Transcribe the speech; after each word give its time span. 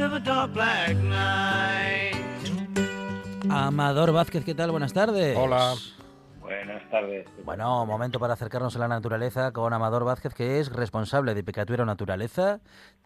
line 0.00 0.06
of 0.06 0.14
a 0.14 0.20
dark 0.20 0.52
black 0.52 0.96
night. 0.96 2.16
Amador 3.50 4.12
Vázquez, 4.12 4.44
¿qué 4.44 4.54
tal? 4.54 4.70
Buenas 4.70 4.92
tardes. 4.92 5.36
Hola. 5.36 5.74
Buenas 6.40 6.88
tardes. 6.90 7.26
Bueno, 7.44 7.84
momento 7.86 8.18
para 8.18 8.34
acercarnos 8.34 8.74
a 8.76 8.80
la 8.80 8.88
naturaleza 8.88 9.52
con 9.52 9.72
Amador 9.72 10.04
Vázquez, 10.04 10.34
que 10.34 10.58
es 10.58 10.72
responsable 10.72 11.34
de 11.34 11.44
Picatuero 11.44 11.84
Naturaleza, 11.84 12.60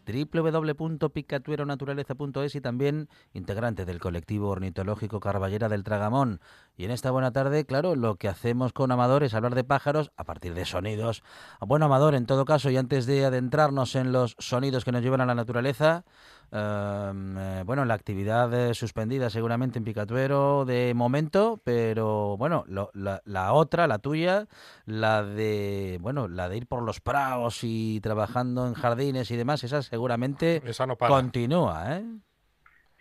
www.picatueronaturaleza.es 0.05 2.55
y 2.55 2.61
también 2.61 3.09
integrante 3.33 3.85
del 3.85 3.99
colectivo 3.99 4.49
ornitológico 4.49 5.19
Carballera 5.19 5.69
del 5.69 5.83
Tragamón. 5.83 6.41
Y 6.75 6.85
en 6.85 6.91
esta 6.91 7.11
buena 7.11 7.31
tarde, 7.31 7.65
claro, 7.65 7.95
lo 7.95 8.15
que 8.15 8.29
hacemos 8.29 8.73
con 8.73 8.91
Amador 8.91 9.23
es 9.23 9.33
hablar 9.33 9.53
de 9.53 9.63
pájaros 9.63 10.11
a 10.17 10.23
partir 10.23 10.53
de 10.53 10.65
sonidos. 10.65 11.23
Bueno, 11.59 11.85
Amador, 11.85 12.15
en 12.15 12.25
todo 12.25 12.45
caso, 12.45 12.71
y 12.71 12.77
antes 12.77 13.05
de 13.05 13.25
adentrarnos 13.25 13.95
en 13.95 14.11
los 14.11 14.35
sonidos 14.39 14.85
que 14.85 14.91
nos 14.91 15.03
llevan 15.03 15.21
a 15.21 15.25
la 15.25 15.35
naturaleza, 15.35 16.03
eh, 16.51 17.63
bueno, 17.65 17.85
la 17.85 17.93
actividad 17.93 18.73
suspendida 18.73 19.29
seguramente 19.29 19.77
en 19.77 19.85
Picatuero 19.85 20.65
de 20.65 20.93
momento, 20.93 21.59
pero 21.63 22.37
bueno, 22.37 22.63
lo, 22.67 22.91
la, 22.93 23.21
la, 23.25 23.53
otra, 23.53 23.87
la 23.87 23.99
tuya, 23.99 24.47
la 24.85 25.23
de 25.23 25.97
bueno, 26.01 26.27
la 26.27 26.49
de 26.49 26.57
ir 26.57 26.67
por 26.67 26.83
los 26.83 27.01
prados 27.01 27.59
y 27.63 27.99
trabajando 28.01 28.67
en 28.67 28.73
jardines 28.73 29.31
y 29.31 29.37
demás, 29.37 29.63
esa 29.63 29.81
seguramente 29.81 30.61
esa 30.65 30.85
no 30.85 30.97
continúa, 30.97 31.97
¿eh? 31.97 32.03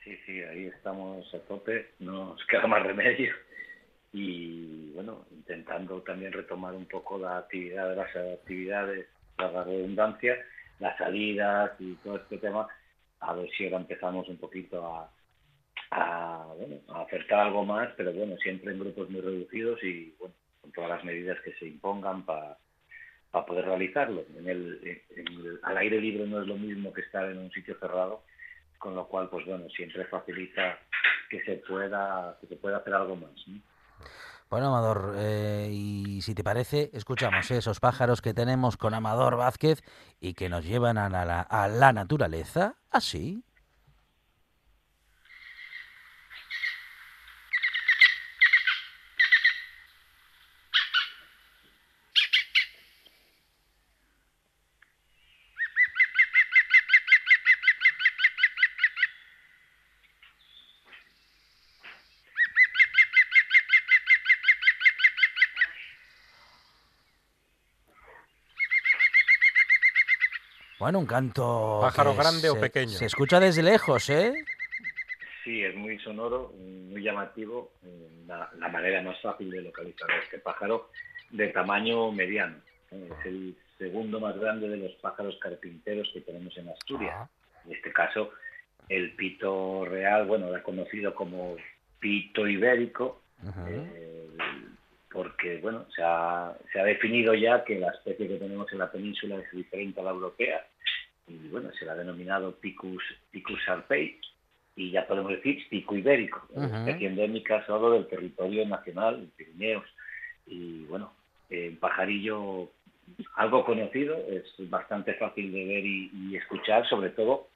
Sí, 0.02 0.16
sí, 0.26 0.42
ahí 0.42 0.66
estamos 0.66 1.26
a 1.34 1.38
tope, 1.40 1.92
no 2.00 2.26
nos 2.30 2.46
queda 2.46 2.66
más 2.66 2.82
remedio 2.82 3.32
y 4.12 4.92
bueno, 4.92 5.26
intentando 5.32 6.00
también 6.02 6.32
retomar 6.32 6.74
un 6.74 6.86
poco 6.86 7.18
la 7.18 7.38
actividad 7.38 7.90
de 7.90 7.96
las 7.96 8.14
actividades, 8.14 9.06
la 9.38 9.64
redundancia, 9.64 10.36
las 10.78 10.96
salidas 10.98 11.72
y 11.80 11.94
todo 11.96 12.16
este 12.16 12.38
tema 12.38 12.68
a 13.26 13.32
ver 13.32 13.50
si 13.56 13.64
ahora 13.64 13.78
empezamos 13.78 14.28
un 14.28 14.36
poquito 14.36 14.84
a, 14.86 15.10
a, 15.90 16.46
acercar 17.02 17.40
algo 17.40 17.64
más, 17.64 17.90
pero 17.96 18.12
bueno, 18.12 18.36
siempre 18.36 18.72
en 18.72 18.80
grupos 18.80 19.08
muy 19.10 19.20
reducidos 19.20 19.82
y 19.82 20.14
bueno, 20.18 20.34
con 20.60 20.72
todas 20.72 20.90
las 20.90 21.04
medidas 21.04 21.40
que 21.40 21.52
se 21.54 21.66
impongan 21.66 22.24
para 22.24 22.56
poder 23.46 23.64
realizarlo. 23.64 24.24
En 24.36 24.48
el, 24.48 25.02
en 25.16 25.26
el, 25.26 25.60
al 25.62 25.76
aire 25.78 26.00
libre 26.00 26.26
no 26.26 26.40
es 26.42 26.46
lo 26.46 26.56
mismo 26.56 26.92
que 26.92 27.00
estar 27.02 27.30
en 27.30 27.38
un 27.38 27.50
sitio 27.50 27.78
cerrado, 27.78 28.22
con 28.78 28.94
lo 28.94 29.06
cual, 29.08 29.28
pues 29.30 29.46
bueno, 29.46 29.68
siempre 29.70 30.04
facilita 30.06 30.78
que 31.30 31.42
se 31.42 31.56
pueda 31.56 32.36
que 32.40 32.46
se 32.46 32.56
pueda 32.56 32.78
hacer 32.78 32.94
algo 32.94 33.16
más. 33.16 33.32
Bueno, 34.50 34.68
Amador, 34.68 35.14
eh, 35.16 35.70
y 35.72 36.22
si 36.22 36.34
te 36.34 36.44
parece, 36.44 36.90
escuchamos 36.92 37.50
esos 37.50 37.80
pájaros 37.80 38.22
que 38.22 38.34
tenemos 38.34 38.76
con 38.76 38.94
Amador 38.94 39.36
Vázquez 39.36 39.82
y 40.20 40.34
que 40.34 40.48
nos 40.48 40.64
llevan 40.64 40.96
a 40.96 41.08
la, 41.08 41.40
a 41.40 41.68
la 41.68 41.92
naturaleza, 41.92 42.76
así. 42.90 43.44
Bueno, 70.84 70.98
un 70.98 71.06
canto. 71.06 71.78
¿Pájaro 71.80 72.14
grande 72.14 72.42
se, 72.42 72.50
o 72.50 72.60
pequeño? 72.60 72.90
Se 72.90 73.06
escucha 73.06 73.40
desde 73.40 73.62
lejos, 73.62 74.10
¿eh? 74.10 74.34
Sí, 75.42 75.64
es 75.64 75.74
muy 75.74 75.98
sonoro, 76.00 76.52
muy 76.58 77.02
llamativo. 77.02 77.72
La, 78.26 78.50
la 78.58 78.68
manera 78.68 79.00
más 79.00 79.18
fácil 79.22 79.50
de 79.50 79.62
localizar 79.62 80.10
a 80.10 80.18
este 80.18 80.40
pájaro 80.40 80.90
de 81.30 81.48
tamaño 81.48 82.12
mediano. 82.12 82.56
Es 82.90 83.24
el 83.24 83.56
segundo 83.78 84.20
más 84.20 84.38
grande 84.38 84.68
de 84.68 84.76
los 84.76 84.92
pájaros 84.96 85.38
carpinteros 85.40 86.10
que 86.12 86.20
tenemos 86.20 86.54
en 86.58 86.68
Asturias. 86.68 87.14
Ah. 87.16 87.28
En 87.64 87.72
este 87.72 87.90
caso, 87.90 88.32
el 88.90 89.12
pito 89.12 89.86
real, 89.86 90.26
bueno, 90.26 90.48
era 90.48 90.62
conocido 90.62 91.14
como 91.14 91.56
pito 91.98 92.46
ibérico. 92.46 93.22
Uh 93.42 93.46
-huh. 93.46 93.88
eh, 93.94 94.28
porque 95.10 95.60
bueno, 95.62 95.86
se 95.96 96.02
ha, 96.02 96.52
se 96.70 96.78
ha, 96.78 96.84
definido 96.84 97.32
ya 97.32 97.64
que 97.64 97.78
la 97.78 97.88
especie 97.88 98.28
que 98.28 98.36
tenemos 98.36 98.70
en 98.70 98.80
la 98.80 98.90
península 98.90 99.36
es 99.36 99.50
diferente 99.50 100.00
a 100.00 100.04
la 100.04 100.10
europea 100.10 100.66
y 101.26 101.48
bueno, 101.48 101.70
se 101.78 101.84
la 101.84 101.92
ha 101.92 101.96
denominado 101.96 102.52
Picus, 102.56 103.02
Picus 103.30 103.68
arpei 103.68 104.18
y 104.76 104.90
ya 104.90 105.06
podemos 105.06 105.30
decir 105.30 105.66
pico 105.68 105.96
ibérico, 105.96 106.46
uh 106.50 106.62
-huh. 106.62 106.80
especie 106.80 107.08
endémica 107.08 107.64
solo 107.66 107.92
del 107.92 108.06
territorio 108.08 108.66
nacional, 108.66 109.14
en 109.20 109.30
Pirineos. 109.30 109.86
Y 110.46 110.84
bueno, 110.86 111.12
el 111.48 111.76
pajarillo 111.78 112.70
algo 113.36 113.64
conocido, 113.64 114.16
es 114.28 114.44
bastante 114.70 115.14
fácil 115.14 115.52
de 115.52 115.64
ver 115.64 115.84
y, 115.84 116.10
y 116.12 116.36
escuchar, 116.36 116.88
sobre 116.88 117.10
todo 117.10 117.48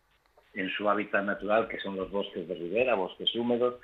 en 0.54 0.70
su 0.70 0.88
hábitat 0.88 1.24
natural, 1.24 1.68
que 1.68 1.80
son 1.80 1.96
los 1.96 2.10
bosques 2.10 2.46
de 2.46 2.54
ribera, 2.54 2.94
bosques 2.94 3.34
húmedos, 3.34 3.80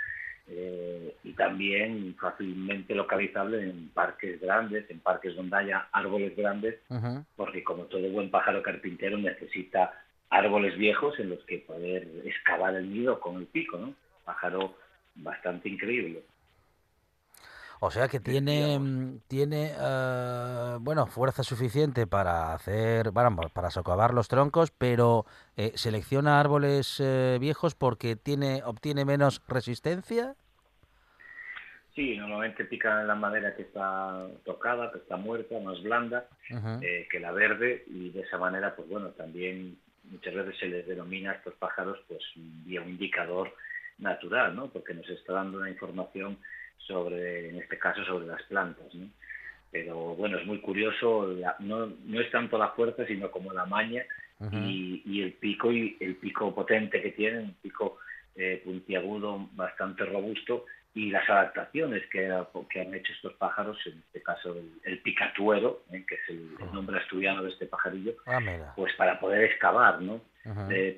eh, 0.49 1.17
y 1.25 1.33
también 1.33 2.15
fácilmente 2.21 2.95
localizable 2.95 3.63
en 3.63 3.89
parques 3.89 4.41
grandes, 4.41 4.89
en 4.91 5.01
parques 5.01 5.35
donde 5.37 5.57
haya 5.57 5.89
árboles 5.93 6.37
grandes, 6.37 6.81
uh 6.91 6.95
-huh. 6.95 7.25
porque 7.37 7.65
como 7.65 7.85
todo 7.85 8.09
buen 8.11 8.31
pájaro 8.31 8.63
carpintero 8.63 9.17
necesita 9.17 9.93
árboles 10.31 10.77
viejos 10.77 11.19
en 11.19 11.31
los 11.31 11.43
que 11.45 11.59
poder 11.59 12.09
excavar 12.25 12.75
el 12.75 12.93
nido 12.93 13.21
con 13.21 13.37
el 13.37 13.47
pico, 13.47 13.79
¿no? 13.79 13.95
Pájaro 14.25 14.75
bastante 15.15 15.69
increíble. 15.69 16.23
O 17.85 17.91
sea 17.91 18.09
que 18.09 18.19
tiene 18.19 18.81
tiene 19.29 19.73
uh, 19.79 20.79
bueno 20.81 21.07
fuerza 21.07 21.43
suficiente 21.43 22.07
para 22.07 22.55
hacer 22.55 23.11
bueno, 23.11 23.37
para 23.53 23.71
socavar 23.71 24.15
los 24.15 24.27
troncos, 24.27 24.71
pero 24.71 25.27
eh, 25.59 25.73
selecciona 25.75 26.41
árboles 26.41 26.99
eh, 26.99 27.37
viejos 27.39 27.75
porque 27.75 28.17
tiene 28.17 28.63
obtiene 28.65 29.05
menos 29.05 29.43
resistencia. 29.49 30.35
Sí, 31.95 32.17
normalmente 32.17 32.65
pican 32.65 33.03
en 33.03 33.07
la 33.07 33.15
madera 33.15 33.55
que 33.55 33.63
está 33.63 34.29
tocada, 34.45 34.91
que 34.91 34.99
está 34.99 35.17
muerta, 35.19 35.55
más 35.61 35.83
blanda 35.83 36.27
uh 36.51 36.55
-huh. 36.55 36.83
eh, 36.83 37.07
que 37.11 37.21
la 37.21 37.33
verde 37.33 37.85
y 37.87 38.09
de 38.11 38.23
esa 38.23 38.39
manera, 38.39 38.75
pues 38.75 38.89
bueno, 38.89 39.11
también 39.11 39.77
muchas 40.05 40.35
veces 40.35 40.59
se 40.59 40.67
les 40.67 40.87
denomina 40.87 41.33
a 41.33 41.35
estos 41.35 41.55
pájaros 41.57 41.99
pues 42.09 42.23
un 42.35 42.89
indicador 42.89 43.55
natural, 43.99 44.57
¿no? 44.57 44.69
Porque 44.69 44.95
nos 44.95 45.09
está 45.11 45.35
dando 45.35 45.59
una 45.59 45.69
información 45.69 46.39
sobre, 46.79 47.51
en 47.51 47.59
este 47.59 47.79
caso, 47.79 48.05
sobre 48.05 48.27
las 48.27 48.43
plantas, 48.45 48.95
¿no? 48.95 49.09
Pero 49.71 50.15
bueno, 50.15 50.39
es 50.39 50.47
muy 50.47 50.61
curioso, 50.61 51.27
la, 51.27 51.57
no, 51.59 51.87
no 51.87 52.21
es 52.21 52.31
tanto 52.31 52.57
la 52.57 52.69
fuerza, 52.69 53.05
sino 53.07 53.31
como 53.31 53.53
la 53.53 53.67
maña 53.67 54.05
uh 54.39 54.45
-huh. 54.45 54.69
y, 54.69 55.03
y, 55.05 55.23
el 55.23 55.33
pico 55.33 55.73
y 55.73 55.97
el 55.99 56.15
pico 56.17 56.55
potente 56.55 57.03
que 57.03 57.11
tienen, 57.11 57.47
un 57.47 57.55
pico 57.61 57.99
eh, 58.37 58.61
puntiagudo 58.65 59.49
bastante 59.53 60.05
robusto 60.05 60.65
y 60.95 61.11
las 61.11 61.29
adaptaciones 61.29 62.03
que, 62.11 62.33
que, 62.71 62.81
han 62.81 62.95
hecho 62.95 63.13
estos 63.13 63.33
pájaros, 63.35 63.77
en 63.87 63.99
este 63.99 64.23
caso 64.23 64.55
el, 64.55 64.73
el 64.85 64.99
picatuero, 65.01 65.83
¿eh? 65.93 66.05
que 66.07 66.15
es 66.15 66.21
el, 66.29 66.57
el, 66.61 66.73
nombre 66.73 66.99
asturiano 66.99 67.43
de 67.43 67.51
este 67.51 67.67
pajarillo, 67.67 68.15
ah, 68.27 68.41
pues 68.77 68.93
para 68.95 69.19
poder 69.19 69.45
excavar, 69.45 70.01
¿no? 70.01 70.21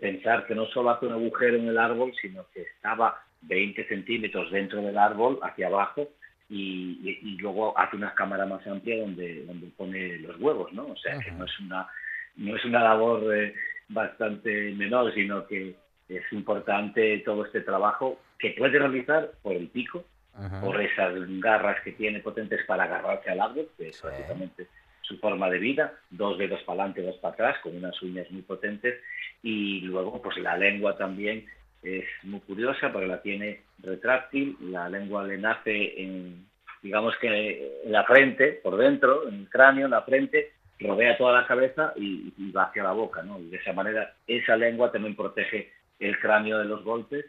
pensar 0.00 0.46
que 0.46 0.54
no 0.54 0.66
solo 0.66 0.90
hace 0.90 1.06
un 1.06 1.12
agujero 1.12 1.56
en 1.56 1.68
el 1.68 1.78
árbol, 1.78 2.12
sino 2.20 2.44
que 2.52 2.62
estaba 2.62 3.22
20 3.46 3.88
centímetros 3.88 4.50
dentro 4.50 4.82
del 4.82 4.98
árbol, 4.98 5.38
hacia 5.42 5.68
abajo, 5.68 6.08
y, 6.48 7.36
luego 7.40 7.76
hace 7.78 7.96
una 7.96 8.14
cámara 8.14 8.46
más 8.46 8.66
amplia 8.66 9.00
donde, 9.00 9.44
donde 9.44 9.66
pone 9.76 10.18
los 10.18 10.38
huevos, 10.40 10.72
¿no? 10.72 10.86
O 10.86 10.96
sea, 10.96 11.18
que 11.18 11.30
no 11.32 11.44
es 11.44 11.60
una, 11.60 11.88
no 12.36 12.56
es 12.56 12.64
una 12.64 12.82
labor 12.82 13.34
eh, 13.34 13.54
bastante 13.88 14.72
menor, 14.72 15.12
sino 15.14 15.46
que 15.46 15.74
es 16.08 16.32
importante 16.32 17.18
todo 17.24 17.44
este 17.44 17.62
trabajo 17.62 18.20
que 18.38 18.50
puede 18.50 18.78
realizar 18.78 19.32
por 19.42 19.54
el 19.54 19.68
pico, 19.68 20.04
por 20.60 20.78
esas 20.80 21.14
garras 21.40 21.80
que 21.82 21.92
tiene 21.92 22.20
potentes 22.20 22.60
para 22.66 22.84
agarrarse 22.84 23.30
al 23.30 23.40
árbol, 23.40 23.68
que 23.78 23.88
es 23.88 24.02
básicamente 24.02 24.66
su 25.00 25.18
forma 25.18 25.48
de 25.48 25.58
vida, 25.58 25.94
dos 26.10 26.36
dedos 26.36 26.62
para 26.64 26.82
adelante, 26.82 27.02
dos 27.02 27.16
para 27.16 27.34
atrás, 27.34 27.56
con 27.62 27.74
unas 27.74 28.00
uñas 28.02 28.30
muy 28.30 28.42
potentes, 28.42 29.00
y 29.42 29.80
luego 29.80 30.20
pues 30.20 30.36
la 30.38 30.56
lengua 30.58 30.96
también 30.96 31.46
es 31.82 32.04
muy 32.22 32.40
curiosa 32.40 32.92
porque 32.92 33.06
la 33.06 33.22
tiene 33.22 33.60
retráctil, 33.78 34.56
la 34.60 34.88
lengua 34.88 35.24
le 35.24 35.38
nace 35.38 36.00
en, 36.02 36.46
digamos 36.82 37.14
que 37.20 37.82
en 37.84 37.92
la 37.92 38.04
frente, 38.04 38.60
por 38.62 38.76
dentro, 38.76 39.28
en 39.28 39.34
el 39.40 39.48
cráneo, 39.48 39.86
en 39.86 39.92
la 39.92 40.02
frente, 40.02 40.52
rodea 40.80 41.16
toda 41.16 41.40
la 41.40 41.46
cabeza 41.46 41.92
y, 41.96 42.32
va 42.52 42.64
hacia 42.64 42.82
la 42.82 42.92
boca, 42.92 43.22
¿no? 43.22 43.38
Y 43.38 43.48
de 43.48 43.56
esa 43.56 43.72
manera 43.72 44.14
esa 44.26 44.56
lengua 44.56 44.92
también 44.92 45.16
protege 45.16 45.72
el 45.98 46.18
cráneo 46.18 46.58
de 46.58 46.64
los 46.64 46.84
golpes. 46.84 47.26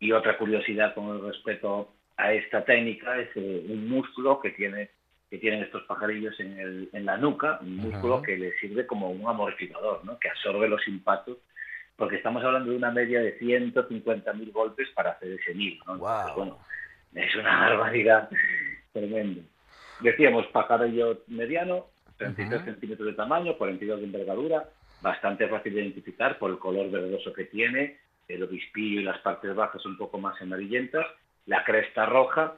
Y 0.00 0.12
otra 0.12 0.38
curiosidad 0.38 0.94
con 0.94 1.24
respecto 1.26 1.92
a 2.16 2.32
esta 2.32 2.64
técnica 2.64 3.18
es 3.18 3.28
eh, 3.34 3.66
un 3.68 3.88
músculo 3.88 4.40
que 4.40 4.50
tiene 4.50 4.90
que 5.30 5.38
tienen 5.38 5.62
estos 5.62 5.82
pajarillos 5.82 6.38
en, 6.40 6.58
el, 6.58 6.88
en 6.94 7.04
la 7.04 7.18
nuca, 7.18 7.58
un 7.60 7.76
músculo 7.76 8.22
que 8.22 8.38
le 8.38 8.58
sirve 8.60 8.86
como 8.86 9.10
un 9.10 9.28
amortiguador, 9.28 10.02
¿no? 10.02 10.18
que 10.18 10.30
absorbe 10.30 10.68
los 10.68 10.86
impactos 10.88 11.36
porque 11.98 12.14
estamos 12.14 12.44
hablando 12.44 12.70
de 12.70 12.76
una 12.76 12.92
media 12.92 13.20
de 13.20 13.36
150.000 13.40 14.52
golpes 14.52 14.88
para 14.94 15.10
hacer 15.10 15.32
ese 15.32 15.52
nido. 15.52 15.84
¿no? 15.84 15.98
bueno, 15.98 16.58
es 17.12 17.34
una 17.34 17.60
barbaridad 17.60 18.30
tremenda. 18.92 19.42
Decíamos 20.00 20.46
pajarillo 20.46 21.24
mediano, 21.26 21.86
33 22.18 22.64
centímetros 22.64 23.08
de 23.08 23.14
tamaño, 23.14 23.58
42 23.58 23.98
de 23.98 24.06
envergadura, 24.06 24.68
bastante 25.00 25.48
fácil 25.48 25.74
de 25.74 25.82
identificar 25.82 26.38
por 26.38 26.52
el 26.52 26.58
color 26.58 26.88
verdoso 26.88 27.32
que 27.32 27.46
tiene, 27.46 27.98
el 28.28 28.44
obispillo 28.44 29.00
y 29.00 29.04
las 29.04 29.18
partes 29.18 29.52
bajas 29.56 29.84
un 29.84 29.98
poco 29.98 30.18
más 30.18 30.40
amarillentas, 30.40 31.04
la 31.46 31.64
cresta 31.64 32.06
roja 32.06 32.54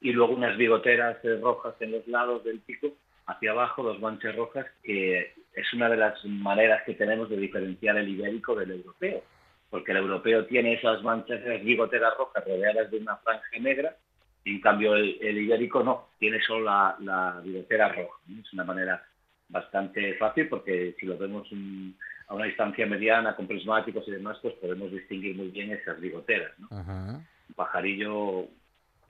y 0.00 0.10
luego 0.12 0.34
unas 0.34 0.56
bigoteras 0.56 1.18
rojas 1.40 1.74
en 1.78 1.92
los 1.92 2.08
lados 2.08 2.42
del 2.42 2.58
pico 2.58 2.88
hacia 3.26 3.52
abajo, 3.52 3.84
dos 3.84 4.00
manchas 4.00 4.34
rojas, 4.34 4.66
que 4.82 5.32
es 5.54 5.72
una 5.72 5.88
de 5.88 5.96
las 5.96 6.24
maneras 6.24 6.82
que 6.84 6.94
tenemos 6.94 7.28
de 7.28 7.36
diferenciar 7.36 7.96
el 7.96 8.08
ibérico 8.08 8.54
del 8.54 8.70
europeo, 8.70 9.22
porque 9.68 9.92
el 9.92 9.98
europeo 9.98 10.46
tiene 10.46 10.74
esas 10.74 11.02
manchas, 11.02 11.40
esas 11.40 11.64
bigoteras 11.64 12.14
rojas 12.16 12.44
rodeadas 12.44 12.90
de 12.90 12.98
una 12.98 13.16
franja 13.16 13.58
negra, 13.60 13.96
y 14.44 14.56
en 14.56 14.60
cambio 14.60 14.94
el, 14.94 15.38
ibérico 15.38 15.82
no, 15.82 16.08
tiene 16.18 16.40
solo 16.40 16.64
la, 16.64 17.40
bigotera 17.44 17.88
roja. 17.88 18.18
Es 18.40 18.52
una 18.52 18.64
manera 18.64 19.02
bastante 19.48 20.14
fácil 20.14 20.48
porque 20.48 20.94
si 20.98 21.06
lo 21.06 21.18
vemos 21.18 21.46
a 22.28 22.34
una 22.34 22.46
distancia 22.46 22.86
mediana 22.86 23.36
con 23.36 23.46
prismáticos 23.46 24.06
y 24.08 24.12
demás, 24.12 24.38
pues 24.40 24.54
podemos 24.54 24.90
distinguir 24.90 25.36
muy 25.36 25.48
bien 25.48 25.72
esas 25.72 26.00
bigoteras. 26.00 26.52
Un 26.70 27.54
pajarillo 27.54 28.48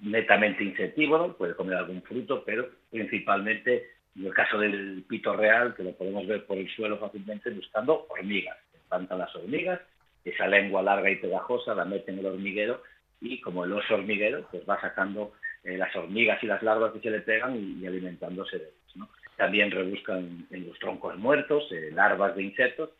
netamente 0.00 0.64
insectívoro, 0.64 1.36
puede 1.36 1.54
comer 1.54 1.76
algún 1.76 2.02
fruto, 2.02 2.42
pero 2.44 2.68
principalmente 2.90 3.99
en 4.16 4.26
el 4.26 4.34
caso 4.34 4.58
del 4.58 5.04
pito 5.08 5.34
real, 5.34 5.74
que 5.74 5.84
lo 5.84 5.92
podemos 5.92 6.26
ver 6.26 6.44
por 6.46 6.58
el 6.58 6.68
suelo 6.74 6.98
fácilmente 6.98 7.50
buscando 7.50 8.06
hormigas. 8.08 8.56
Levantan 8.74 9.18
las 9.18 9.34
hormigas, 9.36 9.80
esa 10.24 10.46
lengua 10.46 10.82
larga 10.82 11.10
y 11.10 11.16
pegajosa 11.16 11.74
la 11.74 11.84
mete 11.84 12.10
en 12.10 12.18
el 12.18 12.26
hormiguero 12.26 12.82
y 13.20 13.40
como 13.40 13.64
el 13.64 13.72
oso 13.72 13.94
hormiguero, 13.94 14.46
pues 14.50 14.62
va 14.68 14.80
sacando 14.80 15.32
eh, 15.62 15.76
las 15.76 15.94
hormigas 15.94 16.42
y 16.42 16.46
las 16.46 16.62
larvas 16.62 16.92
que 16.92 17.00
se 17.00 17.10
le 17.10 17.20
pegan 17.20 17.56
y, 17.56 17.86
alimentándose 17.86 18.58
de 18.58 18.64
ellas. 18.64 19.08
También 19.36 19.70
rebuscan 19.70 20.46
en 20.50 20.68
los 20.68 20.78
troncos 20.78 21.16
muertos, 21.16 21.70
eh, 21.70 21.90
larvas 21.92 22.34
de 22.34 22.42
insectos, 22.42 22.90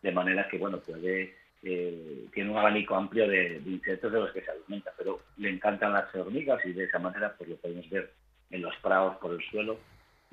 de 0.00 0.12
manera 0.12 0.48
que, 0.48 0.56
bueno, 0.56 0.78
puede, 0.80 1.34
eh, 1.62 2.24
tiene 2.32 2.50
un 2.50 2.56
abanico 2.56 2.94
amplio 2.94 3.28
de, 3.28 3.60
de, 3.60 3.70
insectos 3.70 4.12
de 4.12 4.20
los 4.20 4.32
que 4.32 4.42
se 4.42 4.50
alimenta, 4.50 4.92
pero 4.96 5.20
le 5.36 5.50
encantan 5.50 5.92
las 5.92 6.14
hormigas 6.14 6.64
y 6.64 6.72
de 6.72 6.84
esa 6.84 6.98
manera 6.98 7.34
pues 7.36 7.50
lo 7.50 7.56
podemos 7.56 7.88
ver 7.90 8.12
en 8.50 8.62
los 8.62 8.74
prados 8.76 9.16
por 9.16 9.32
el 9.32 9.42
suelo 9.50 9.78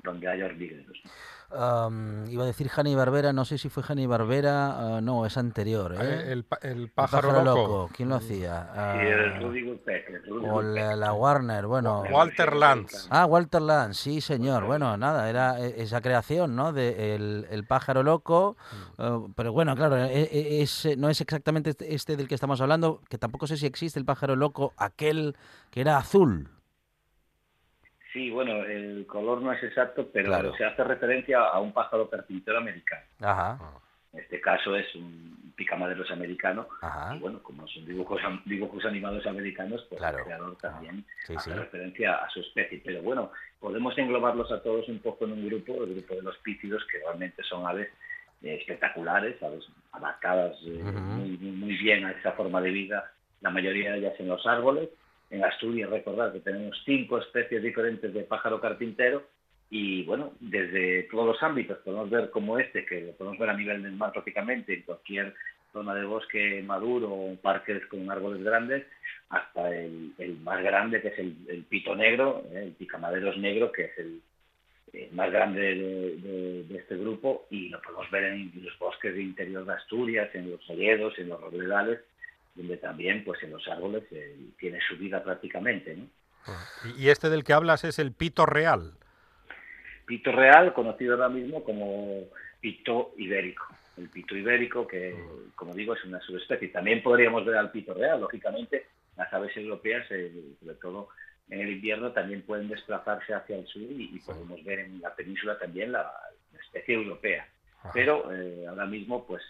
donde 0.02 0.28
hay 0.28 0.42
hormigueros. 0.42 0.96
iba 1.50 2.42
a 2.42 2.46
decir 2.46 2.68
Jani 2.68 2.94
Barbera, 2.94 3.32
no 3.32 3.44
sé 3.44 3.58
si 3.58 3.68
fue 3.68 3.82
Jani 3.82 4.06
Barbera, 4.06 4.96
ah, 4.96 5.00
no, 5.00 5.26
es 5.26 5.36
anterior. 5.36 5.94
¿eh? 5.98 6.32
El, 6.32 6.46
el, 6.62 6.90
pájaro, 6.90 7.42
loco. 7.42 7.90
¿quién 7.94 8.08
lo 8.08 8.16
hacía? 8.16 8.70
sí, 8.72 9.06
el 9.06 9.32
ah, 9.32 9.38
Rudy 9.40 9.80
O 10.48 10.62
la, 10.62 11.12
Warner, 11.12 11.66
bueno. 11.66 12.04
Walter 12.10 12.54
Lantz. 12.54 13.08
Ah, 13.10 13.26
Walter 13.26 13.62
Lantz, 13.62 13.96
sí, 13.98 14.20
señor. 14.20 14.66
Bueno, 14.66 14.96
nada, 14.96 15.28
era 15.28 15.58
e, 15.60 15.82
esa 15.82 16.00
creación, 16.00 16.54
¿no? 16.54 16.72
De 16.72 17.14
el, 17.14 17.64
pájaro 17.66 18.02
loco. 18.02 18.56
Ah, 18.98 19.20
pero 19.34 19.52
bueno, 19.52 19.74
claro, 19.74 19.96
e, 19.96 20.22
e, 20.22 20.62
es, 20.62 20.88
no 20.96 21.08
es 21.10 21.20
exactamente 21.20 21.70
este, 21.70 21.94
este 21.94 22.16
del 22.16 22.28
que 22.28 22.34
estamos 22.34 22.60
hablando, 22.60 23.02
que 23.08 23.18
tampoco 23.18 23.46
sé 23.46 23.56
si 23.56 23.66
existe 23.66 23.98
el 23.98 24.04
pájaro 24.04 24.36
loco, 24.36 24.74
aquel 24.76 25.36
que 25.70 25.80
era 25.80 25.96
azul. 25.96 26.50
Sí, 28.12 28.30
bueno, 28.30 28.64
el 28.64 29.06
color 29.06 29.42
no 29.42 29.52
es 29.52 29.62
exacto, 29.62 30.08
pero 30.12 30.54
se 30.56 30.64
hace 30.64 30.82
referencia 30.82 31.40
a 31.40 31.60
un 31.60 31.72
pájaro 31.72 32.08
carpintero 32.08 32.58
americano. 32.58 33.02
En 34.12 34.20
este 34.20 34.40
caso 34.40 34.74
es 34.74 34.94
un 34.94 35.52
picamaderos 35.54 36.10
americano. 36.10 36.68
Y 37.14 37.18
bueno, 37.18 37.42
como 37.42 37.68
son 37.68 37.84
dibujos, 37.84 38.20
dibujos 38.46 38.84
animados 38.86 39.26
americanos, 39.26 39.84
pues 39.90 40.00
el 40.00 40.24
creador 40.24 40.56
también 40.56 41.04
hace 41.36 41.54
referencia 41.54 42.14
a 42.14 42.30
su 42.30 42.40
especie. 42.40 42.80
Pero 42.82 43.02
bueno, 43.02 43.30
podemos 43.60 43.96
englobarlos 43.98 44.50
a 44.52 44.62
todos 44.62 44.88
un 44.88 45.00
poco 45.00 45.26
en 45.26 45.32
un 45.32 45.46
grupo, 45.46 45.84
el 45.84 45.94
grupo 45.94 46.14
de 46.14 46.22
los 46.22 46.38
pícidos, 46.38 46.82
que 46.90 46.98
realmente 47.00 47.42
son 47.42 47.66
aves 47.66 47.88
eh, 48.42 48.54
espectaculares, 48.54 49.42
aves 49.42 49.64
adaptadas 49.92 50.56
eh, 50.64 50.82
muy, 50.82 51.30
muy 51.36 51.76
bien 51.76 52.06
a 52.06 52.12
esa 52.12 52.32
forma 52.32 52.62
de 52.62 52.70
vida, 52.70 53.12
la 53.40 53.50
mayoría 53.50 53.92
de 53.92 53.98
ellas 53.98 54.14
en 54.18 54.28
los 54.28 54.46
árboles 54.46 54.88
en 55.30 55.44
Asturias, 55.44 55.90
recordad 55.90 56.32
que 56.32 56.40
tenemos 56.40 56.80
cinco 56.84 57.18
especies 57.18 57.62
diferentes 57.62 58.12
de 58.12 58.22
pájaro 58.22 58.60
carpintero 58.60 59.24
y 59.70 60.02
bueno, 60.04 60.32
desde 60.40 61.02
todos 61.04 61.26
los 61.26 61.42
ámbitos 61.42 61.78
podemos 61.78 62.08
ver 62.08 62.30
como 62.30 62.58
este, 62.58 62.86
que 62.86 63.02
lo 63.02 63.12
podemos 63.12 63.38
ver 63.38 63.50
a 63.50 63.56
nivel 63.56 63.82
del 63.82 63.92
mar 63.92 64.12
prácticamente 64.12 64.74
en 64.74 64.82
cualquier 64.82 65.34
zona 65.72 65.94
de 65.94 66.06
bosque 66.06 66.62
maduro 66.64 67.12
o 67.12 67.36
parques 67.36 67.84
con 67.86 68.10
árboles 68.10 68.42
grandes, 68.42 68.86
hasta 69.28 69.74
el, 69.74 70.14
más 70.42 70.62
grande 70.62 71.02
que 71.02 71.08
es 71.08 71.18
el, 71.18 71.64
pito 71.68 71.94
negro, 71.94 72.44
¿eh? 72.52 72.62
el 72.64 72.72
picamaderos 72.72 73.36
negro, 73.36 73.70
que 73.70 73.84
es 73.84 73.98
el, 73.98 74.22
más 75.12 75.30
grande 75.30 75.60
de, 75.60 76.64
de, 76.64 76.76
este 76.76 76.96
grupo 76.96 77.46
y 77.50 77.68
lo 77.68 77.80
podemos 77.82 78.10
ver 78.10 78.24
en 78.24 78.50
los 78.62 78.76
bosques 78.78 79.14
de 79.14 79.22
interior 79.22 79.66
de 79.66 79.74
Asturias, 79.74 80.34
en 80.34 80.50
los 80.50 80.70
olledos, 80.70 81.18
en 81.18 81.28
los 81.28 81.38
robledales, 81.38 82.00
donde 82.58 82.76
también 82.76 83.24
pues 83.24 83.42
en 83.42 83.52
los 83.52 83.66
árboles 83.68 84.02
eh, 84.10 84.36
tiene 84.58 84.80
su 84.86 84.96
vida 84.96 85.22
prácticamente. 85.22 85.96
¿no? 85.96 86.06
Y 86.98 87.08
este 87.08 87.30
del 87.30 87.44
que 87.44 87.52
hablas 87.52 87.84
es 87.84 87.98
el 87.98 88.12
pito 88.12 88.44
real. 88.44 88.94
Pito 90.06 90.32
real, 90.32 90.74
conocido 90.74 91.14
ahora 91.14 91.28
mismo 91.28 91.62
como 91.62 92.24
pito 92.60 93.12
ibérico. 93.16 93.66
El 93.96 94.08
pito 94.08 94.36
ibérico, 94.36 94.86
que 94.86 95.12
mm. 95.12 95.50
como 95.54 95.74
digo 95.74 95.94
es 95.94 96.04
una 96.04 96.20
subespecie. 96.20 96.68
También 96.68 97.02
podríamos 97.02 97.44
ver 97.44 97.56
al 97.56 97.70
pito 97.70 97.94
real, 97.94 98.20
lógicamente 98.20 98.86
las 99.16 99.32
aves 99.32 99.56
europeas, 99.56 100.06
eh, 100.10 100.32
sobre 100.60 100.74
todo 100.76 101.08
en 101.50 101.60
el 101.60 101.70
invierno, 101.70 102.12
también 102.12 102.42
pueden 102.42 102.68
desplazarse 102.68 103.34
hacia 103.34 103.56
el 103.56 103.66
sur 103.66 103.82
y, 103.82 104.18
podemos 104.24 104.62
ver 104.64 104.80
en 104.80 105.00
la 105.00 105.14
península 105.14 105.58
también 105.58 105.92
la, 105.92 106.12
especie 106.64 106.96
europea. 106.96 107.48
Pero 107.94 108.30
eh, 108.32 108.66
ahora 108.68 108.84
mismo 108.84 109.24
pues 109.26 109.42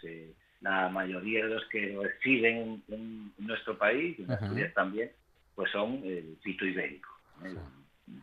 la 0.61 0.89
mayoría 0.89 1.45
de 1.45 1.55
los 1.55 1.65
que 1.69 1.97
residen 2.01 2.83
en, 2.89 3.33
nuestro 3.37 3.77
país, 3.77 4.17
en 4.19 4.31
Asturias 4.31 4.73
también, 4.73 5.11
pues 5.55 5.71
son 5.71 6.01
el 6.03 6.37
pito 6.43 6.65
ibérico, 6.65 7.09
el 7.43 7.57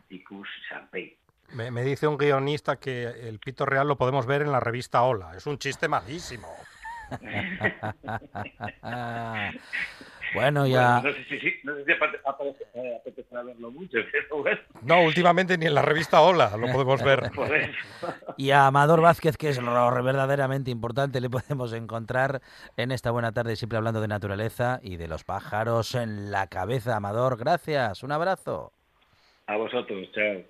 Picus 0.07 0.47
champey. 0.69 1.17
Me, 1.53 1.71
me, 1.71 1.83
dice 1.83 2.07
un 2.07 2.17
guionista 2.17 2.77
que 2.77 3.03
el 3.05 3.39
pito 3.39 3.65
real 3.65 3.87
lo 3.87 3.97
podemos 3.97 4.25
ver 4.25 4.41
en 4.41 4.51
la 4.51 4.59
revista 4.59 5.01
Hola. 5.03 5.31
Es 5.35 5.47
un 5.47 5.57
chiste 5.57 5.87
malísimo. 5.87 6.49
Bueno, 10.33 10.67
ya. 10.67 11.01
no 11.01 11.11
sé 11.13 11.23
si, 11.25 11.53
no 11.63 11.75
sé 11.75 11.85
si 11.85 11.91
apetecerá 11.91 13.43
verlo 13.43 13.71
mucho, 13.71 13.97
pero 14.11 14.43
No, 14.81 15.01
últimamente 15.03 15.57
ni 15.57 15.65
en 15.65 15.73
la 15.75 15.81
revista 15.81 16.21
Hola 16.21 16.55
lo 16.57 16.67
podemos 16.71 17.01
ver. 17.03 17.31
y 18.37 18.51
a 18.51 18.67
Amador 18.67 19.01
Vázquez, 19.01 19.37
que 19.37 19.49
es 19.49 19.61
lo 19.61 19.73
verdaderamente 20.03 20.71
importante, 20.71 21.21
le 21.21 21.29
podemos 21.29 21.73
encontrar 21.73 22.41
en 22.75 22.91
esta 22.91 23.11
buena 23.11 23.31
tarde, 23.31 23.55
siempre 23.55 23.77
hablando 23.77 24.01
de 24.01 24.07
naturaleza 24.07 24.79
y 24.81 24.97
de 24.97 25.07
los 25.07 25.23
pájaros 25.23 25.95
en 25.95 26.31
la 26.31 26.47
cabeza. 26.47 26.95
Amador, 26.95 27.37
gracias. 27.37 28.03
Un 28.03 28.11
abrazo. 28.11 28.73
A 29.47 29.55
vosotros, 29.57 30.07
chao. 30.13 30.41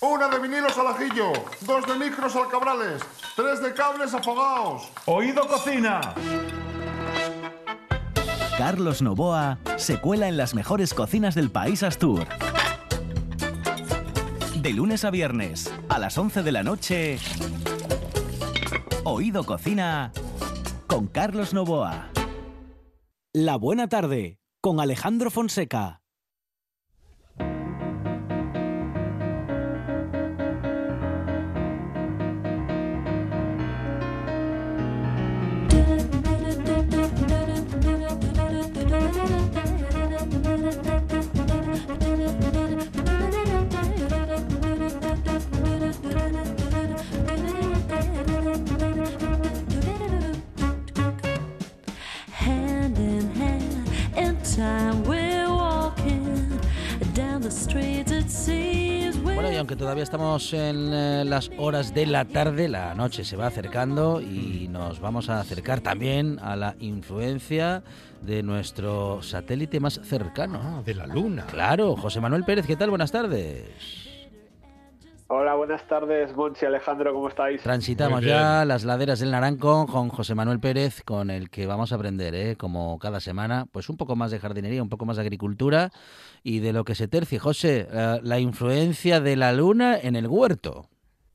Una 0.00 0.26
de 0.28 0.40
vinilos 0.40 0.76
al 0.78 0.88
ajillo, 0.88 1.32
dos 1.60 1.86
de 1.86 1.94
micros 1.94 2.34
al 2.34 2.48
cabrales, 2.48 3.00
tres 3.36 3.62
de 3.62 3.72
cables 3.72 4.12
afogados. 4.12 4.90
Oído 5.06 5.46
cocina. 5.46 6.00
Carlos 8.58 9.00
Novoa 9.00 9.58
se 9.76 9.98
cuela 9.98 10.28
en 10.28 10.36
las 10.36 10.54
mejores 10.54 10.92
cocinas 10.94 11.34
del 11.34 11.50
país 11.50 11.82
Astur. 11.82 12.26
De 14.56 14.72
lunes 14.72 15.04
a 15.04 15.10
viernes, 15.10 15.72
a 15.88 15.98
las 15.98 16.16
11 16.18 16.42
de 16.42 16.52
la 16.52 16.62
noche, 16.62 17.18
Oído 19.04 19.44
Cocina 19.44 20.12
con 20.86 21.06
Carlos 21.06 21.54
Novoa. 21.54 22.10
La 23.32 23.56
buena 23.56 23.88
tarde 23.88 24.38
con 24.60 24.78
Alejandro 24.78 25.30
Fonseca. 25.30 26.01
Todavía 59.82 60.04
estamos 60.04 60.52
en 60.52 60.94
eh, 60.94 61.24
las 61.24 61.50
horas 61.58 61.92
de 61.92 62.06
la 62.06 62.24
tarde, 62.24 62.68
la 62.68 62.94
noche 62.94 63.24
se 63.24 63.36
va 63.36 63.48
acercando 63.48 64.20
y 64.20 64.68
nos 64.70 65.00
vamos 65.00 65.28
a 65.28 65.40
acercar 65.40 65.80
también 65.80 66.38
a 66.40 66.54
la 66.54 66.76
influencia 66.78 67.82
de 68.20 68.44
nuestro 68.44 69.22
satélite 69.22 69.80
más 69.80 70.00
cercano. 70.04 70.60
Ah, 70.62 70.82
de 70.86 70.94
la 70.94 71.08
luna. 71.08 71.46
Claro, 71.50 71.96
José 71.96 72.20
Manuel 72.20 72.44
Pérez, 72.44 72.64
¿qué 72.64 72.76
tal? 72.76 72.90
Buenas 72.90 73.10
tardes. 73.10 74.01
Hola, 75.34 75.54
buenas 75.54 75.86
tardes, 75.86 76.36
Monchi 76.36 76.66
Alejandro, 76.66 77.14
¿cómo 77.14 77.26
estáis? 77.26 77.62
Transitamos 77.62 78.22
ya 78.22 78.66
las 78.66 78.84
laderas 78.84 79.18
del 79.18 79.30
Naranco 79.30 79.86
con 79.86 80.10
José 80.10 80.34
Manuel 80.34 80.60
Pérez, 80.60 81.02
con 81.02 81.30
el 81.30 81.48
que 81.48 81.66
vamos 81.66 81.90
a 81.90 81.94
aprender, 81.94 82.34
¿eh? 82.34 82.56
como 82.58 82.98
cada 82.98 83.18
semana, 83.18 83.64
pues 83.72 83.88
un 83.88 83.96
poco 83.96 84.14
más 84.14 84.30
de 84.30 84.38
jardinería, 84.38 84.82
un 84.82 84.90
poco 84.90 85.06
más 85.06 85.16
de 85.16 85.22
agricultura 85.22 85.88
y 86.42 86.60
de 86.60 86.74
lo 86.74 86.84
que 86.84 86.94
se 86.94 87.08
tercie. 87.08 87.38
José, 87.38 87.88
eh, 87.90 88.20
la 88.22 88.40
influencia 88.40 89.20
de 89.20 89.36
la 89.36 89.54
luna 89.54 89.98
en 89.98 90.16
el 90.16 90.26
huerto. 90.26 90.84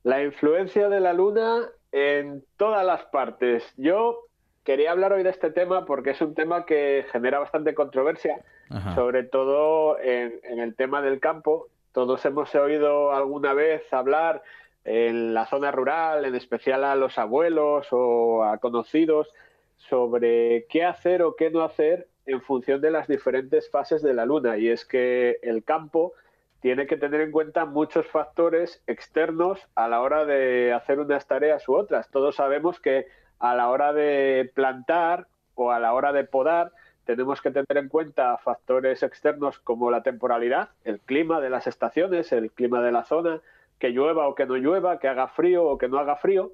La 0.04 0.22
influencia 0.22 0.88
de 0.88 1.00
la 1.00 1.12
luna 1.12 1.62
en 1.90 2.44
todas 2.56 2.86
las 2.86 3.02
partes. 3.06 3.64
Yo 3.76 4.28
quería 4.62 4.92
hablar 4.92 5.12
hoy 5.12 5.24
de 5.24 5.30
este 5.30 5.50
tema 5.50 5.86
porque 5.86 6.10
es 6.10 6.20
un 6.20 6.36
tema 6.36 6.66
que 6.66 7.04
genera 7.10 7.40
bastante 7.40 7.74
controversia, 7.74 8.44
Ajá. 8.70 8.94
sobre 8.94 9.24
todo 9.24 9.98
en, 9.98 10.38
en 10.44 10.60
el 10.60 10.76
tema 10.76 11.02
del 11.02 11.18
campo. 11.18 11.66
Todos 11.92 12.24
hemos 12.24 12.54
oído 12.54 13.12
alguna 13.12 13.54
vez 13.54 13.92
hablar 13.92 14.42
en 14.84 15.34
la 15.34 15.46
zona 15.46 15.70
rural, 15.70 16.24
en 16.24 16.34
especial 16.34 16.84
a 16.84 16.96
los 16.96 17.18
abuelos 17.18 17.88
o 17.90 18.44
a 18.44 18.58
conocidos, 18.58 19.28
sobre 19.76 20.66
qué 20.68 20.84
hacer 20.84 21.22
o 21.22 21.36
qué 21.36 21.50
no 21.50 21.62
hacer 21.62 22.08
en 22.26 22.42
función 22.42 22.80
de 22.80 22.90
las 22.90 23.08
diferentes 23.08 23.70
fases 23.70 24.02
de 24.02 24.14
la 24.14 24.26
luna. 24.26 24.58
Y 24.58 24.68
es 24.68 24.84
que 24.84 25.38
el 25.42 25.64
campo 25.64 26.12
tiene 26.60 26.86
que 26.86 26.96
tener 26.96 27.20
en 27.20 27.30
cuenta 27.30 27.64
muchos 27.64 28.06
factores 28.06 28.82
externos 28.86 29.60
a 29.74 29.88
la 29.88 30.00
hora 30.00 30.24
de 30.24 30.72
hacer 30.72 30.98
unas 30.98 31.26
tareas 31.26 31.68
u 31.68 31.74
otras. 31.74 32.10
Todos 32.10 32.36
sabemos 32.36 32.80
que 32.80 33.06
a 33.38 33.54
la 33.54 33.68
hora 33.70 33.92
de 33.92 34.50
plantar 34.54 35.26
o 35.54 35.70
a 35.70 35.78
la 35.78 35.92
hora 35.92 36.12
de 36.12 36.24
podar 36.24 36.72
tenemos 37.08 37.40
que 37.40 37.50
tener 37.50 37.78
en 37.82 37.88
cuenta 37.88 38.36
factores 38.36 39.02
externos 39.02 39.58
como 39.60 39.90
la 39.90 40.02
temporalidad, 40.02 40.68
el 40.84 41.00
clima 41.00 41.40
de 41.40 41.48
las 41.48 41.66
estaciones, 41.66 42.32
el 42.32 42.52
clima 42.52 42.82
de 42.82 42.92
la 42.92 43.02
zona, 43.04 43.40
que 43.78 43.88
llueva 43.88 44.28
o 44.28 44.34
que 44.34 44.44
no 44.44 44.56
llueva, 44.56 44.98
que 44.98 45.08
haga 45.08 45.26
frío 45.28 45.64
o 45.64 45.78
que 45.78 45.88
no 45.88 45.98
haga 45.98 46.16
frío. 46.16 46.52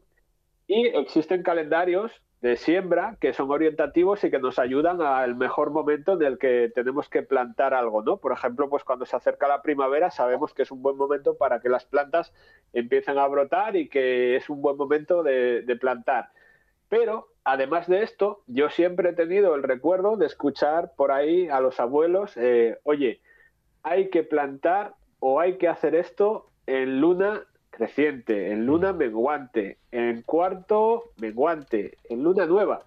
Y 0.69 0.87
existen 0.97 1.43
calendarios 1.43 2.23
de 2.41 2.55
siembra 2.55 3.17
que 3.21 3.33
son 3.33 3.51
orientativos 3.51 4.23
y 4.23 4.31
que 4.31 4.39
nos 4.39 4.61
ayudan 4.61 5.03
al 5.03 5.35
mejor 5.35 5.71
momento 5.71 6.13
en 6.13 6.23
el 6.23 6.39
que 6.39 6.71
tenemos 6.73 7.09
que 7.09 7.25
plantar 7.25 7.75
algo, 7.75 8.05
¿no? 8.05 8.19
Por 8.19 8.31
ejemplo, 8.31 8.71
pues 8.71 8.85
cuando 8.85 9.07
se 9.07 9.17
acerca 9.17 9.49
la 9.49 9.61
primavera 9.61 10.13
sabemos 10.13 10.55
que 10.55 10.63
es 10.63 10.71
un 10.71 10.83
buen 10.83 10.97
momento 10.97 11.37
para 11.37 11.59
que 11.59 11.69
las 11.69 11.85
plantas 11.85 12.33
empiecen 12.73 13.19
a 13.19 13.27
brotar 13.27 13.75
y 13.75 13.89
que 13.89 14.37
es 14.37 14.49
un 14.49 14.63
buen 14.63 14.77
momento 14.77 15.25
de, 15.25 15.63
de 15.63 15.75
plantar. 15.75 16.29
Pero 16.89 17.34
además 17.45 17.87
de 17.87 18.03
esto, 18.03 18.43
yo 18.47 18.71
siempre 18.71 19.11
he 19.11 19.13
tenido 19.13 19.55
el 19.55 19.63
recuerdo 19.63 20.17
de 20.17 20.27
escuchar 20.27 20.93
por 20.97 21.13
ahí 21.13 21.49
a 21.49 21.61
los 21.61 21.79
abuelos, 21.79 22.37
eh, 22.37 22.79
oye, 22.85 23.21
hay 23.83 24.09
que 24.09 24.23
plantar 24.23 24.95
o 25.21 25.41
hay 25.41 25.59
que 25.59 25.69
hacer 25.69 25.95
esto 25.95 26.51
en 26.67 27.01
luna 27.01 27.43
creciente, 27.71 28.53
en 28.53 28.67
luna 28.67 28.93
menguante, 28.93 29.79
en 29.91 30.23
cuarto 30.23 31.13
menguante, 31.19 31.99
en 32.09 32.23
luna 32.23 32.47
nueva. 32.47 32.85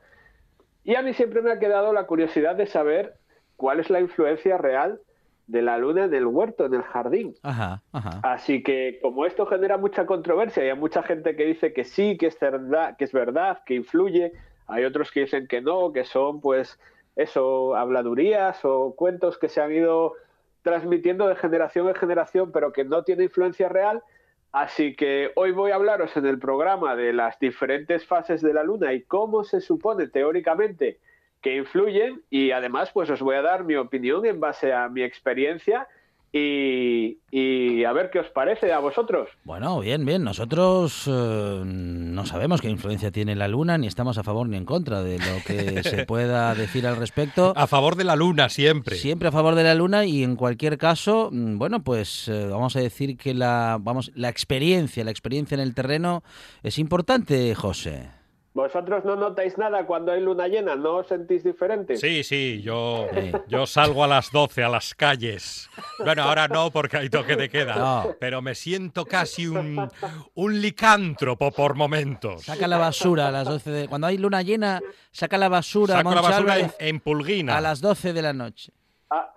Y 0.84 0.96
a 0.96 1.02
mí 1.02 1.14
siempre 1.14 1.42
me 1.42 1.52
ha 1.52 1.60
quedado 1.60 1.94
la 1.94 2.08
curiosidad 2.08 2.56
de 2.56 2.66
saber 2.66 3.16
cuál 3.58 3.80
es 3.80 3.90
la 3.90 4.00
influencia 4.00 4.58
real 4.58 5.02
de 5.48 5.62
la 5.62 5.78
luna 5.78 6.06
en 6.06 6.14
el 6.14 6.26
huerto, 6.26 6.66
en 6.66 6.74
el 6.74 6.84
jardín. 6.84 7.34
Ajá, 7.42 7.82
ajá. 7.94 8.20
Así 8.24 8.62
que 8.64 9.00
como 9.02 9.26
esto 9.26 9.46
genera 9.46 9.78
mucha 9.78 10.06
controversia 10.06 10.66
y 10.66 10.70
hay 10.70 10.78
mucha 10.78 11.02
gente 11.04 11.36
que 11.36 11.46
dice 11.46 11.74
que 11.74 11.86
sí, 11.86 12.18
que 12.18 12.28
es 12.28 12.40
verdad, 12.40 12.98
que 12.98 13.06
es 13.06 13.14
verdad, 13.14 13.64
que 13.66 13.76
influye, 13.76 14.34
hay 14.68 14.84
otros 14.84 15.12
que 15.12 15.22
dicen 15.22 15.48
que 15.48 15.62
no, 15.62 15.94
que 15.94 16.04
son 16.04 16.42
pues 16.42 16.80
eso, 17.16 17.76
habladurías 17.76 18.64
o 18.64 18.94
cuentos 18.96 19.38
que 19.38 19.50
se 19.50 19.62
han 19.62 19.72
ido 19.72 20.14
transmitiendo 20.62 21.28
de 21.28 21.36
generación 21.36 21.88
en 21.88 21.96
generación, 21.96 22.52
pero 22.52 22.74
que 22.74 22.84
no 22.84 23.04
tiene 23.04 23.24
influencia 23.24 23.70
real. 23.70 24.04
Así 24.52 24.96
que 24.96 25.32
hoy 25.36 25.52
voy 25.52 25.72
a 25.72 25.76
hablaros 25.76 26.16
en 26.18 26.26
el 26.26 26.40
programa 26.40 26.96
de 26.96 27.14
las 27.14 27.40
diferentes 27.40 28.06
fases 28.06 28.42
de 28.42 28.54
la 28.54 28.64
luna 28.64 28.94
y 28.94 29.04
cómo 29.04 29.44
se 29.44 29.62
supone 29.62 30.08
teóricamente 30.08 31.00
que 31.48 31.56
influyen 31.56 32.22
y 32.30 32.52
además 32.52 32.90
pues 32.94 33.10
os 33.10 33.22
voy 33.22 33.36
a 33.38 33.42
dar 33.42 33.64
mi 33.64 33.76
opinión 33.76 34.26
en 34.26 34.42
base 34.42 34.74
a 34.74 34.90
mi 34.90 35.02
experiencia 35.02 35.88
y, 36.34 37.20
y 37.32 37.86
a 37.86 37.94
ver 37.94 38.10
qué 38.10 38.20
os 38.20 38.28
parece 38.28 38.74
a 38.74 38.80
vosotros. 38.80 39.30
Bueno, 39.46 39.80
bien, 39.80 40.06
bien. 40.06 40.26
Nosotros 40.26 41.06
eh, 41.08 41.62
no 41.66 42.26
sabemos 42.26 42.60
qué 42.60 42.70
influencia 42.70 43.12
tiene 43.12 43.34
la 43.34 43.48
luna, 43.48 43.78
ni 43.78 43.88
estamos 43.88 44.18
a 44.18 44.24
favor 44.24 44.50
ni 44.50 44.58
en 44.58 44.66
contra 44.66 45.02
de 45.04 45.20
lo 45.20 45.42
que 45.46 45.84
se 45.90 46.06
pueda 46.06 46.54
decir 46.54 46.86
al 46.86 46.98
respecto. 46.98 47.54
A 47.56 47.66
favor 47.66 47.96
de 47.96 48.04
la 48.04 48.18
luna 48.18 48.50
siempre. 48.50 48.98
Siempre 48.98 49.30
a 49.30 49.32
favor 49.32 49.56
de 49.56 49.64
la 49.64 49.74
luna 49.74 50.04
y 50.04 50.24
en 50.24 50.36
cualquier 50.36 50.78
caso, 50.78 51.30
mm, 51.32 51.58
bueno, 51.58 51.82
pues 51.82 52.28
eh, 52.28 52.48
vamos 52.48 52.76
a 52.76 52.82
decir 52.82 53.16
que 53.18 53.34
la, 53.34 53.78
vamos, 53.80 54.12
la 54.16 54.28
experiencia, 54.28 55.06
la 55.06 55.12
experiencia 55.12 55.56
en 55.56 55.62
el 55.62 55.74
terreno 55.74 56.24
es 56.62 56.78
importante, 56.78 57.56
José. 57.56 58.17
¿Vosotros 58.58 59.06
no 59.06 59.16
notáis 59.16 59.56
nada 59.60 59.86
cuando 59.86 60.12
hay 60.12 60.20
luna 60.20 60.48
llena? 60.48 60.76
¿No 60.76 60.96
os 60.96 61.08
sentís 61.08 61.44
diferentes? 61.44 62.00
Sí, 62.02 62.24
sí, 62.24 62.60
yo, 62.64 63.06
Sí. 63.14 63.32
yo 63.48 63.68
salgo 63.68 64.04
a 64.04 64.08
las 64.08 64.32
12 64.32 64.64
a 64.64 64.70
las 64.70 64.96
calles. 64.96 65.70
Bueno, 66.04 66.24
ahora 66.24 66.48
no 66.48 66.72
porque 66.72 66.98
hay 66.98 67.08
toque 67.12 67.36
de 67.36 67.50
queda, 67.50 67.76
No. 67.76 68.16
pero 68.20 68.42
me 68.42 68.56
siento 68.56 69.06
casi 69.06 69.46
un, 69.46 69.88
un 70.34 70.60
licántropo 70.62 71.52
por 71.52 71.76
momentos. 71.76 72.46
Saca 72.46 72.68
la 72.68 72.80
basura 72.80 73.28
a 73.28 73.32
las 73.32 73.48
12 73.48 73.70
de... 73.70 73.88
Cuando 73.88 74.08
hay 74.08 74.18
luna 74.18 74.42
llena, 74.42 74.82
saca 75.12 75.38
la 75.38 75.50
basura, 75.50 75.94
Saco 75.98 76.16
la 76.16 76.22
basura 76.22 76.58
en, 76.58 76.72
en 76.80 77.00
pulguina. 77.00 77.58
a 77.58 77.62
las 77.62 77.80
12 77.80 78.12
de 78.12 78.22
la 78.24 78.34
noche. 78.34 78.74
Ah, 79.12 79.34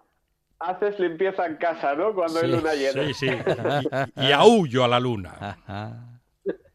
haces 0.61 0.99
limpieza 0.99 1.45
en 1.45 1.57
casa, 1.57 1.95
¿no? 1.95 2.15
Cuando 2.15 2.41
hay 2.41 2.47
Sí, 2.47 2.57
luna 2.57 2.73
llena. 2.73 3.05
Sí, 3.05 3.13
sí. 3.13 3.29
Y, 4.17 4.29
y 4.29 4.33
aullo 4.33 4.83
a 4.83 4.89
la 4.89 4.99
luna. 4.99 5.35
Ajá. 5.39 6.07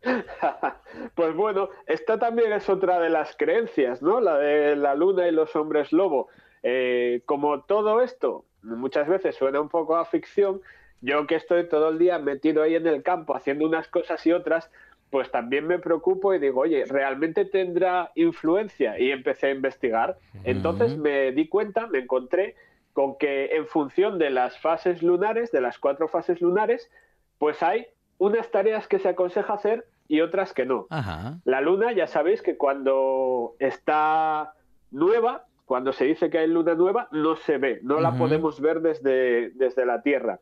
Pues 1.15 1.35
bueno, 1.35 1.69
esta 1.87 2.17
también 2.19 2.53
es 2.53 2.69
otra 2.69 2.99
de 2.99 3.09
las 3.09 3.35
creencias, 3.35 4.01
¿no? 4.01 4.19
La 4.21 4.37
de 4.37 4.75
la 4.75 4.95
luna 4.95 5.27
y 5.27 5.31
los 5.31 5.55
hombres 5.55 5.91
lobo. 5.91 6.29
Eh, 6.63 7.21
como 7.25 7.61
todo 7.61 8.01
esto 8.01 8.45
muchas 8.63 9.07
veces 9.07 9.35
suena 9.35 9.61
un 9.61 9.69
poco 9.69 9.95
a 9.95 10.05
ficción, 10.05 10.61
yo 11.01 11.27
que 11.27 11.35
estoy 11.35 11.69
todo 11.69 11.89
el 11.89 11.99
día 11.99 12.17
metido 12.17 12.63
ahí 12.63 12.75
en 12.75 12.87
el 12.87 13.03
campo 13.03 13.35
haciendo 13.35 13.65
unas 13.65 13.87
cosas 13.87 14.25
y 14.25 14.31
otras, 14.31 14.71
pues 15.11 15.29
también 15.29 15.67
me 15.67 15.77
preocupo 15.77 16.33
y 16.33 16.39
digo, 16.39 16.61
oye, 16.61 16.83
¿realmente 16.85 17.45
tendrá 17.45 18.11
influencia? 18.15 18.99
Y 18.99 19.11
empecé 19.11 19.47
a 19.47 19.51
investigar. 19.51 20.17
Entonces 20.43 20.97
me 20.97 21.31
di 21.31 21.47
cuenta, 21.47 21.87
me 21.87 21.99
encontré 21.99 22.55
con 22.93 23.17
que 23.17 23.55
en 23.55 23.67
función 23.67 24.17
de 24.17 24.31
las 24.31 24.57
fases 24.59 25.03
lunares, 25.03 25.51
de 25.51 25.61
las 25.61 25.77
cuatro 25.77 26.07
fases 26.07 26.41
lunares, 26.41 26.89
pues 27.37 27.61
hay 27.61 27.85
unas 28.17 28.49
tareas 28.49 28.87
que 28.87 28.99
se 28.99 29.09
aconseja 29.09 29.53
hacer 29.53 29.85
y 30.07 30.21
otras 30.21 30.53
que 30.53 30.65
no. 30.65 30.87
Ajá. 30.89 31.39
La 31.45 31.61
luna, 31.61 31.91
ya 31.91 32.07
sabéis 32.07 32.41
que 32.41 32.57
cuando 32.57 33.55
está 33.59 34.53
nueva, 34.91 35.45
cuando 35.65 35.93
se 35.93 36.05
dice 36.05 36.29
que 36.29 36.37
hay 36.37 36.47
luna 36.47 36.75
nueva, 36.75 37.07
no 37.11 37.35
se 37.35 37.57
ve, 37.57 37.79
no 37.83 37.99
la 37.99 38.17
podemos 38.17 38.61
ver 38.61 38.81
desde, 38.81 39.49
desde 39.51 39.85
la 39.85 40.01
Tierra. 40.01 40.39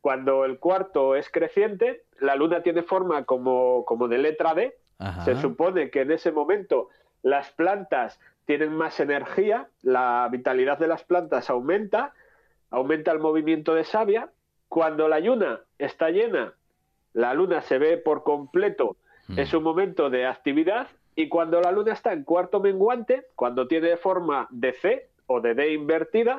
Cuando 0.00 0.44
el 0.44 0.58
cuarto 0.58 1.16
es 1.16 1.28
creciente, 1.30 2.04
la 2.20 2.36
luna 2.36 2.62
tiene 2.62 2.82
forma 2.82 3.24
como, 3.24 3.84
como 3.84 4.08
de 4.08 4.18
letra 4.18 4.54
D. 4.54 4.76
Ajá. 4.98 5.24
Se 5.24 5.34
supone 5.36 5.90
que 5.90 6.02
en 6.02 6.12
ese 6.12 6.30
momento 6.30 6.88
las 7.22 7.50
plantas 7.50 8.20
tienen 8.46 8.72
más 8.74 8.98
energía, 9.00 9.68
la 9.82 10.28
vitalidad 10.30 10.78
de 10.78 10.88
las 10.88 11.04
plantas 11.04 11.50
aumenta, 11.50 12.14
aumenta 12.70 13.12
el 13.12 13.18
movimiento 13.18 13.74
de 13.74 13.84
savia. 13.84 14.30
Cuando 14.68 15.08
la 15.08 15.20
luna 15.20 15.60
está 15.78 16.10
llena, 16.10 16.54
la 17.12 17.34
luna 17.34 17.62
se 17.62 17.78
ve 17.78 17.96
por 17.96 18.22
completo, 18.22 18.96
Mm. 19.28 19.38
es 19.38 19.54
un 19.54 19.62
momento 19.62 20.10
de 20.10 20.26
actividad. 20.26 20.88
Y 21.14 21.28
cuando 21.28 21.60
la 21.60 21.70
luna 21.72 21.92
está 21.92 22.12
en 22.12 22.24
cuarto 22.24 22.60
menguante, 22.60 23.26
cuando 23.36 23.66
tiene 23.68 23.96
forma 23.96 24.48
de 24.50 24.72
C 24.72 25.08
o 25.26 25.40
de 25.40 25.54
D 25.54 25.72
invertida, 25.72 26.38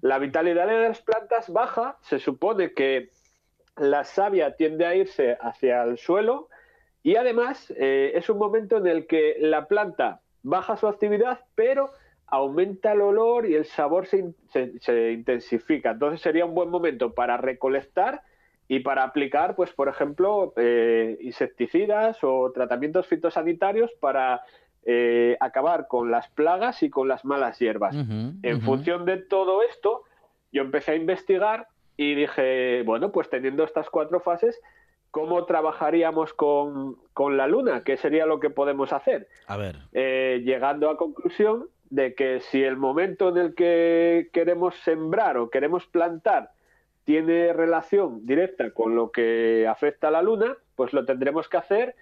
la 0.00 0.18
vitalidad 0.18 0.66
de 0.66 0.88
las 0.88 1.02
plantas 1.02 1.52
baja, 1.52 1.96
se 2.02 2.18
supone 2.18 2.72
que 2.72 3.10
la 3.76 4.04
savia 4.04 4.56
tiende 4.56 4.86
a 4.86 4.94
irse 4.94 5.36
hacia 5.40 5.82
el 5.84 5.98
suelo 5.98 6.48
y 7.02 7.16
además 7.16 7.72
eh, 7.76 8.12
es 8.14 8.28
un 8.30 8.38
momento 8.38 8.76
en 8.76 8.86
el 8.86 9.06
que 9.06 9.36
la 9.38 9.66
planta 9.66 10.20
baja 10.42 10.76
su 10.76 10.88
actividad, 10.88 11.40
pero 11.54 11.92
aumenta 12.26 12.92
el 12.92 13.00
olor 13.02 13.46
y 13.46 13.54
el 13.54 13.64
sabor 13.66 14.06
se, 14.06 14.18
in- 14.18 14.36
se- 14.48 14.78
se 14.80 15.12
intensifica. 15.12 15.90
Entonces 15.92 16.20
sería 16.20 16.44
un 16.44 16.54
buen 16.54 16.70
momento 16.70 17.12
para 17.14 17.36
recolectar 17.36 18.22
y 18.68 18.80
para 18.80 19.02
aplicar, 19.02 19.54
pues 19.54 19.72
por 19.72 19.88
ejemplo, 19.88 20.52
eh, 20.56 21.18
insecticidas 21.20 22.18
o 22.22 22.50
tratamientos 22.52 23.06
fitosanitarios 23.06 23.90
para 24.00 24.42
eh, 24.84 25.36
acabar 25.40 25.88
con 25.88 26.10
las 26.10 26.28
plagas 26.28 26.82
y 26.82 26.90
con 26.90 27.08
las 27.08 27.24
malas 27.24 27.58
hierbas. 27.58 27.94
En 27.94 28.62
función 28.62 29.04
de 29.04 29.18
todo 29.18 29.62
esto, 29.62 30.02
yo 30.52 30.62
empecé 30.62 30.92
a 30.92 30.96
investigar 30.96 31.68
y 31.96 32.14
dije, 32.14 32.82
bueno, 32.84 33.12
pues 33.12 33.28
teniendo 33.30 33.64
estas 33.64 33.90
cuatro 33.90 34.20
fases, 34.20 34.60
¿cómo 35.10 35.44
trabajaríamos 35.44 36.32
con, 36.34 36.96
con 37.12 37.36
la 37.36 37.46
luna? 37.46 37.84
¿Qué 37.84 37.96
sería 37.96 38.26
lo 38.26 38.40
que 38.40 38.50
podemos 38.50 38.92
hacer? 38.92 39.28
A 39.46 39.56
ver. 39.56 39.76
Eh, 39.92 40.42
llegando 40.44 40.90
a 40.90 40.96
conclusión 40.96 41.68
de 41.90 42.14
que 42.14 42.40
si 42.40 42.62
el 42.62 42.76
momento 42.76 43.28
en 43.28 43.36
el 43.36 43.54
que 43.54 44.30
queremos 44.32 44.74
sembrar 44.76 45.36
o 45.36 45.50
queremos 45.50 45.86
plantar 45.86 46.50
tiene 47.04 47.52
relación 47.52 48.26
directa 48.26 48.70
con 48.70 48.94
lo 48.94 49.10
que 49.10 49.66
afecta 49.68 50.08
a 50.08 50.12
la 50.12 50.22
luna, 50.22 50.56
pues 50.76 50.92
lo 50.92 51.04
tendremos 51.04 51.48
que 51.48 51.56
hacer 51.56 51.96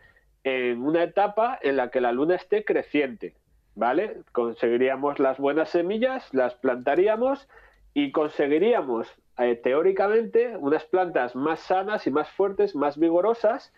en 0.45 0.83
una 0.83 1.03
etapa 1.03 1.59
en 1.63 1.77
la 1.77 1.91
que 1.91 2.01
la 2.01 2.13
luna 2.13 2.37
esté 2.37 2.65
creciente, 2.65 3.35
¿vale? 3.75 4.19
Conseguiríamos 4.33 5.19
las 5.19 5.39
buenas 5.39 5.71
semillas, 5.71 6.33
las 6.33 6.55
plantaríamos 6.55 7.49
y 7.95 8.13
conseguiríamos 8.13 9.09
eh, 9.39 9.57
teóricamente 9.57 10.57
unas 10.57 10.85
plantas 10.85 11.35
más 11.35 11.61
sanas 11.61 12.07
y 12.07 12.11
más 12.11 12.31
fuertes, 12.31 12.75
más 12.75 12.99
vigorosas 12.99 13.73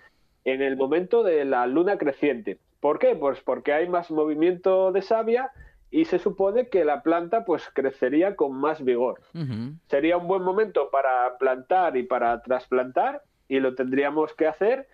en 0.44 0.60
el 0.60 0.76
momento 0.76 1.22
de 1.22 1.44
la 1.44 1.66
luna 1.66 1.98
creciente. 1.98 2.58
¿Por 2.80 2.98
qué? 2.98 3.14
Pues 3.14 3.40
porque 3.40 3.72
hay 3.72 3.88
más 3.88 4.10
movimiento 4.10 4.90
de 4.90 5.02
savia 5.02 5.52
y 5.92 6.06
se 6.06 6.18
supone 6.18 6.68
que 6.68 6.84
la 6.84 7.02
planta 7.02 7.44
pues 7.44 7.68
crecería 7.72 8.34
con 8.34 8.54
más 8.56 8.82
vigor. 8.82 9.20
Sería 9.86 10.16
un 10.16 10.26
buen 10.26 10.42
momento 10.42 10.88
para 10.90 11.36
plantar 11.38 11.96
y 11.96 12.02
para 12.02 12.42
trasplantar 12.42 13.22
y 13.46 13.60
lo 13.60 13.74
tendríamos 13.74 14.32
que 14.34 14.46
hacer 14.48 14.88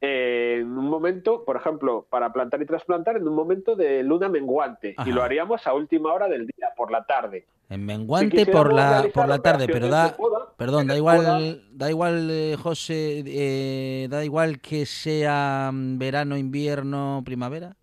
en 0.00 0.66
un 0.78 0.88
momento, 0.88 1.44
por 1.44 1.56
ejemplo, 1.56 2.06
para 2.08 2.32
plantar 2.32 2.62
y 2.62 2.66
trasplantar 2.66 3.16
en 3.16 3.26
un 3.26 3.34
momento 3.34 3.74
de 3.74 4.02
luna 4.04 4.28
menguante 4.28 4.94
Ajá. 4.96 5.08
y 5.08 5.12
lo 5.12 5.22
haríamos 5.22 5.66
a 5.66 5.74
última 5.74 6.12
hora 6.12 6.28
del 6.28 6.46
día, 6.46 6.68
por 6.76 6.90
la 6.92 7.04
tarde. 7.04 7.46
En 7.70 7.84
menguante 7.86 8.44
Si 8.44 8.50
por 8.50 8.72
la 8.72 9.06
por 9.12 9.26
la 9.26 9.38
tarde, 9.38 9.66
pero 9.66 9.88
da 9.88 10.14
poda, 10.16 10.52
perdón, 10.56 10.86
da 10.86 10.96
igual 10.96 11.16
poda- 11.16 11.58
da 11.72 11.90
igual 11.90 12.28
eh, 12.30 12.56
José, 12.62 13.24
eh, 13.26 14.06
da 14.10 14.22
igual 14.24 14.60
que 14.60 14.84
sea 14.86 15.70
mm, 15.72 15.98
verano, 15.98 16.36
invierno, 16.36 17.22
primavera. 17.24 17.74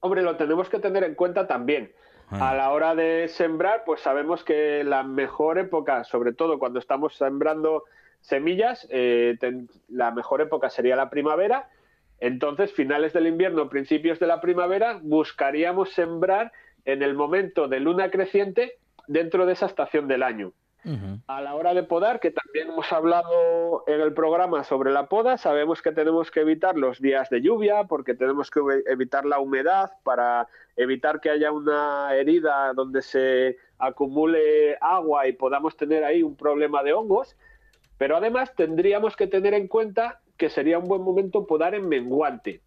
Hombre, 0.00 0.22
lo 0.22 0.36
tenemos 0.36 0.68
que 0.68 0.78
tener 0.80 1.04
en 1.04 1.14
cuenta 1.14 1.46
también. 1.46 1.92
A 2.30 2.54
la 2.54 2.70
hora 2.70 2.94
de 2.94 3.28
sembrar, 3.28 3.84
pues 3.86 4.00
sabemos 4.02 4.44
que 4.44 4.84
la 4.84 5.02
mejor 5.02 5.58
época, 5.58 6.04
sobre 6.04 6.34
todo 6.34 6.58
cuando 6.58 6.78
estamos 6.78 7.16
sembrando 7.16 7.84
semillas, 8.20 8.86
eh, 8.90 9.38
la 9.88 10.10
mejor 10.10 10.42
época 10.42 10.68
sería 10.68 10.94
la 10.94 11.08
primavera. 11.08 11.70
Entonces, 12.20 12.72
finales 12.72 13.12
del 13.12 13.28
invierno, 13.28 13.70
principios 13.70 14.18
de 14.18 14.26
la 14.26 14.40
primavera, 14.40 14.98
buscaríamos 15.02 15.92
sembrar 15.92 16.52
en 16.84 17.02
el 17.02 17.14
momento 17.14 17.68
de 17.68 17.80
luna 17.80 18.10
creciente 18.10 18.74
dentro 19.06 19.46
de 19.46 19.54
esa 19.54 19.66
estación 19.66 20.06
del 20.08 20.22
año. 20.22 20.52
A 21.26 21.40
la 21.42 21.54
hora 21.54 21.74
de 21.74 21.82
podar, 21.82 22.18
que 22.20 22.30
también 22.30 22.68
hemos 22.68 22.90
hablado 22.92 23.84
en 23.86 24.00
el 24.00 24.14
programa 24.14 24.64
sobre 24.64 24.90
la 24.90 25.06
poda, 25.06 25.36
sabemos 25.36 25.82
que 25.82 25.92
tenemos 25.92 26.30
que 26.30 26.40
evitar 26.40 26.78
los 26.78 27.00
días 27.00 27.28
de 27.30 27.42
lluvia 27.42 27.84
porque 27.84 28.14
tenemos 28.14 28.50
que 28.50 28.60
evi- 28.60 28.82
evitar 28.86 29.26
la 29.26 29.38
humedad 29.38 29.90
para 30.04 30.46
evitar 30.76 31.20
que 31.20 31.30
haya 31.30 31.52
una 31.52 32.14
herida 32.14 32.72
donde 32.74 33.02
se 33.02 33.58
acumule 33.78 34.78
agua 34.80 35.26
y 35.26 35.32
podamos 35.32 35.76
tener 35.76 36.04
ahí 36.04 36.22
un 36.22 36.36
problema 36.36 36.82
de 36.82 36.92
hongos. 36.92 37.36
Pero 37.98 38.16
además 38.16 38.54
tendríamos 38.54 39.16
que 39.16 39.26
tener 39.26 39.54
en 39.54 39.66
cuenta 39.68 40.20
que 40.36 40.48
sería 40.48 40.78
un 40.78 40.86
buen 40.86 41.02
momento 41.02 41.46
podar 41.46 41.74
en 41.74 41.88
menguante, 41.88 42.62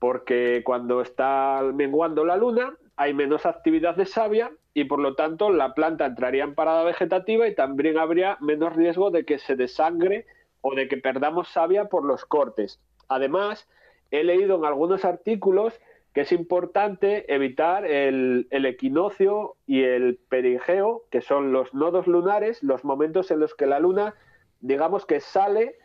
porque 0.00 0.62
cuando 0.64 1.00
está 1.00 1.62
menguando 1.72 2.24
la 2.24 2.36
luna 2.36 2.74
hay 2.96 3.14
menos 3.14 3.46
actividad 3.46 3.94
de 3.96 4.06
savia 4.06 4.50
y 4.74 4.84
por 4.84 4.98
lo 4.98 5.14
tanto 5.14 5.50
la 5.50 5.72
planta 5.72 6.04
entraría 6.04 6.44
en 6.44 6.56
parada 6.56 6.82
vegetativa 6.82 7.46
y 7.46 7.54
también 7.54 7.96
habría 7.96 8.36
menos 8.40 8.74
riesgo 8.74 9.10
de 9.10 9.24
que 9.24 9.38
se 9.38 9.54
desangre 9.54 10.26
o 10.60 10.74
de 10.74 10.88
que 10.88 10.96
perdamos 10.96 11.48
savia 11.48 11.86
por 11.86 12.04
los 12.04 12.24
cortes. 12.24 12.80
Además, 13.08 13.68
he 14.10 14.24
leído 14.24 14.56
en 14.56 14.64
algunos 14.64 15.04
artículos 15.04 15.80
que 16.12 16.22
es 16.22 16.32
importante 16.32 17.32
evitar 17.32 17.84
el, 17.86 18.46
equinoccio 18.50 19.56
y 19.66 19.82
el 19.82 20.18
perigeo, 20.28 21.02
que 21.10 21.20
son 21.20 21.52
los 21.52 21.74
nodos 21.74 22.06
lunares, 22.06 22.62
los 22.62 22.84
momentos 22.84 23.30
en 23.30 23.40
los 23.40 23.54
que 23.54 23.66
la 23.66 23.80
luna, 23.80 24.14
digamos 24.60 25.06
que 25.06 25.20
sale 25.20 25.76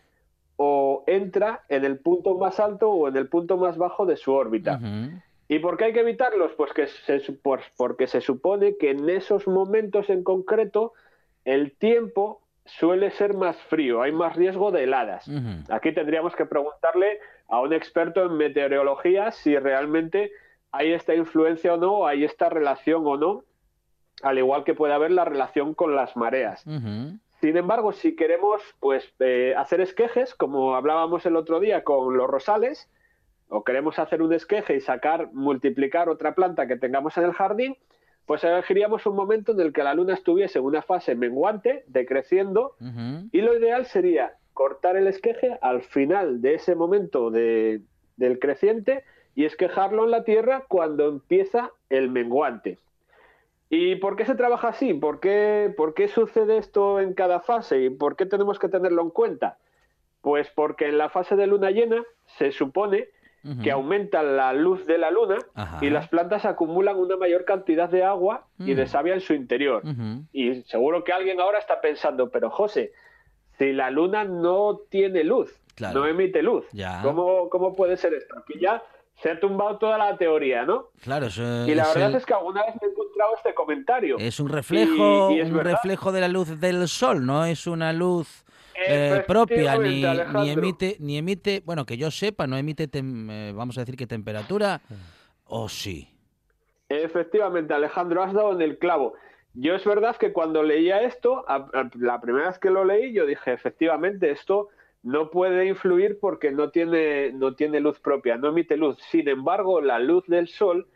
o 0.56 1.04
entra 1.08 1.64
en 1.68 1.84
el 1.84 2.00
punto 2.00 2.38
más 2.38 2.60
alto 2.60 2.92
o 2.92 3.08
en 3.08 3.18
el 3.18 3.28
punto 3.28 3.58
más 3.58 3.78
bajo 3.78 4.06
de 4.06 4.18
su 4.18 4.32
órbita. 4.32 4.80
¿Y 5.52 5.58
por 5.60 5.78
qué 5.78 5.86
hay 5.86 5.94
que 5.94 6.02
evitarlos? 6.02 6.54
Pues 6.54 6.72
que 6.74 6.86
se, 6.88 7.20
pues 7.34 7.64
porque 7.76 8.06
se 8.06 8.22
supone 8.22 8.78
que 8.78 8.92
en 8.92 9.10
esos 9.10 9.48
momentos 9.48 10.10
en 10.12 10.24
concreto 10.24 10.94
el 11.44 11.76
tiempo 11.76 12.42
suele 12.66 13.10
ser 13.10 13.34
más 13.34 13.58
frío, 13.64 14.04
hay 14.04 14.12
más 14.12 14.36
riesgo 14.36 14.72
de 14.72 14.84
heladas. 14.84 15.28
Aquí 15.70 15.92
tendríamos 15.92 16.36
que 16.36 16.46
preguntarle 16.46 17.20
a 17.48 17.62
un 17.62 17.74
experto 17.74 18.24
en 18.24 18.38
meteorología 18.38 19.32
si 19.32 19.58
realmente 19.58 20.32
hay 20.72 20.94
esta 20.94 21.16
influencia 21.16 21.74
o 21.74 21.78
no, 21.78 22.06
hay 22.06 22.26
esta 22.26 22.50
relación 22.50 23.08
o 23.08 23.18
no, 23.18 23.44
al 24.22 24.38
igual 24.38 24.64
que 24.64 24.76
puede 24.76 24.94
haber 24.94 25.10
la 25.10 25.26
relación 25.26 25.74
con 25.74 25.96
las 25.96 26.16
mareas. 26.16 26.64
Sin 27.42 27.58
embargo, 27.58 27.92
si 27.92 28.16
queremos 28.16 28.62
pues 28.80 29.12
eh, 29.20 29.56
hacer 29.58 29.82
esquejes, 29.82 30.36
como 30.36 30.76
hablábamos 30.76 31.26
el 31.26 31.36
otro 31.36 31.60
día 31.60 31.84
con 31.84 32.16
los 32.16 32.30
rosales, 32.30 32.88
o 33.50 33.64
queremos 33.64 34.00
hacer 34.00 34.22
un 34.22 34.32
esqueje 34.34 34.76
y 34.76 34.80
sacar, 34.80 35.30
multiplicar 35.34 36.08
otra 36.10 36.36
planta 36.36 36.68
que 36.68 36.78
tengamos 36.78 37.18
en 37.18 37.26
el 37.26 37.34
jardín, 37.34 37.76
pues 38.26 38.44
elegiríamos 38.44 39.06
un 39.08 39.16
momento 39.16 39.54
en 39.54 39.60
el 39.60 39.74
que 39.74 39.84
la 39.84 39.96
luna 39.96 40.14
estuviese 40.14 40.60
en 40.60 40.66
una 40.66 40.84
fase 40.84 41.16
menguante, 41.16 41.84
decreciendo, 41.88 42.76
y 43.32 43.42
lo 43.42 43.58
ideal 43.58 43.86
sería 43.88 44.34
cortar 44.54 44.98
el 44.98 45.08
esqueje 45.08 45.58
al 45.62 45.82
final 45.82 46.42
de 46.42 46.54
ese 46.56 46.76
momento 46.76 47.32
de- 47.32 47.82
del 48.18 48.38
creciente 48.40 49.04
y 49.34 49.46
esquejarlo 49.46 50.04
en 50.04 50.12
la 50.12 50.24
tierra 50.26 50.66
cuando 50.68 51.08
empieza 51.08 51.72
el 51.90 52.10
menguante. 52.12 52.78
¿Y 53.72 53.96
por 53.96 54.16
qué 54.16 54.26
se 54.26 54.36
trabaja 54.36 54.70
así? 54.70 54.94
¿Por 54.94 55.20
qué, 55.20 55.74
por 55.78 55.94
qué 55.94 56.08
sucede 56.08 56.58
esto 56.58 57.00
en 57.00 57.14
cada 57.14 57.40
fase? 57.40 57.84
¿Y 57.84 57.90
por 57.90 58.16
qué 58.16 58.26
tenemos 58.26 58.60
que 58.60 58.68
tenerlo 58.68 59.02
en 59.02 59.12
cuenta? 59.12 59.58
Pues 60.22 60.50
porque 60.50 60.88
en 60.88 60.98
la 60.98 61.10
fase 61.10 61.36
de 61.36 61.48
luna 61.48 61.72
llena 61.72 62.04
se 62.38 62.52
supone 62.52 63.08
Que 63.64 63.72
aumenta 63.72 64.22
la 64.22 64.52
luz 64.54 64.86
de 64.86 64.98
la 64.98 65.12
luna 65.12 65.38
Ajá. 65.56 65.78
y 65.84 65.90
las 65.90 66.10
plantas 66.10 66.44
acumulan 66.46 66.98
una 66.98 67.16
mayor 67.16 67.46
cantidad 67.46 67.88
de 67.90 68.04
agua 68.04 68.46
y 68.60 68.74
de 68.74 68.84
Mm. 68.84 68.88
savia 68.88 69.14
en 69.14 69.22
su 69.22 69.34
interior. 69.34 69.82
Y 70.34 70.62
seguro 70.64 71.04
que 71.04 71.14
alguien 71.14 71.40
ahora 71.40 71.60
está 71.60 71.80
pensando, 71.82 72.30
pero 72.30 72.50
José, 72.50 72.92
si 73.58 73.72
la 73.74 73.92
luna 73.92 74.24
no 74.26 74.80
tiene 74.90 75.24
luz, 75.24 75.58
Claro. 75.76 76.02
no 76.02 76.08
emite 76.08 76.42
luz, 76.44 76.66
Ya. 76.74 77.02
¿cómo, 77.02 77.50
¿cómo 77.50 77.76
puede 77.76 77.96
ser 77.98 78.14
esto? 78.14 78.38
Aquí 78.38 78.60
ya 78.60 78.84
se 79.22 79.32
ha 79.32 79.40
tumbado 79.40 79.78
toda 79.78 79.98
la 79.98 80.18
teoría, 80.18 80.66
¿no? 80.66 80.88
Claro, 81.02 81.28
eso 81.28 81.42
Y 81.68 81.76
la 81.76 81.84
es, 81.84 81.94
verdad 81.94 82.10
el- 82.10 82.16
es 82.16 82.26
que 82.26 82.34
alguna 82.34 82.66
vez 82.66 82.76
me 82.82 82.88
he 82.88 82.92
encontrado 82.92 83.36
este 83.36 83.54
comentario. 83.54 84.18
es 84.20 84.40
un 84.40 84.50
reflejo, 84.50 85.32
Y- 85.32 85.36
y 85.36 85.40
es 85.42 85.50
un 85.50 85.58
verdad. 85.58 85.72
reflejo 85.74 86.12
de 86.12 86.22
la 86.22 86.28
luz 86.28 86.60
del 86.60 86.88
sol, 86.88 87.26
no 87.26 87.46
es 87.46 87.68
una 87.68 87.92
luz 87.94 88.46
eh, 88.88 89.24
propia 89.28 89.78
ni, 89.78 90.02
emite 90.50 90.98
ni 91.00 91.18
emite, 91.18 91.62
bueno, 91.66 91.86
que 91.86 91.98
yo 91.98 92.12
sepa, 92.12 92.48
no 92.48 92.58
emite 92.58 92.90
tem- 92.90 93.28
eh, 93.32 93.52
vamos 93.56 93.78
a 93.78 93.82
decir 93.82 93.96
que 93.96 94.08
temperatura 94.08 94.82
o 95.46 95.68
sí. 95.70 96.08
Efectivamente, 96.88 97.74
Alejandro, 97.74 98.24
has 98.24 98.34
dado 98.34 98.54
en 98.54 98.62
el 98.62 98.78
clavo. 98.78 99.14
Yo 99.54 99.76
es 99.76 99.84
verdad 99.86 100.16
que 100.18 100.32
cuando 100.32 100.64
leía 100.64 101.02
esto, 101.02 101.46
a- 101.48 101.68
a- 101.74 101.90
la 101.96 102.20
primera 102.22 102.48
vez 102.48 102.60
que 102.60 102.70
lo 102.70 102.84
leí, 102.86 103.14
yo 103.14 103.26
dije, 103.26 103.52
efectivamente, 103.54 104.32
esto 104.32 104.70
no 105.04 105.30
puede 105.30 105.66
influir 105.68 106.20
porque 106.20 106.52
no 106.52 106.70
tiene, 106.72 107.32
no 107.32 107.56
tiene 107.56 107.80
luz 107.80 108.00
propia, 108.00 108.38
no 108.38 108.50
emite 108.50 108.76
luz. 108.78 108.98
Sin 109.12 109.28
embargo, 109.28 109.82
la 109.82 110.00
luz 110.00 110.26
del 110.28 110.48
sol 110.48 110.88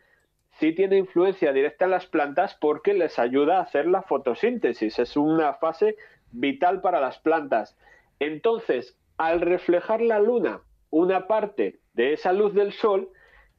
sí 0.60 0.72
tiene 0.72 0.98
influencia 0.98 1.52
directa 1.52 1.84
en 1.86 1.92
las 1.92 2.06
plantas 2.06 2.56
porque 2.60 2.94
les 2.94 3.18
ayuda 3.18 3.58
a 3.58 3.62
hacer 3.62 3.86
la 3.86 4.02
fotosíntesis. 4.02 4.98
Es 4.98 5.16
una 5.16 5.54
fase 5.54 5.96
vital 6.34 6.80
para 6.80 7.00
las 7.00 7.18
plantas. 7.18 7.76
Entonces, 8.20 8.98
al 9.16 9.40
reflejar 9.40 10.00
la 10.00 10.18
luna 10.18 10.60
una 10.90 11.26
parte 11.26 11.80
de 11.94 12.12
esa 12.12 12.32
luz 12.32 12.54
del 12.54 12.72
sol, 12.72 13.08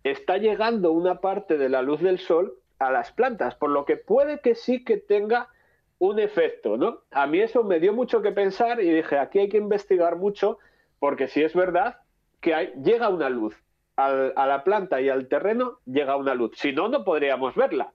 está 0.04 0.38
llegando 0.38 0.92
una 0.92 1.20
parte 1.22 1.58
de 1.58 1.70
la 1.70 1.82
luz 1.82 2.02
del 2.02 2.20
sol 2.20 2.54
a 2.80 2.92
las 2.92 3.12
plantas, 3.12 3.56
por 3.56 3.70
lo 3.70 3.86
que 3.86 3.98
puede 3.98 4.40
que 4.40 4.56
sí 4.56 4.84
que 4.84 4.98
tenga 4.98 5.50
un 5.98 6.20
efecto, 6.20 6.78
¿no? 6.78 7.00
A 7.12 7.26
mí 7.28 7.40
eso 7.40 7.64
me 7.64 7.80
dio 7.80 7.94
mucho 7.94 8.22
que 8.22 8.32
pensar 8.32 8.82
y 8.82 8.92
dije, 8.92 9.18
aquí 9.18 9.40
hay 9.40 9.50
que 9.50 9.58
investigar 9.58 10.18
mucho, 10.18 10.60
porque 11.00 11.28
si 11.28 11.42
es 11.44 11.54
verdad 11.54 11.98
que 12.42 12.54
hay, 12.54 12.74
llega 12.84 13.10
una 13.10 13.30
luz 13.30 13.56
al- 13.96 14.34
a 14.36 14.46
la 14.46 14.64
planta 14.64 15.00
y 15.02 15.10
al 15.10 15.28
terreno, 15.28 15.80
llega 15.86 16.18
una 16.18 16.36
luz. 16.36 16.52
Si 16.58 16.74
no, 16.74 16.90
no 16.90 17.04
podríamos 17.06 17.56
verla. 17.56 17.94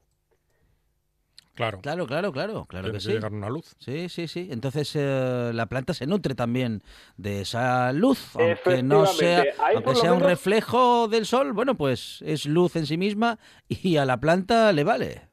Claro. 1.60 1.80
Claro, 1.82 2.06
claro, 2.06 2.32
claro, 2.32 2.64
claro 2.64 2.84
Tiene 2.84 2.88
que 2.88 2.92
que 2.92 3.00
sí. 3.00 3.12
llegar 3.12 3.32
una 3.32 3.50
luz. 3.50 3.76
Sí, 3.78 4.08
sí, 4.08 4.26
sí. 4.28 4.48
Entonces 4.50 4.96
eh, 4.96 5.50
la 5.52 5.66
planta 5.66 5.92
se 5.92 6.06
nutre 6.06 6.34
también 6.34 6.82
de 7.18 7.42
esa 7.42 7.92
luz, 7.92 8.34
aunque 8.34 8.82
no 8.82 9.04
sea, 9.04 9.44
aunque 9.74 9.94
sea 9.94 10.14
un 10.14 10.20
reflejo 10.20 11.06
del 11.08 11.26
sol, 11.26 11.52
bueno, 11.52 11.74
pues 11.74 12.22
es 12.24 12.46
luz 12.46 12.76
en 12.76 12.86
sí 12.86 12.96
misma 12.96 13.38
y 13.68 13.98
a 13.98 14.06
la 14.06 14.18
planta 14.18 14.72
le 14.72 14.84
vale. 14.84 15.28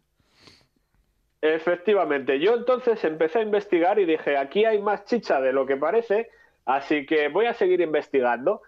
Efectivamente, 1.42 2.40
yo 2.40 2.56
entonces 2.56 3.02
empecé 3.06 3.40
a 3.40 3.44
investigar 3.44 4.00
y 4.00 4.06
dije, 4.06 4.36
aquí 4.38 4.66
hay 4.66 4.82
más 4.82 5.06
chicha 5.06 5.40
de 5.40 5.54
lo 5.54 5.66
que 5.66 5.78
parece, 5.78 6.30
así 6.66 7.06
que 7.06 7.30
voy 7.30 7.46
a 7.46 7.54
seguir 7.54 7.80
investigando. 7.80 8.64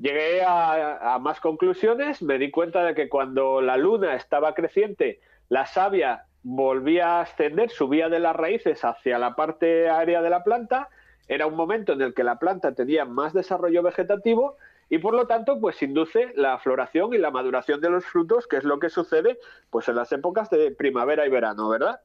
Llegué 0.00 0.42
a, 0.42 1.14
a 1.14 1.18
más 1.18 1.40
conclusiones, 1.40 2.22
me 2.22 2.38
di 2.38 2.50
cuenta 2.50 2.82
de 2.84 2.94
que 2.94 3.10
cuando 3.10 3.60
la 3.60 3.76
luna 3.76 4.14
estaba 4.14 4.54
creciente, 4.54 5.20
la 5.50 5.66
savia 5.66 6.24
volvía 6.42 7.18
a 7.18 7.20
ascender, 7.22 7.70
subía 7.70 8.08
de 8.08 8.18
las 8.18 8.34
raíces 8.34 8.84
hacia 8.84 9.18
la 9.18 9.34
parte 9.34 9.88
aérea 9.88 10.22
de 10.22 10.30
la 10.30 10.42
planta, 10.42 10.88
era 11.28 11.46
un 11.46 11.54
momento 11.54 11.92
en 11.92 12.02
el 12.02 12.14
que 12.14 12.24
la 12.24 12.38
planta 12.38 12.74
tenía 12.74 13.04
más 13.04 13.32
desarrollo 13.32 13.82
vegetativo 13.82 14.56
y 14.88 14.98
por 14.98 15.14
lo 15.14 15.26
tanto 15.26 15.60
pues 15.60 15.80
induce 15.82 16.32
la 16.34 16.58
floración 16.58 17.14
y 17.14 17.18
la 17.18 17.30
maduración 17.30 17.80
de 17.80 17.90
los 17.90 18.04
frutos, 18.04 18.46
que 18.46 18.56
es 18.56 18.64
lo 18.64 18.78
que 18.78 18.90
sucede 18.90 19.38
pues 19.70 19.88
en 19.88 19.96
las 19.96 20.12
épocas 20.12 20.50
de 20.50 20.72
primavera 20.72 21.26
y 21.26 21.30
verano, 21.30 21.68
¿verdad? 21.68 22.00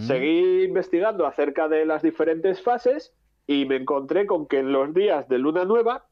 Seguí 0.00 0.64
investigando 0.64 1.24
acerca 1.24 1.68
de 1.68 1.86
las 1.86 2.02
diferentes 2.02 2.60
fases 2.60 3.14
y 3.46 3.64
me 3.64 3.76
encontré 3.76 4.26
con 4.26 4.46
que 4.46 4.58
en 4.58 4.72
los 4.72 4.92
días 4.92 5.28
de 5.28 5.38
luna 5.38 5.64
nueva, 5.64 6.04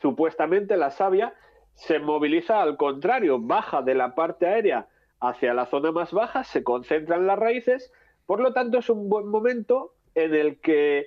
supuestamente 0.00 0.76
la 0.76 0.92
savia 0.92 1.34
se 1.74 1.98
moviliza 1.98 2.62
al 2.62 2.76
contrario, 2.76 3.40
baja 3.40 3.82
de 3.82 3.96
la 3.96 4.14
parte 4.14 4.46
aérea 4.46 4.86
hacia 5.22 5.54
la 5.54 5.66
zona 5.66 5.92
más 5.92 6.12
baja, 6.12 6.42
se 6.42 6.64
concentra 6.64 7.16
en 7.16 7.28
las 7.28 7.38
raíces, 7.38 7.92
por 8.26 8.40
lo 8.40 8.52
tanto 8.52 8.78
es 8.78 8.90
un 8.90 9.08
buen 9.08 9.28
momento 9.28 9.94
en 10.16 10.34
el 10.34 10.60
que 10.60 11.06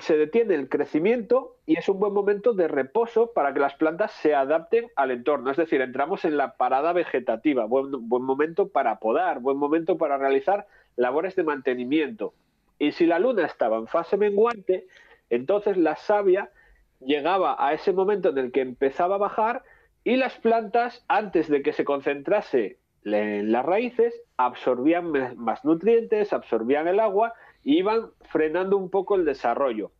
se 0.00 0.16
detiene 0.16 0.56
el 0.56 0.68
crecimiento 0.68 1.56
y 1.64 1.78
es 1.78 1.88
un 1.88 2.00
buen 2.00 2.12
momento 2.12 2.54
de 2.54 2.66
reposo 2.66 3.32
para 3.32 3.54
que 3.54 3.60
las 3.60 3.74
plantas 3.74 4.10
se 4.10 4.34
adapten 4.34 4.90
al 4.96 5.12
entorno. 5.12 5.50
Es 5.52 5.56
decir, 5.56 5.80
entramos 5.80 6.24
en 6.24 6.36
la 6.36 6.56
parada 6.56 6.92
vegetativa, 6.92 7.66
buen, 7.66 8.08
buen 8.08 8.24
momento 8.24 8.68
para 8.68 8.98
podar, 8.98 9.38
buen 9.38 9.58
momento 9.58 9.96
para 9.96 10.18
realizar 10.18 10.66
labores 10.96 11.36
de 11.36 11.44
mantenimiento. 11.44 12.34
Y 12.80 12.92
si 12.92 13.06
la 13.06 13.20
luna 13.20 13.46
estaba 13.46 13.76
en 13.76 13.86
fase 13.86 14.16
menguante, 14.16 14.88
entonces 15.30 15.76
la 15.76 15.94
savia 15.94 16.50
llegaba 16.98 17.54
a 17.58 17.74
ese 17.74 17.92
momento 17.92 18.30
en 18.30 18.38
el 18.38 18.50
que 18.50 18.60
empezaba 18.60 19.14
a 19.14 19.18
bajar 19.18 19.62
y 20.02 20.16
las 20.16 20.36
plantas, 20.38 21.04
antes 21.06 21.48
de 21.48 21.62
que 21.62 21.72
se 21.72 21.84
concentrase 21.84 22.78
las 23.06 23.64
raíces, 23.64 24.20
absorbían 24.36 25.12
más 25.36 25.64
nutrientes, 25.64 26.32
absorbían 26.32 26.88
el 26.88 26.98
agua 26.98 27.34
y 27.62 27.78
iban 27.78 28.10
frenando 28.30 28.76
un 28.76 28.90
poco 28.90 29.14
el 29.14 29.24
desarrollo. 29.24 29.92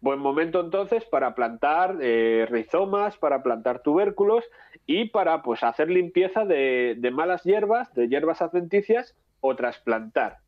Buen 0.00 0.20
momento 0.20 0.60
entonces 0.60 1.04
para 1.04 1.34
plantar 1.34 1.96
eh, 2.00 2.46
rizomas, 2.48 3.16
para 3.16 3.42
plantar 3.42 3.82
tubérculos 3.82 4.44
y 4.86 5.06
para 5.06 5.42
pues 5.42 5.62
hacer 5.64 5.90
limpieza 5.90 6.44
de, 6.44 6.96
de 6.98 7.10
malas 7.10 7.42
hierbas, 7.42 7.92
de 7.94 8.08
hierbas 8.08 8.42
adventicias 8.42 9.16
o 9.40 9.56
trasplantar. 9.56 10.38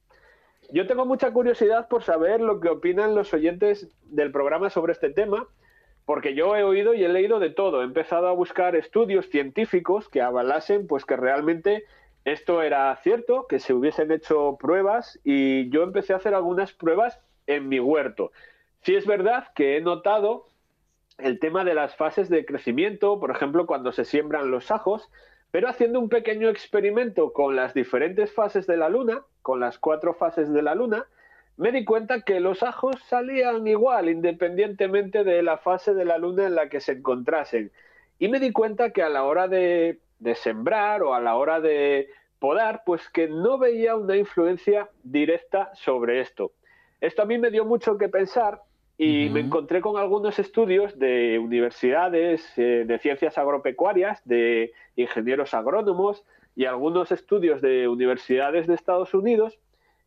Yo 0.71 0.87
tengo 0.87 1.07
mucha 1.07 1.33
curiosidad 1.33 1.89
por 1.89 2.05
saber 2.05 2.41
lo 2.41 2.61
que 2.61 2.69
opinan 2.69 3.15
los 3.15 3.35
oyentes 3.35 3.93
del 4.05 4.31
programa 4.31 4.71
sobre 4.71 4.93
este 4.93 5.11
tema, 5.11 5.47
porque 6.05 6.35
yo 6.35 6.55
he 6.57 6.63
oído 6.63 6.95
y 6.95 7.05
he 7.05 7.09
leído 7.09 7.39
de 7.39 7.51
todo. 7.51 7.83
He 7.83 7.85
empezado 7.85 8.29
a 8.29 8.33
buscar 8.33 8.77
estudios 8.77 9.29
científicos 9.31 10.09
que 10.09 10.23
avalasen 10.23 10.87
pues 10.87 11.05
que 11.05 11.17
realmente 11.17 11.85
esto 12.25 12.63
era 12.63 12.95
cierto, 13.03 13.47
que 13.47 13.59
se 13.59 13.75
hubiesen 13.75 14.11
hecho 14.11 14.57
pruebas 14.59 15.21
y 15.25 15.69
yo 15.71 15.83
empecé 15.83 16.13
a 16.13 16.17
hacer 16.17 16.35
algunas 16.35 16.73
pruebas 16.73 17.21
en 17.47 17.69
mi 17.69 17.81
huerto. 17.81 18.33
Sí 18.83 18.95
es 18.95 19.07
verdad 19.07 19.49
que 19.55 19.77
he 19.77 19.81
notado 19.81 20.47
el 21.19 21.39
tema 21.39 21.65
de 21.65 21.75
las 21.75 21.97
fases 21.97 22.29
de 22.29 22.45
crecimiento, 22.45 23.21
por 23.21 23.31
ejemplo, 23.31 23.67
cuando 23.67 23.93
se 23.93 24.05
siembran 24.05 24.51
los 24.51 24.71
ajos, 24.71 25.11
pero 25.51 25.69
haciendo 25.69 26.01
un 26.01 26.09
pequeño 26.09 26.49
experimento 26.49 27.33
con 27.33 27.55
las 27.55 27.75
diferentes 27.75 28.33
fases 28.33 28.67
de 28.67 28.77
la 28.77 28.89
luna, 28.89 29.23
con 29.43 29.61
las 29.61 29.79
cuatro 29.79 30.15
fases 30.15 30.53
de 30.53 30.63
la 30.63 30.75
luna, 30.75 31.07
me 31.57 31.71
di 31.71 31.85
cuenta 31.85 32.23
que 32.23 32.41
los 32.41 32.63
ajos 32.63 32.97
salían 33.07 33.67
igual, 33.67 34.09
independientemente 34.09 35.23
de 35.23 35.43
la 35.43 35.59
fase 35.59 35.95
de 35.95 36.05
la 36.05 36.19
luna 36.19 36.47
en 36.47 36.57
la 36.57 36.69
que 36.69 36.81
se 36.81 36.93
encontrasen. 36.93 37.71
Y 38.19 38.29
me 38.29 38.41
di 38.41 38.51
cuenta 38.51 38.91
que 38.91 39.03
a 39.03 39.09
la 39.09 39.23
hora 39.25 39.47
de, 39.47 40.01
de 40.25 40.35
sembrar 40.35 41.03
o 41.03 41.15
a 41.15 41.21
la 41.21 41.37
hora 41.37 41.61
de 41.61 42.09
podar, 42.39 42.83
pues 42.85 43.09
que 43.11 43.29
no 43.29 43.59
veía 43.59 43.95
una 43.95 44.17
influencia 44.17 44.89
directa 45.03 45.71
sobre 45.75 46.21
esto. 46.21 46.53
Esto 47.01 47.23
a 47.23 47.27
mí 47.27 47.39
me 47.39 47.51
dio 47.51 47.65
mucho 47.65 47.99
que 47.99 48.09
pensar 48.09 48.63
y 48.97 49.29
me 49.29 49.41
encontré 49.41 49.81
con 49.81 49.99
algunos 49.99 50.39
estudios 50.39 50.99
de 50.99 51.39
universidades 51.39 52.43
eh, 52.57 52.85
de 52.87 52.99
ciencias 53.01 53.37
agropecuarias, 53.37 54.23
de 54.25 54.73
ingenieros 54.97 55.53
agrónomos 55.53 56.25
y 56.57 56.65
algunos 56.65 57.13
estudios 57.13 57.61
de 57.61 57.87
universidades 57.89 58.67
de 58.67 58.75
Estados 58.75 59.13
Unidos 59.13 59.59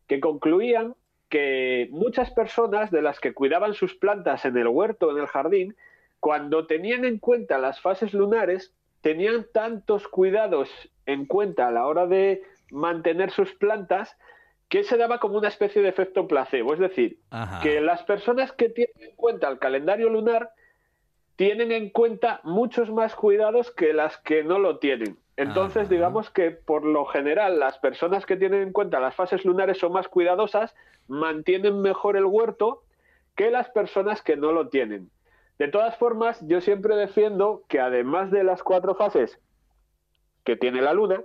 que 0.08 0.20
concluían 0.20 0.94
que 1.28 1.88
muchas 1.92 2.30
personas 2.32 2.90
de 2.90 3.02
las 3.02 3.20
que 3.20 3.34
cuidaban 3.34 3.74
sus 3.74 3.94
plantas 3.94 4.44
en 4.46 4.56
el 4.56 4.66
huerto, 4.66 5.10
en 5.10 5.18
el 5.18 5.26
jardín, 5.26 5.76
cuando 6.18 6.66
tenían 6.66 7.04
en 7.04 7.18
cuenta 7.18 7.58
las 7.58 7.80
fases 7.80 8.14
lunares, 8.14 8.72
tenían 9.00 9.46
tantos 9.52 10.08
cuidados 10.08 10.68
en 11.06 11.26
cuenta 11.26 11.68
a 11.68 11.70
la 11.70 11.86
hora 11.86 12.06
de 12.06 12.42
mantener 12.70 13.30
sus 13.30 13.54
plantas 13.54 14.16
que 14.68 14.84
se 14.84 14.96
daba 14.98 15.18
como 15.18 15.38
una 15.38 15.48
especie 15.48 15.80
de 15.82 15.88
efecto 15.88 16.28
placebo. 16.28 16.74
Es 16.74 16.80
decir, 16.80 17.18
Ajá. 17.30 17.60
que 17.62 17.80
las 17.80 18.02
personas 18.02 18.52
que 18.52 18.68
tienen 18.68 18.94
en 19.00 19.16
cuenta 19.16 19.48
el 19.48 19.58
calendario 19.58 20.10
lunar 20.10 20.50
tienen 21.36 21.72
en 21.72 21.90
cuenta 21.90 22.40
muchos 22.44 22.90
más 22.90 23.14
cuidados 23.14 23.70
que 23.70 23.92
las 23.92 24.18
que 24.18 24.42
no 24.42 24.58
lo 24.58 24.78
tienen. 24.78 25.16
Entonces, 25.36 25.84
Ajá. 25.84 25.94
digamos 25.94 26.30
que 26.30 26.50
por 26.50 26.84
lo 26.84 27.06
general 27.06 27.60
las 27.60 27.78
personas 27.78 28.26
que 28.26 28.36
tienen 28.36 28.62
en 28.62 28.72
cuenta 28.72 29.00
las 29.00 29.14
fases 29.14 29.44
lunares 29.44 29.78
son 29.78 29.92
más 29.92 30.08
cuidadosas, 30.08 30.74
mantienen 31.06 31.80
mejor 31.80 32.16
el 32.16 32.26
huerto 32.26 32.82
que 33.36 33.50
las 33.50 33.70
personas 33.70 34.20
que 34.20 34.36
no 34.36 34.52
lo 34.52 34.68
tienen. 34.68 35.10
De 35.58 35.68
todas 35.68 35.96
formas, 35.96 36.40
yo 36.46 36.60
siempre 36.60 36.94
defiendo 36.94 37.64
que 37.68 37.80
además 37.80 38.30
de 38.30 38.44
las 38.44 38.62
cuatro 38.62 38.94
fases 38.94 39.40
que 40.44 40.56
tiene 40.56 40.80
la 40.80 40.94
luna, 40.94 41.22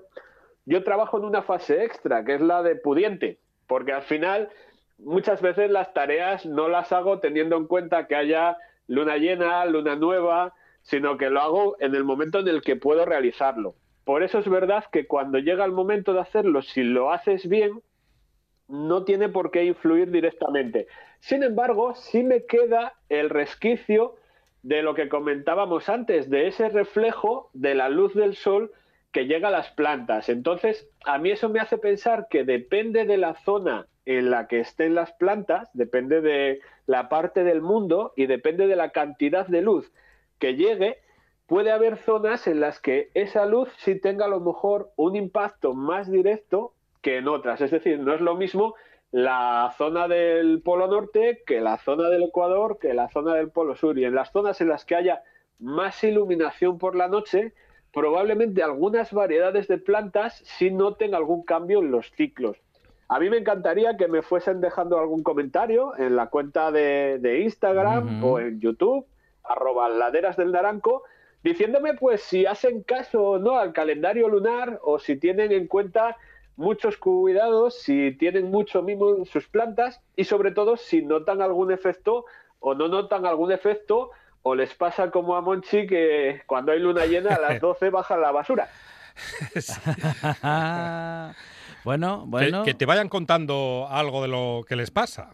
yo 0.66 0.84
trabajo 0.84 1.18
en 1.18 1.26
una 1.26 1.44
fase 1.44 1.84
extra, 1.84 2.26
que 2.26 2.36
es 2.36 2.42
la 2.42 2.64
de 2.64 2.76
pudiente, 2.76 3.40
porque 3.68 3.94
al 3.94 4.02
final 4.02 4.50
muchas 4.98 5.42
veces 5.42 5.70
las 5.70 5.94
tareas 5.94 6.46
no 6.46 6.68
las 6.68 6.92
hago 6.92 7.20
teniendo 7.20 7.58
en 7.58 7.68
cuenta 7.68 8.08
que 8.08 8.16
haya 8.16 8.58
luna 8.88 9.18
llena, 9.18 9.64
luna 9.66 9.96
nueva, 9.96 10.54
sino 10.82 11.18
que 11.18 11.30
lo 11.30 11.40
hago 11.40 11.76
en 11.80 11.94
el 11.96 12.04
momento 12.04 12.40
en 12.40 12.48
el 12.48 12.62
que 12.62 12.76
puedo 12.76 13.06
realizarlo. 13.06 13.76
Por 14.04 14.24
eso 14.24 14.40
es 14.40 14.50
verdad 14.50 14.86
que 14.92 15.08
cuando 15.08 15.38
llega 15.38 15.64
el 15.64 15.72
momento 15.72 16.14
de 16.14 16.22
hacerlo, 16.22 16.62
si 16.62 16.84
lo 16.84 17.12
haces 17.12 17.48
bien, 17.48 17.82
no 18.68 19.04
tiene 19.04 19.30
por 19.30 19.52
qué 19.52 19.64
influir 19.64 20.12
directamente. 20.12 20.88
Sin 21.20 21.44
embargo, 21.44 21.94
sí 21.96 22.24
me 22.24 22.46
queda 22.46 22.94
el 23.10 23.30
resquicio 23.30 24.16
de 24.64 24.82
lo 24.82 24.96
que 24.96 25.10
comentábamos 25.10 25.90
antes, 25.90 26.30
de 26.30 26.48
ese 26.48 26.70
reflejo 26.70 27.50
de 27.54 27.76
la 27.76 27.90
luz 27.90 28.14
del 28.16 28.36
sol 28.36 28.72
que 29.12 29.28
llega 29.28 29.50
a 29.50 29.52
las 29.52 29.70
plantas. 29.72 30.30
Entonces, 30.30 30.90
a 31.06 31.18
mí 31.20 31.32
eso 31.32 31.50
me 31.50 31.60
hace 31.60 31.78
pensar 31.78 32.28
que 32.30 32.44
depende 32.44 33.06
de 33.06 33.18
la 33.18 33.36
zona 33.36 33.88
en 34.06 34.32
la 34.32 34.48
que 34.48 34.60
estén 34.60 34.96
las 34.96 35.12
plantas, 35.14 35.70
depende 35.74 36.22
de 36.22 36.62
la 36.88 37.10
parte 37.10 37.44
del 37.44 37.62
mundo 37.62 38.14
y 38.16 38.26
depende 38.26 38.68
de 38.68 38.76
la 38.76 38.90
cantidad 38.90 39.48
de 39.48 39.62
luz 39.62 39.92
que 40.40 40.56
llegue, 40.56 40.98
puede 41.46 41.72
haber 41.72 41.98
zonas 41.98 42.48
en 42.48 42.60
las 42.60 42.80
que 42.80 43.10
esa 43.14 43.46
luz 43.46 43.70
sí 43.78 44.00
tenga 44.00 44.26
a 44.26 44.30
lo 44.30 44.40
mejor 44.40 44.92
un 44.96 45.16
impacto 45.16 45.74
más 45.74 46.10
directo 46.12 46.74
que 47.02 47.18
en 47.18 47.28
otras. 47.28 47.62
Es 47.62 47.72
decir, 47.72 48.00
no 48.00 48.14
es 48.14 48.22
lo 48.22 48.36
mismo 48.36 48.76
la 49.14 49.72
zona 49.78 50.08
del 50.08 50.64
Polo 50.64 50.88
Norte 50.88 51.44
que 51.46 51.62
la 51.62 51.78
zona 51.78 52.10
del 52.10 52.24
Ecuador 52.24 52.80
que 52.82 52.96
la 52.96 53.10
zona 53.10 53.36
del 53.36 53.52
Polo 53.52 53.76
Sur. 53.76 54.00
Y 54.00 54.06
en 54.06 54.16
las 54.16 54.32
zonas 54.32 54.60
en 54.60 54.70
las 54.70 54.86
que 54.86 54.96
haya 54.96 55.22
más 55.60 56.04
iluminación 56.04 56.80
por 56.80 56.96
la 56.96 57.08
noche, 57.08 57.54
probablemente 57.94 58.64
algunas 58.64 59.14
variedades 59.14 59.68
de 59.68 59.78
plantas 59.78 60.42
sí 60.44 60.72
noten 60.72 61.14
algún 61.14 61.44
cambio 61.44 61.80
en 61.80 61.92
los 61.92 62.10
ciclos. 62.14 62.58
A 63.08 63.20
mí 63.20 63.30
me 63.30 63.38
encantaría 63.38 63.98
que 63.98 64.08
me 64.08 64.24
fuesen 64.24 64.62
dejando 64.62 64.98
algún 64.98 65.22
comentario 65.22 65.96
en 66.00 66.16
la 66.16 66.32
cuenta 66.32 66.72
de, 66.72 67.20
de 67.20 67.42
Instagram 67.42 68.24
o 68.24 68.40
en 68.40 68.60
YouTube, 68.60 69.06
arroba 69.44 69.90
laderas 69.90 70.38
del 70.38 70.52
naranco, 70.52 71.04
diciéndome 71.44 71.94
pues 71.94 72.24
si 72.24 72.48
hacen 72.48 72.82
caso 72.82 73.24
o 73.24 73.38
no 73.38 73.60
al 73.60 73.74
calendario 73.74 74.28
lunar 74.28 74.80
o 74.82 74.98
si 74.98 75.18
tienen 75.18 75.52
en 75.52 75.68
cuenta 75.68 76.18
muchos 76.56 76.98
cuidados, 76.98 77.80
si 77.82 78.12
tienen 78.18 78.52
mucho 78.52 78.84
mimo 78.84 79.16
en 79.16 79.26
sus 79.26 79.48
plantas 79.48 80.02
y 80.16 80.26
sobre 80.26 80.52
todo 80.52 80.78
si 80.78 81.02
notan 81.02 81.42
algún 81.42 81.72
efecto 81.72 82.26
o 82.60 82.76
no 82.76 82.88
notan 82.88 83.26
algún 83.26 83.52
efecto 83.52 84.12
o 84.44 84.56
les 84.56 84.74
pasa 84.76 85.10
como 85.10 85.36
a 85.36 85.42
Monchi 85.42 85.88
que 85.88 86.42
cuando 86.46 86.72
hay 86.72 86.80
luna 86.80 87.06
llena 87.06 87.36
a 87.36 87.40
las 87.40 87.62
12 87.62 87.90
bajan 87.90 88.22
la 88.22 88.32
basura. 88.32 88.68
bueno, 91.84 92.24
Que- 92.24 92.30
bueno. 92.30 92.64
Que, 92.64 92.74
te 92.74 92.86
vayan 92.86 93.10
contando 93.10 93.88
algo 93.90 94.22
de 94.22 94.28
lo 94.28 94.62
que 94.68 94.76
les 94.76 94.92
pasa. 94.92 95.32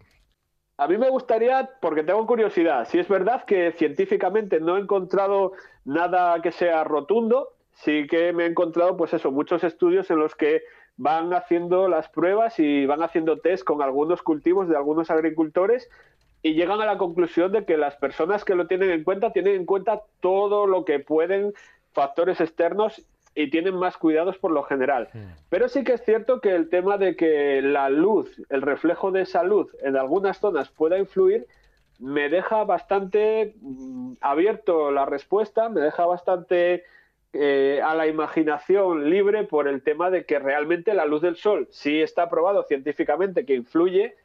A 0.78 0.88
mí 0.88 0.98
me 0.98 1.10
gustaría, 1.10 1.70
porque 1.82 2.04
tengo 2.04 2.26
curiosidad, 2.26 2.88
si 2.88 3.00
es 3.00 3.08
verdad 3.10 3.44
que 3.44 3.74
científicamente 3.74 4.62
no 4.62 4.78
he 4.78 4.80
encontrado 4.80 5.52
nada 5.84 6.42
que 6.42 6.54
sea 6.54 6.86
rotundo, 6.86 7.50
sí 7.74 8.08
que 8.08 8.32
me 8.32 8.44
he 8.44 8.48
encontrado, 8.48 8.96
pues 8.96 9.14
eso, 9.14 9.30
muchos 9.30 9.66
estudios 9.66 10.10
en 10.10 10.20
los 10.20 10.36
que 10.36 10.62
van 11.00 11.34
haciendo 11.34 11.88
las 11.88 12.10
pruebas 12.10 12.60
y 12.60 12.86
van 12.86 13.02
haciendo 13.02 13.40
test 13.40 13.64
con 13.64 13.82
algunos 13.82 14.22
cultivos 14.22 14.68
de 14.68 14.76
algunos 14.76 15.10
agricultores 15.10 15.90
y 16.42 16.56
llegan 16.56 16.82
a 16.82 16.86
la 16.86 16.98
conclusión 16.98 17.54
de 17.54 17.64
que 17.64 17.78
las 17.78 17.96
personas 17.96 18.44
que 18.44 18.54
lo 18.54 18.68
tienen 18.68 18.90
en 18.90 19.06
cuenta 19.06 19.32
tienen 19.32 19.56
en 19.56 19.66
cuenta 19.66 20.02
todo 20.20 20.68
lo 20.68 20.84
que 20.84 21.00
pueden, 21.00 21.54
factores 21.94 22.42
externos 22.42 23.02
y 23.34 23.50
tienen 23.50 23.76
más 23.76 23.96
cuidados 23.96 24.38
por 24.40 24.52
lo 24.52 24.64
general. 24.64 25.08
Pero 25.48 25.70
sí 25.70 25.86
que 25.86 25.94
es 25.94 26.04
cierto 26.04 26.42
que 26.42 26.54
el 26.54 26.70
tema 26.70 26.98
de 26.98 27.16
que 27.16 27.62
la 27.62 27.90
luz, 27.90 28.30
el 28.50 28.62
reflejo 28.62 29.12
de 29.12 29.22
esa 29.22 29.44
luz 29.44 29.74
en 29.82 29.96
algunas 29.96 30.40
zonas 30.40 30.68
pueda 30.68 31.00
influir, 31.00 31.48
me 31.98 32.28
deja 32.28 32.66
bastante 32.66 33.56
mm, 33.62 34.16
abierto 34.20 34.92
la 34.92 35.06
respuesta, 35.06 35.70
me 35.70 35.80
deja 35.80 36.06
bastante 36.06 36.84
eh, 37.34 37.80
a 37.84 37.94
la 37.96 38.08
imaginación 38.08 39.10
libre 39.10 39.44
por 39.44 39.68
el 39.68 39.84
tema 39.84 40.10
de 40.10 40.26
que 40.26 40.40
realmente 40.40 40.94
la 40.94 41.06
luz 41.06 41.22
del 41.22 41.36
sol 41.36 41.68
sí 41.70 42.02
está 42.02 42.30
probado 42.30 42.64
científicamente 42.64 43.46
que 43.46 43.54
influye 43.56 44.16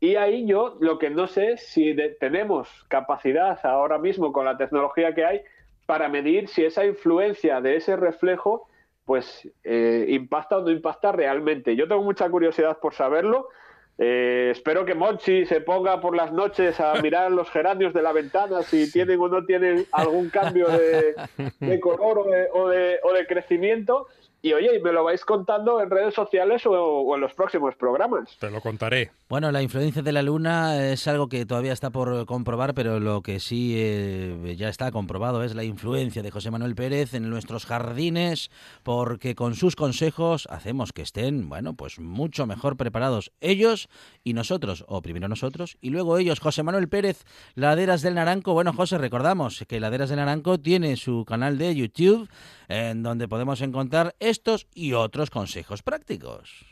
y 0.00 0.16
ahí 0.16 0.46
yo 0.46 0.76
lo 0.80 0.98
que 0.98 1.10
no 1.10 1.26
sé 1.26 1.52
es 1.52 1.66
si 1.66 1.92
de- 1.92 2.10
tenemos 2.10 2.68
capacidad 2.88 3.58
ahora 3.64 3.98
mismo 3.98 4.32
con 4.32 4.44
la 4.46 4.56
tecnología 4.56 5.14
que 5.14 5.24
hay 5.24 5.40
para 5.86 6.08
medir 6.08 6.48
si 6.48 6.64
esa 6.64 6.84
influencia 6.86 7.60
de 7.60 7.76
ese 7.76 7.96
reflejo 7.96 8.68
pues 9.04 9.46
eh, 9.64 10.06
impacta 10.08 10.56
o 10.56 10.62
no 10.62 10.70
impacta 10.70 11.12
realmente. 11.12 11.76
Yo 11.76 11.86
tengo 11.86 12.02
mucha 12.02 12.30
curiosidad 12.30 12.78
por 12.80 12.94
saberlo. 12.94 13.48
Eh, 13.96 14.48
espero 14.50 14.84
que 14.84 14.94
Monchi 14.94 15.46
se 15.46 15.60
ponga 15.60 16.00
por 16.00 16.16
las 16.16 16.32
noches 16.32 16.80
a 16.80 16.94
mirar 17.00 17.30
los 17.30 17.48
geranios 17.50 17.94
de 17.94 18.02
la 18.02 18.12
ventana 18.12 18.62
si 18.62 18.90
tienen 18.90 19.20
o 19.20 19.28
no 19.28 19.44
tienen 19.44 19.86
algún 19.92 20.30
cambio 20.30 20.66
de, 20.68 21.14
de 21.60 21.80
color 21.80 22.18
o 22.18 22.24
de, 22.24 22.48
o 22.52 22.68
de- 22.68 22.98
o 23.04 23.12
de 23.12 23.26
crecimiento. 23.26 24.08
Y 24.44 24.52
oye, 24.52 24.76
y 24.76 24.82
me 24.82 24.92
lo 24.92 25.04
vais 25.04 25.24
contando 25.24 25.80
en 25.80 25.88
redes 25.88 26.12
sociales 26.12 26.66
o, 26.66 26.72
o 26.72 27.14
en 27.14 27.22
los 27.22 27.32
próximos 27.32 27.74
programas. 27.76 28.36
Te 28.38 28.50
lo 28.50 28.60
contaré. 28.60 29.10
Bueno, 29.26 29.50
la 29.50 29.62
influencia 29.62 30.02
de 30.02 30.12
la 30.12 30.20
luna 30.20 30.92
es 30.92 31.08
algo 31.08 31.30
que 31.30 31.46
todavía 31.46 31.72
está 31.72 31.88
por 31.88 32.26
comprobar, 32.26 32.74
pero 32.74 33.00
lo 33.00 33.22
que 33.22 33.40
sí 33.40 33.72
eh, 33.74 34.54
ya 34.58 34.68
está 34.68 34.92
comprobado 34.92 35.42
es 35.44 35.54
la 35.54 35.64
influencia 35.64 36.22
de 36.22 36.30
José 36.30 36.50
Manuel 36.50 36.74
Pérez 36.74 37.14
en 37.14 37.30
nuestros 37.30 37.64
jardines, 37.64 38.50
porque 38.82 39.34
con 39.34 39.54
sus 39.54 39.76
consejos 39.76 40.46
hacemos 40.50 40.92
que 40.92 41.00
estén, 41.00 41.48
bueno, 41.48 41.72
pues 41.72 41.98
mucho 41.98 42.44
mejor 42.44 42.76
preparados 42.76 43.32
ellos 43.40 43.88
y 44.24 44.34
nosotros, 44.34 44.84
o 44.88 45.00
primero 45.00 45.26
nosotros 45.26 45.78
y 45.80 45.88
luego 45.88 46.18
ellos. 46.18 46.38
José 46.38 46.62
Manuel 46.62 46.90
Pérez, 46.90 47.24
Laderas 47.54 48.02
del 48.02 48.16
Naranco. 48.16 48.52
Bueno, 48.52 48.74
José, 48.74 48.98
recordamos 48.98 49.64
que 49.66 49.80
Laderas 49.80 50.10
del 50.10 50.18
Naranco 50.18 50.60
tiene 50.60 50.96
su 50.96 51.24
canal 51.24 51.56
de 51.56 51.74
YouTube 51.74 52.28
en 52.68 53.02
donde 53.02 53.28
podemos 53.28 53.60
encontrar 53.62 54.14
estos 54.34 54.66
y 54.74 54.94
otros 54.94 55.30
consejos 55.30 55.82
prácticos. 55.84 56.66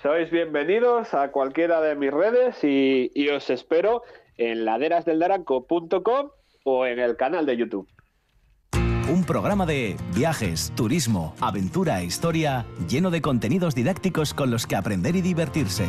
Sois 0.00 0.30
bienvenidos 0.30 1.12
a 1.12 1.32
cualquiera 1.32 1.80
de 1.80 1.96
mis 1.96 2.12
redes 2.12 2.62
y, 2.62 3.10
y 3.14 3.28
os 3.30 3.50
espero 3.50 4.02
en 4.36 4.64
laderasdeldaranco.com 4.64 6.30
o 6.64 6.86
en 6.86 7.00
el 7.00 7.16
canal 7.16 7.46
de 7.46 7.56
YouTube. 7.56 7.88
Un 9.12 9.24
programa 9.24 9.66
de 9.66 9.96
viajes, 10.14 10.72
turismo, 10.76 11.34
aventura 11.40 12.00
e 12.00 12.04
historia 12.04 12.64
lleno 12.88 13.10
de 13.10 13.20
contenidos 13.20 13.74
didácticos 13.74 14.32
con 14.32 14.52
los 14.52 14.68
que 14.68 14.76
aprender 14.76 15.16
y 15.16 15.20
divertirse. 15.20 15.86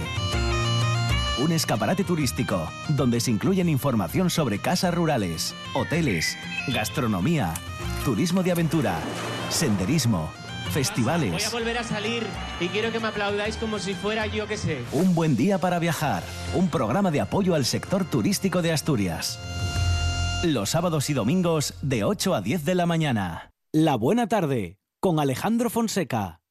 Un 1.37 1.51
escaparate 1.51 2.03
turístico 2.03 2.67
donde 2.89 3.19
se 3.19 3.29
incluyen 3.29 3.69
información 3.69 4.31
sobre 4.31 4.57
casas 4.57 4.95
rurales, 4.95 5.55
hoteles, 5.75 6.35
gastronomía, 6.73 7.53
turismo 8.03 8.41
de 8.41 8.51
aventura, 8.53 8.99
senderismo, 9.49 10.31
Voy 10.63 10.69
a 10.69 10.73
festivales. 10.73 11.51
volver 11.51 11.77
a 11.77 11.83
salir 11.83 12.25
y 12.59 12.67
quiero 12.69 12.91
que 12.91 12.99
me 12.99 13.07
aplaudáis 13.07 13.57
como 13.57 13.77
si 13.79 13.93
fuera 13.93 14.25
yo 14.27 14.47
que 14.47 14.57
sé. 14.57 14.83
Un 14.93 15.13
buen 15.13 15.35
día 15.35 15.57
para 15.57 15.79
viajar. 15.79 16.23
Un 16.55 16.69
programa 16.69 17.11
de 17.11 17.21
apoyo 17.21 17.55
al 17.55 17.65
sector 17.65 18.05
turístico 18.05 18.61
de 18.61 18.71
Asturias. 18.71 19.39
Los 20.43 20.69
sábados 20.71 21.09
y 21.09 21.13
domingos 21.13 21.73
de 21.81 22.03
8 22.03 22.35
a 22.35 22.41
10 22.41 22.65
de 22.65 22.75
la 22.75 22.85
mañana. 22.85 23.51
La 23.73 23.95
buena 23.95 24.27
tarde 24.27 24.77
con 24.99 25.19
Alejandro 25.19 25.69
Fonseca. 25.69 26.41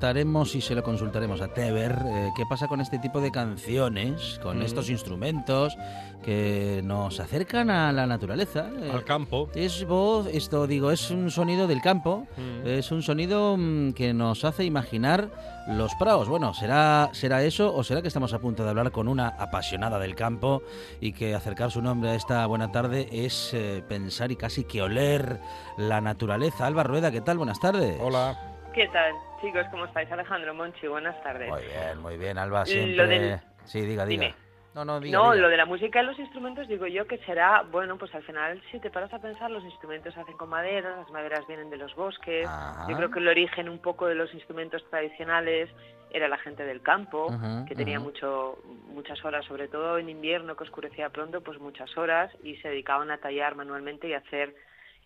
Lo 0.00 0.06
comentaremos 0.06 0.54
y 0.54 0.62
se 0.62 0.74
lo 0.74 0.82
consultaremos 0.82 1.42
a 1.42 1.48
Teber. 1.52 1.92
eh, 2.06 2.30
¿Qué 2.34 2.44
pasa 2.48 2.66
con 2.68 2.80
este 2.80 2.98
tipo 2.98 3.20
de 3.20 3.30
canciones, 3.30 4.40
con 4.42 4.58
Mm. 4.58 4.62
estos 4.62 4.88
instrumentos 4.88 5.76
que 6.24 6.80
nos 6.82 7.20
acercan 7.20 7.68
a 7.68 7.92
la 7.92 8.06
naturaleza? 8.06 8.70
eh? 8.80 8.90
Al 8.90 9.04
campo. 9.04 9.50
Es 9.54 9.84
voz, 9.86 10.26
esto 10.32 10.66
digo, 10.66 10.90
es 10.90 11.10
un 11.10 11.30
sonido 11.30 11.66
del 11.66 11.82
campo, 11.82 12.26
Mm. 12.38 12.66
es 12.66 12.90
un 12.92 13.02
sonido 13.02 13.56
mm, 13.58 13.92
que 13.92 14.14
nos 14.14 14.42
hace 14.46 14.64
imaginar 14.64 15.28
los 15.68 15.94
prados. 15.96 16.30
Bueno, 16.30 16.54
¿será, 16.54 17.10
¿será 17.12 17.42
eso 17.42 17.74
o 17.74 17.84
será 17.84 18.00
que 18.00 18.08
estamos 18.08 18.32
a 18.32 18.38
punto 18.38 18.64
de 18.64 18.70
hablar 18.70 18.92
con 18.92 19.06
una 19.06 19.28
apasionada 19.28 19.98
del 19.98 20.14
campo 20.14 20.62
y 21.02 21.12
que 21.12 21.34
acercar 21.34 21.70
su 21.70 21.82
nombre 21.82 22.08
a 22.10 22.14
esta 22.14 22.46
buena 22.46 22.72
tarde 22.72 23.06
es 23.12 23.52
eh, 23.52 23.84
pensar 23.86 24.32
y 24.32 24.36
casi 24.36 24.64
que 24.64 24.80
oler 24.80 25.40
la 25.76 26.00
naturaleza? 26.00 26.66
Alba 26.66 26.84
Rueda, 26.84 27.10
¿qué 27.10 27.20
tal? 27.20 27.36
Buenas 27.36 27.60
tardes. 27.60 27.98
Hola. 28.00 28.46
¿Qué 28.74 28.86
tal, 28.88 29.12
chicos? 29.40 29.66
¿Cómo 29.70 29.84
estáis? 29.86 30.10
Alejandro 30.12 30.54
Monchi, 30.54 30.86
buenas 30.86 31.20
tardes. 31.22 31.48
Muy 31.48 31.62
bien, 31.62 31.98
muy 32.00 32.16
bien, 32.16 32.38
Alba, 32.38 32.60
Lo 32.60 32.66
siempre... 32.66 33.06
del- 33.06 33.40
Sí, 33.64 33.80
diga, 33.82 34.06
diga. 34.06 34.22
Dime. 34.24 34.34
No, 34.74 34.84
no, 34.84 35.00
diga, 35.00 35.18
No, 35.18 35.32
diga. 35.32 35.42
lo 35.42 35.48
de 35.48 35.56
la 35.56 35.66
música 35.66 36.00
y 36.00 36.06
los 36.06 36.18
instrumentos 36.18 36.68
digo 36.68 36.86
yo 36.86 37.06
que 37.06 37.18
será, 37.18 37.62
bueno, 37.62 37.98
pues 37.98 38.14
al 38.14 38.22
final 38.22 38.62
si 38.70 38.78
te 38.78 38.90
paras 38.90 39.12
a 39.12 39.18
pensar, 39.18 39.50
los 39.50 39.64
instrumentos 39.64 40.14
se 40.14 40.20
hacen 40.20 40.36
con 40.36 40.48
madera, 40.48 40.96
las 40.96 41.10
maderas 41.10 41.46
vienen 41.48 41.68
de 41.70 41.76
los 41.76 41.94
bosques. 41.96 42.46
Ajá. 42.48 42.86
Yo 42.88 42.96
creo 42.96 43.10
que 43.10 43.18
el 43.18 43.28
origen 43.28 43.68
un 43.68 43.80
poco 43.80 44.06
de 44.06 44.14
los 44.14 44.32
instrumentos 44.32 44.82
tradicionales 44.88 45.68
era 46.12 46.28
la 46.28 46.38
gente 46.38 46.64
del 46.64 46.82
campo, 46.82 47.28
que 47.68 47.74
tenía 47.74 47.98
mucho 48.00 48.58
muchas 48.88 49.24
horas, 49.24 49.44
sobre 49.46 49.68
todo 49.68 49.98
en 49.98 50.08
invierno 50.08 50.56
que 50.56 50.64
oscurecía 50.64 51.08
pronto, 51.10 51.40
pues 51.40 51.58
muchas 51.60 51.96
horas 51.98 52.32
y 52.42 52.56
se 52.56 52.68
dedicaban 52.68 53.10
a 53.10 53.18
tallar 53.18 53.54
manualmente 53.56 54.08
y 54.08 54.14
a 54.14 54.18
hacer 54.18 54.54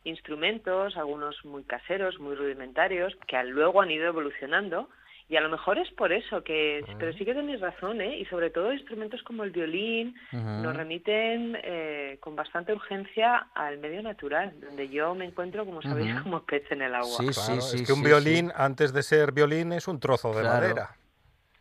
instrumentos, 0.04 0.96
algunos 0.96 1.44
muy 1.44 1.64
caseros, 1.64 2.18
muy 2.20 2.34
rudimentarios, 2.34 3.14
que 3.26 3.36
al- 3.36 3.50
luego 3.50 3.80
han 3.82 3.90
ido 3.90 4.06
evolucionando. 4.06 4.88
Y 5.26 5.36
a 5.36 5.40
lo 5.40 5.48
mejor 5.48 5.78
es 5.78 5.90
por 5.92 6.12
eso 6.12 6.44
que, 6.44 6.84
pero 6.98 7.14
sí 7.14 7.24
que 7.24 7.32
tenéis 7.34 7.58
razón, 7.60 8.02
¿eh? 8.02 8.18
Y 8.18 8.26
sobre 8.26 8.50
todo 8.50 8.74
instrumentos 8.74 9.22
como 9.22 9.42
el 9.42 9.52
violín 9.52 10.14
nos 10.32 10.76
remiten 10.76 11.58
eh, 11.62 12.18
con 12.20 12.36
bastante 12.36 12.74
urgencia 12.74 13.46
al 13.54 13.78
medio 13.78 14.02
natural, 14.02 14.52
donde 14.60 14.90
yo 14.90 15.14
me 15.14 15.24
encuentro, 15.24 15.64
como 15.64 15.80
sabéis, 15.80 16.14
como 16.22 16.42
pez 16.44 16.70
en 16.70 16.82
el 16.82 16.94
agua. 16.94 17.06
Sí, 17.06 17.30
Claro, 17.32 17.60
sí, 17.60 17.60
sí. 17.62 17.76
es 17.80 17.86
que 17.86 17.92
un 17.94 18.00
sí, 18.00 18.04
violín, 18.04 18.48
sí. 18.50 18.54
antes 18.54 18.92
de 18.92 19.02
ser 19.02 19.32
violín, 19.32 19.72
es 19.72 19.88
un 19.88 19.98
trozo 19.98 20.28
de 20.34 20.42
Claro. 20.42 20.56
madera. 20.60 20.90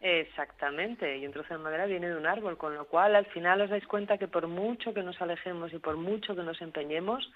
Exactamente, 0.01 1.17
y 1.17 1.25
un 1.25 1.32
trozo 1.32 1.53
de 1.53 1.63
madera 1.63 1.86
viene 1.86 2.10
de 2.10 2.17
un 2.17 2.25
árbol, 2.27 2.58
con 2.58 2.75
lo 2.75 2.84
cual 2.86 3.15
al 3.15 3.25
final 3.27 3.62
os 3.62 3.69
dais 3.69 3.88
cuenta 3.88 4.17
que 4.17 4.27
por 4.27 4.47
mucho 4.47 4.93
que 4.93 5.01
nos 5.01 5.21
alejemos 5.21 5.71
y 5.73 5.79
por 5.79 5.95
mucho 5.95 6.36
que 6.36 6.43
nos 6.43 6.62
empeñemos, 6.62 7.32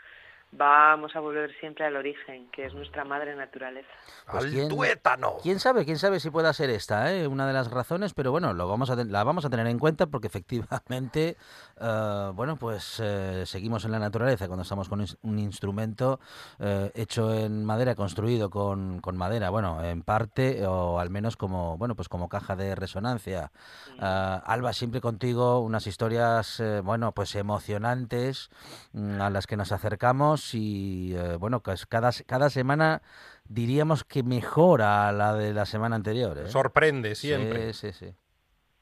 vamos 0.51 1.15
a 1.15 1.19
volver 1.19 1.53
siempre 1.59 1.85
al 1.85 1.95
origen, 1.97 2.49
que 2.51 2.65
es 2.65 2.73
nuestra 2.73 3.03
madre 3.03 3.35
naturaleza. 3.35 3.87
Pues 4.31 4.45
¡Al 4.45 4.51
quién- 4.51 4.69
tuétano! 4.69 5.35
¿Quién 5.43 5.59
sabe? 5.59 5.85
¿Quién 5.85 5.97
sabe 5.99 6.19
si 6.19 6.29
pueda 6.29 6.51
ser 6.53 6.69
esta, 6.69 7.13
eh? 7.13 7.27
una 7.27 7.45
de 7.45 7.53
las 7.53 7.69
razones? 7.69 8.13
Pero 8.13 8.31
bueno, 8.31 8.53
lo 8.53 8.67
vamos 8.67 8.89
a 8.89 8.95
ten- 8.95 9.11
la 9.11 9.23
vamos 9.23 9.45
a 9.45 9.49
tener 9.49 9.67
en 9.67 9.77
cuenta 9.77 10.07
porque 10.07 10.27
efectivamente, 10.27 11.35
eh, 11.81 12.31
bueno, 12.33 12.55
pues 12.55 12.99
eh, 13.03 13.43
seguimos 13.45 13.85
en 13.85 13.91
la 13.91 13.99
naturaleza 13.99 14.47
cuando 14.47 14.63
estamos 14.63 14.89
con 14.89 15.05
un 15.21 15.39
instrumento 15.39 16.19
eh, 16.59 16.91
hecho 16.95 17.33
en 17.33 17.63
madera, 17.65 17.95
construido 17.95 18.49
con, 18.49 18.99
con 19.01 19.17
madera, 19.17 19.49
bueno, 19.49 19.83
en 19.83 20.01
parte 20.01 20.65
o 20.65 20.99
al 20.99 21.09
menos 21.09 21.35
como, 21.37 21.77
bueno, 21.77 21.95
pues 21.95 22.09
como 22.09 22.29
caja 22.29 22.55
de 22.55 22.73
resonancia. 22.75 23.51
Alba, 23.99 24.73
siempre 24.73 25.01
contigo 25.01 25.59
unas 25.59 25.87
historias, 25.87 26.61
bueno, 26.83 27.11
pues 27.11 27.35
emocionantes 27.35 28.49
mm, 28.93 29.21
a 29.21 29.29
las 29.29 29.45
que 29.47 29.57
nos 29.57 29.71
acercamos 29.71 30.36
y, 30.53 31.13
eh, 31.15 31.35
bueno, 31.35 31.61
pues 31.61 31.85
cada, 31.85 32.11
cada 32.25 32.49
semana 32.49 33.01
diríamos 33.45 34.03
que 34.03 34.23
mejora 34.23 35.07
a 35.07 35.11
la 35.11 35.33
de 35.33 35.53
la 35.53 35.65
semana 35.65 35.95
anterior. 35.95 36.37
¿eh? 36.37 36.49
Sorprende 36.49 37.15
siempre. 37.15 37.73
Sí, 37.73 37.91
sí, 37.91 38.05
sí. 38.07 38.15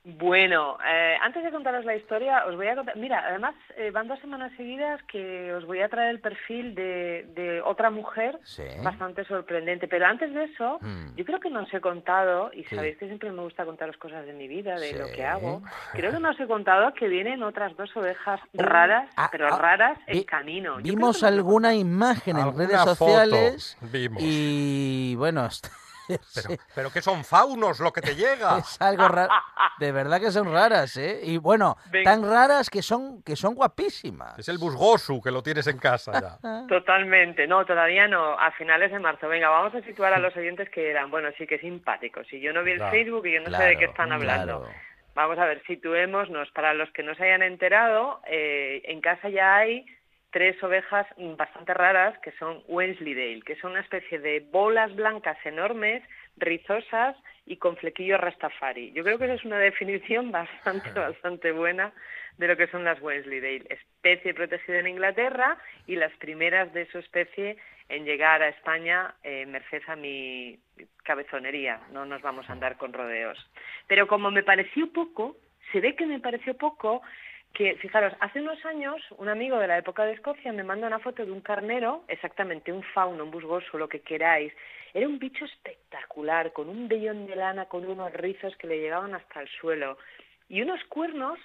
Bueno, 0.08 0.78
eh, 0.88 1.16
antes 1.20 1.44
de 1.44 1.50
contaros 1.50 1.84
la 1.84 1.96
historia, 1.96 2.46
os 2.46 2.56
voy 2.56 2.68
a 2.68 2.76
contar. 2.76 2.96
Mira, 2.96 3.24
además 3.28 3.56
eh, 3.76 3.90
van 3.90 4.08
dos 4.08 4.20
semanas 4.20 4.52
seguidas 4.56 5.02
que 5.12 5.52
os 5.52 5.66
voy 5.66 5.82
a 5.82 5.90
traer 5.90 6.12
el 6.12 6.20
perfil 6.20 6.76
de, 6.76 7.28
de 7.34 7.60
otra 7.64 7.90
mujer 7.90 8.38
Sí. 8.44 8.62
bastante 8.84 9.26
sorprendente. 9.26 9.88
Pero 9.88 10.06
antes 10.06 10.32
de 10.32 10.44
eso, 10.44 10.78
Mm. 10.82 11.16
yo 11.16 11.26
creo 11.26 11.40
que 11.40 11.50
no 11.50 11.64
os 11.64 11.74
he 11.74 11.82
contado, 11.82 12.52
y 12.54 12.64
Sí. 12.66 12.76
sabéis 12.76 12.98
que 12.98 13.08
siempre 13.08 13.32
me 13.32 13.42
gusta 13.42 13.66
contaros 13.66 13.98
cosas 13.98 14.28
de 14.28 14.34
mi 14.34 14.48
vida, 14.48 14.76
de 14.80 14.94
lo 14.94 15.08
que 15.12 15.26
hago. 15.26 15.64
Creo 15.94 16.12
que 16.12 16.20
no 16.20 16.30
os 16.30 16.40
he 16.40 16.46
contado 16.46 16.94
que 16.94 17.08
vienen 17.08 17.42
otras 17.42 17.76
dos 17.76 17.90
ovejas 17.98 18.40
raras, 18.54 19.10
ah, 19.18 19.30
pero 19.32 19.48
ah, 19.48 19.58
raras 19.58 19.98
en 20.06 20.22
camino. 20.24 20.80
Yo 20.82 20.94
Vimos 20.94 21.24
alguna 21.24 21.74
imagen 21.74 22.38
en 22.38 22.56
redes 22.56 22.78
foto 22.80 22.96
sociales 22.96 23.76
vimos. 23.82 24.22
y 24.24 25.16
bueno, 25.16 25.48
Pero, 26.36 26.50
pero 26.76 26.92
que 26.92 27.02
son 27.02 27.24
faunos 27.24 27.80
lo 27.80 27.92
que 27.92 28.02
te 28.02 28.16
llega. 28.16 28.58
es 28.60 28.82
algo 28.82 29.08
raro. 29.08 29.32
De 29.80 29.92
verdad 29.92 30.20
que 30.20 30.32
son 30.32 30.52
raras, 30.52 30.96
¿eh? 30.98 31.20
Y 31.24 31.38
bueno, 31.38 31.78
Venga. 31.90 32.12
tan 32.12 32.24
raras 32.24 32.70
que 32.70 32.82
son 32.82 33.22
que 33.24 33.36
son 33.36 33.56
guapísimas. 33.56 34.38
Es 34.40 34.48
el 34.50 34.58
busgosu 34.58 35.22
que 35.22 35.32
lo 35.32 35.42
tienes 35.44 35.68
en 35.68 35.78
casa 35.78 36.14
ya. 36.42 36.66
Totalmente, 36.68 37.48
no, 37.48 37.66
todavía 37.66 38.08
no, 38.08 38.40
a 38.40 38.52
finales 38.52 38.92
de 38.92 39.00
marzo. 39.00 39.28
Venga, 39.28 39.50
vamos 39.50 39.74
a 39.76 39.82
situar 39.82 40.14
a 40.14 40.20
los 40.20 40.36
oyentes 40.36 40.70
que 40.70 40.90
eran, 40.92 41.10
bueno, 41.12 41.30
sí 41.38 41.48
que 41.48 41.60
simpáticos. 41.60 42.28
Si 42.28 42.40
yo 42.40 42.54
no 42.54 42.64
vi 42.64 42.72
el 42.72 42.78
Claro, 42.78 42.92
Facebook 42.92 43.26
y 43.28 43.34
yo 43.34 43.42
no 43.42 43.58
sé 43.58 43.64
de 43.64 43.78
qué 43.78 43.86
están 43.86 44.12
hablando. 44.12 44.62
claro. 44.62 44.76
Vamos 45.16 45.40
a 45.40 45.46
ver, 45.46 45.64
situémonos. 45.66 46.52
Para 46.52 46.74
los 46.74 46.90
que 46.92 47.02
no 47.02 47.16
se 47.16 47.24
hayan 47.24 47.42
enterado, 47.42 48.20
eh, 48.28 48.82
en 48.86 49.00
casa 49.02 49.30
ya 49.30 49.56
hay 49.56 49.86
tres 50.36 50.62
ovejas 50.62 51.08
bastante 51.38 51.74
raras 51.74 52.20
que 52.20 52.34
son 52.34 52.62
Wensleydale, 52.68 53.42
que 53.44 53.56
son 53.56 53.72
una 53.72 53.80
especie 53.80 54.20
de 54.20 54.42
bolas 54.42 54.94
blancas 54.94 55.38
enormes, 55.46 56.04
rizosas 56.36 57.16
y 57.46 57.56
con 57.56 57.78
flequillos 57.78 58.20
rastafari. 58.20 58.92
Yo 58.92 59.06
creo 59.06 59.18
que 59.18 59.24
esa 59.24 59.36
es 59.36 59.46
una 59.46 59.60
definición 59.60 60.32
bastante, 60.34 60.92
bastante 60.92 61.54
buena 61.54 61.94
de 62.38 62.50
lo 62.50 62.58
que 62.58 62.68
son 62.68 62.84
las 62.84 63.02
Wensleydale, 63.02 63.66
especie 63.70 64.34
protegida 64.34 64.80
en 64.80 64.88
Inglaterra 64.88 65.58
y 65.88 65.96
las 65.96 66.12
primeras 66.18 66.74
de 66.74 66.86
su 66.88 66.98
especie 66.98 67.56
en 67.88 68.04
llegar 68.04 68.42
a 68.42 68.50
España, 68.50 69.16
eh, 69.24 69.46
merced 69.46 69.84
a 69.88 69.96
mi 69.96 70.60
cabezonería, 71.04 71.80
no 71.94 72.06
nos 72.06 72.22
vamos 72.22 72.50
a 72.50 72.52
andar 72.52 72.76
con 72.76 72.92
rodeos. 72.92 73.38
Pero 73.88 74.06
como 74.06 74.32
me 74.32 74.44
pareció 74.44 74.92
poco, 74.92 75.38
se 75.72 75.80
ve 75.80 75.96
que 75.96 76.06
me 76.06 76.20
pareció 76.20 76.58
poco, 76.58 77.04
que 77.56 77.76
fijaros, 77.78 78.14
hace 78.20 78.42
unos 78.42 78.64
años 78.66 79.02
un 79.18 79.30
amigo 79.30 79.58
de 79.58 79.68
la 79.68 79.78
época 79.78 80.06
de 80.06 80.14
Escocia 80.14 80.52
me 80.52 80.64
manda 80.64 80.88
una 80.88 81.00
foto 81.00 81.26
de 81.26 81.32
un 81.32 81.42
carnero, 81.42 82.04
exactamente 82.08 82.72
un 82.72 82.84
fauno, 82.84 83.24
un 83.24 83.32
busgoso, 83.32 83.78
lo 83.78 83.88
que 83.88 84.02
queráis. 84.02 84.54
Era 84.94 85.08
un 85.08 85.18
bicho 85.18 85.46
espectacular, 85.46 86.54
con 86.54 86.70
un 86.70 86.88
vellón 86.88 87.26
de 87.26 87.36
lana, 87.36 87.66
con 87.66 87.86
unos 87.86 88.14
rizos 88.14 88.56
que 88.58 88.68
le 88.68 88.80
llegaban 88.80 89.16
hasta 89.16 89.42
el 89.42 89.48
suelo 89.48 89.98
y 90.50 90.62
unos 90.62 90.84
cuernos 90.86 91.40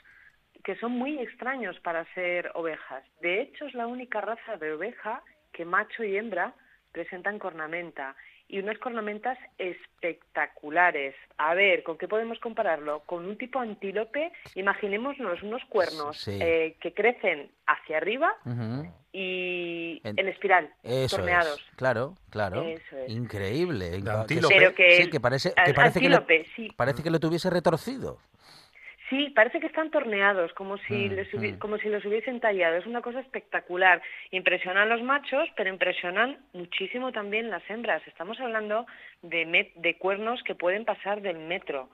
que 0.65 0.77
son 0.77 0.93
muy 0.93 1.19
extraños 1.19 1.79
para 1.81 2.05
ser 2.13 2.51
ovejas. 2.55 3.05
De 3.21 3.41
hecho, 3.41 3.67
es 3.67 3.75
la 3.75 3.87
única 3.87 4.21
raza 4.21 4.57
de 4.57 4.73
oveja 4.73 5.23
que 5.53 5.65
macho 5.65 6.05
y 6.05 6.17
hembra 6.17 6.55
presentan 6.93 7.39
cornamenta 7.39 8.15
y 8.49 8.59
unas 8.59 8.79
cornamentas 8.79 9.39
espectaculares. 9.59 11.15
A 11.39 11.55
ver, 11.55 11.83
¿con 11.85 11.97
qué 11.99 12.09
podemos 12.09 12.39
compararlo? 12.41 13.01
Con 13.07 13.25
un 13.27 13.39
tipo 13.39 13.61
antílope, 13.61 14.33
imaginémonos 14.57 15.43
unos 15.43 15.65
cuernos 15.67 16.19
Sí. 16.19 16.39
eh, 16.43 16.77
que 16.81 16.93
crecen 16.93 17.51
hacia 17.67 17.99
arriba 17.99 18.35
y 19.13 20.01
En- 20.05 20.19
en, 20.19 20.29
espiral, 20.29 20.73
Eso 20.83 21.17
torneados. 21.17 21.61
es, 21.61 21.77
claro, 21.77 22.15
claro. 22.31 22.63
Eso 22.63 22.97
es. 22.97 23.11
Increíble. 23.11 24.01
Antílope. 24.09 24.55
Pero 24.57 24.75
que, 24.75 25.03
sí, 25.05 25.11
que 25.11 25.21
parece, 25.21 25.51
que 25.55 26.45
sí. 26.57 26.69
parece 26.77 27.03
que 27.03 27.11
lo 27.11 27.21
tuviese 27.21 27.51
retorcido. 27.51 28.19
Sí, 29.11 29.29
parece 29.31 29.61
que 29.61 29.67
están 29.67 29.91
torneados, 29.91 30.53
como 30.55 30.79
si, 30.79 30.95
Mm, 31.09 31.13
les 31.15 31.35
hubi- 31.35 31.53
mm. 31.55 31.59
como 31.59 31.77
si 31.79 31.89
los 31.89 32.05
hubiesen 32.05 32.41
tallado. 32.41 32.77
Es 32.77 32.87
una 32.87 33.03
cosa 33.03 33.21
espectacular. 33.21 34.01
Impresionan 34.31 34.89
los 34.89 35.03
machos, 35.03 35.49
pero 35.57 35.69
impresionan 35.69 36.39
muchísimo 36.55 37.11
también 37.13 37.51
las 37.51 37.69
hembras. 37.69 38.07
Estamos 38.07 38.39
hablando 38.41 38.87
de, 39.23 39.47
met- 39.47 39.75
de 39.75 39.97
cuernos 39.99 40.43
que 40.45 40.55
pueden 40.55 40.85
pasar 40.85 41.21
del 41.21 41.39
metro, 41.39 41.91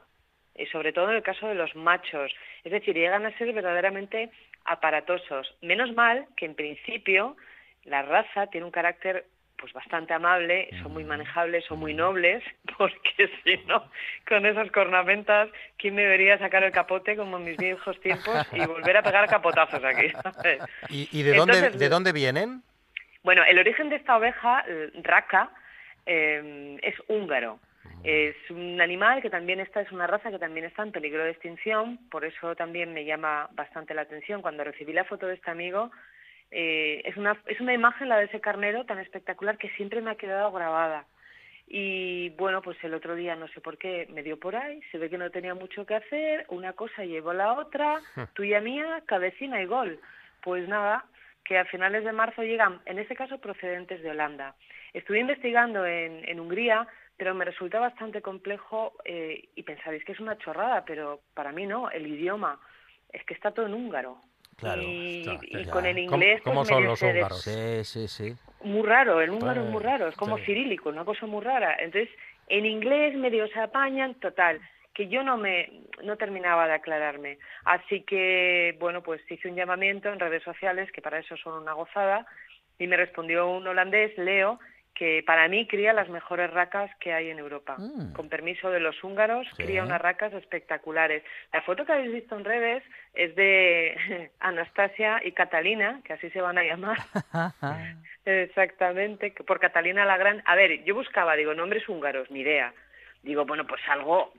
y 0.54 0.66
sobre 0.66 0.92
todo 0.92 1.10
en 1.10 1.16
el 1.16 1.22
caso 1.22 1.48
de 1.48 1.54
los 1.54 1.74
machos. 1.74 2.32
Es 2.64 2.70
decir, 2.72 2.94
llegan 2.94 3.26
a 3.26 3.36
ser 3.38 3.52
verdaderamente 3.52 4.30
aparatosos. 4.66 5.54
Menos 5.62 5.92
mal 5.94 6.26
que 6.36 6.44
en 6.46 6.54
principio 6.54 7.36
la 7.84 8.02
raza 8.02 8.48
tiene 8.48 8.64
un 8.66 8.72
carácter 8.72 9.24
pues 9.58 9.72
bastante 9.72 10.14
amable, 10.14 10.68
son 10.82 10.92
muy 10.92 11.04
manejables, 11.04 11.64
son 11.64 11.78
muy 11.78 11.94
nobles, 11.94 12.42
porque 12.78 13.30
si 13.44 13.56
no, 13.66 13.90
con 14.28 14.46
esas 14.46 14.70
cornamentas, 14.70 15.48
¿quién 15.78 15.94
me 15.94 16.02
debería 16.02 16.38
sacar 16.38 16.62
el 16.64 16.72
capote 16.72 17.16
como 17.16 17.38
en 17.38 17.44
mis 17.44 17.56
viejos 17.56 18.00
tiempos 18.00 18.46
y 18.52 18.64
volver 18.66 18.96
a 18.96 19.02
pegar 19.02 19.28
capotazos 19.28 19.82
aquí? 19.84 20.12
¿Y, 20.88 21.08
y 21.12 21.22
de, 21.22 21.34
dónde, 21.34 21.54
Entonces, 21.54 21.78
de 21.78 21.88
dónde 21.88 22.12
vienen? 22.12 22.62
Bueno, 23.22 23.42
el 23.44 23.58
origen 23.58 23.88
de 23.88 23.96
esta 23.96 24.16
oveja, 24.16 24.64
eh, 24.68 24.90
raca, 25.02 25.50
eh, 26.06 26.78
es 26.82 26.94
húngaro. 27.08 27.58
Es 28.04 28.36
un 28.50 28.80
animal 28.80 29.20
que 29.20 29.30
también 29.30 29.58
está, 29.58 29.80
es 29.80 29.90
una 29.90 30.06
raza 30.06 30.30
que 30.30 30.38
también 30.38 30.64
está 30.64 30.84
en 30.84 30.92
peligro 30.92 31.24
de 31.24 31.30
extinción, 31.30 31.98
por 32.08 32.24
eso 32.24 32.54
también 32.54 32.94
me 32.94 33.04
llama 33.04 33.48
bastante 33.52 33.94
la 33.94 34.02
atención. 34.02 34.42
Cuando 34.42 34.62
recibí 34.62 34.92
la 34.92 35.04
foto 35.04 35.26
de 35.26 35.34
este 35.34 35.50
amigo, 35.50 35.90
eh, 36.50 37.02
es, 37.04 37.16
una, 37.16 37.36
es 37.46 37.60
una 37.60 37.74
imagen, 37.74 38.08
la 38.08 38.18
de 38.18 38.26
ese 38.26 38.40
carnero, 38.40 38.84
tan 38.84 38.98
espectacular 38.98 39.58
que 39.58 39.70
siempre 39.70 40.00
me 40.00 40.10
ha 40.10 40.16
quedado 40.16 40.52
grabada. 40.52 41.06
Y 41.68 42.30
bueno, 42.30 42.62
pues 42.62 42.76
el 42.84 42.94
otro 42.94 43.16
día, 43.16 43.34
no 43.34 43.48
sé 43.48 43.60
por 43.60 43.76
qué, 43.76 44.06
me 44.10 44.22
dio 44.22 44.38
por 44.38 44.54
ahí, 44.54 44.80
se 44.92 44.98
ve 44.98 45.10
que 45.10 45.18
no 45.18 45.30
tenía 45.30 45.54
mucho 45.54 45.84
que 45.84 45.96
hacer, 45.96 46.46
una 46.48 46.74
cosa 46.74 47.04
llevó 47.04 47.32
la 47.32 47.54
otra, 47.54 48.00
tuya 48.34 48.60
mía, 48.60 49.02
cabecina 49.06 49.60
y 49.60 49.66
gol. 49.66 49.98
Pues 50.42 50.68
nada, 50.68 51.04
que 51.44 51.58
a 51.58 51.64
finales 51.64 52.04
de 52.04 52.12
marzo 52.12 52.42
llegan, 52.42 52.80
en 52.86 52.98
este 52.98 53.16
caso 53.16 53.38
procedentes 53.38 54.00
de 54.02 54.10
Holanda. 54.10 54.54
Estuve 54.92 55.18
investigando 55.18 55.84
en, 55.84 56.28
en 56.28 56.38
Hungría, 56.38 56.86
pero 57.16 57.34
me 57.34 57.44
resulta 57.44 57.80
bastante 57.80 58.20
complejo 58.22 58.92
eh, 59.04 59.48
y 59.54 59.62
pensaréis 59.62 60.04
que 60.04 60.12
es 60.12 60.20
una 60.20 60.38
chorrada, 60.38 60.84
pero 60.84 61.20
para 61.34 61.52
mí 61.52 61.66
no, 61.66 61.90
el 61.90 62.06
idioma 62.06 62.60
es 63.12 63.24
que 63.24 63.34
está 63.34 63.50
todo 63.52 63.66
en 63.66 63.74
húngaro. 63.74 64.20
Claro. 64.56 64.82
y, 64.82 65.24
con 65.70 65.84
el 65.84 66.06
¿Cómo- 66.06 66.16
inglés 66.16 66.40
cómo 66.42 66.56
pues 66.60 66.68
son 66.68 66.76
medio 66.78 66.90
los 66.90 67.02
húngaros? 67.02 67.42
Sí, 67.42 67.84
sí, 67.84 68.08
sí. 68.08 68.34
muy 68.62 68.86
raro, 68.86 69.20
el 69.20 69.30
húngaro 69.30 69.62
es 69.64 69.68
muy 69.70 69.82
raro, 69.82 70.08
es 70.08 70.16
como 70.16 70.38
sí. 70.38 70.44
cirílico, 70.46 70.88
una 70.88 71.04
cosa 71.04 71.26
muy 71.26 71.44
rara. 71.44 71.76
Entonces, 71.78 72.08
en 72.48 72.64
inglés 72.64 73.14
medio 73.16 73.46
se 73.48 73.60
apañan, 73.60 74.14
total, 74.14 74.60
que 74.94 75.08
yo 75.08 75.22
no 75.22 75.36
me 75.36 75.82
no 76.02 76.16
terminaba 76.16 76.66
de 76.66 76.72
aclararme. 76.74 77.38
Así 77.64 78.00
que, 78.02 78.74
bueno, 78.80 79.02
pues 79.02 79.20
hice 79.30 79.48
un 79.48 79.56
llamamiento 79.56 80.08
en 80.08 80.18
redes 80.18 80.42
sociales, 80.42 80.90
que 80.90 81.02
para 81.02 81.18
eso 81.18 81.36
son 81.36 81.60
una 81.62 81.74
gozada, 81.74 82.26
y 82.78 82.86
me 82.86 82.96
respondió 82.96 83.48
un 83.50 83.66
holandés, 83.66 84.16
Leo, 84.16 84.58
que 84.96 85.22
para 85.26 85.46
mí 85.46 85.66
cría 85.66 85.92
las 85.92 86.08
mejores 86.08 86.50
racas 86.50 86.90
que 87.00 87.12
hay 87.12 87.28
en 87.28 87.38
Europa. 87.38 87.76
Mm. 87.78 88.14
Con 88.14 88.30
permiso 88.30 88.70
de 88.70 88.80
los 88.80 89.04
húngaros, 89.04 89.46
Sí. 89.54 89.64
cría 89.64 89.82
unas 89.84 90.00
racas 90.00 90.32
espectaculares. 90.32 91.22
La 91.52 91.60
foto 91.62 91.84
que 91.84 91.92
habéis 91.92 92.12
visto 92.14 92.34
en 92.34 92.44
redes 92.46 92.82
es 93.12 93.36
de 93.36 93.94
Anastasia 94.40 95.20
y 95.22 95.32
Catalina, 95.32 96.00
que 96.02 96.14
así 96.14 96.30
se 96.30 96.40
van 96.40 96.56
a 96.56 96.62
llamar. 96.64 96.96
Exactamente, 98.24 99.30
por 99.46 99.60
Catalina 99.60 100.04
la 100.04 100.16
Gran. 100.16 100.42
A 100.46 100.54
ver, 100.56 100.82
yo 100.84 100.94
buscaba, 100.94 101.36
digo, 101.36 101.54
nombres 101.54 101.88
húngaros, 101.88 102.30
ni 102.30 102.40
idea. 102.40 102.72
Digo, 103.22 103.44
bueno, 103.44 103.66
pues 103.66 103.82
algo 103.88 104.32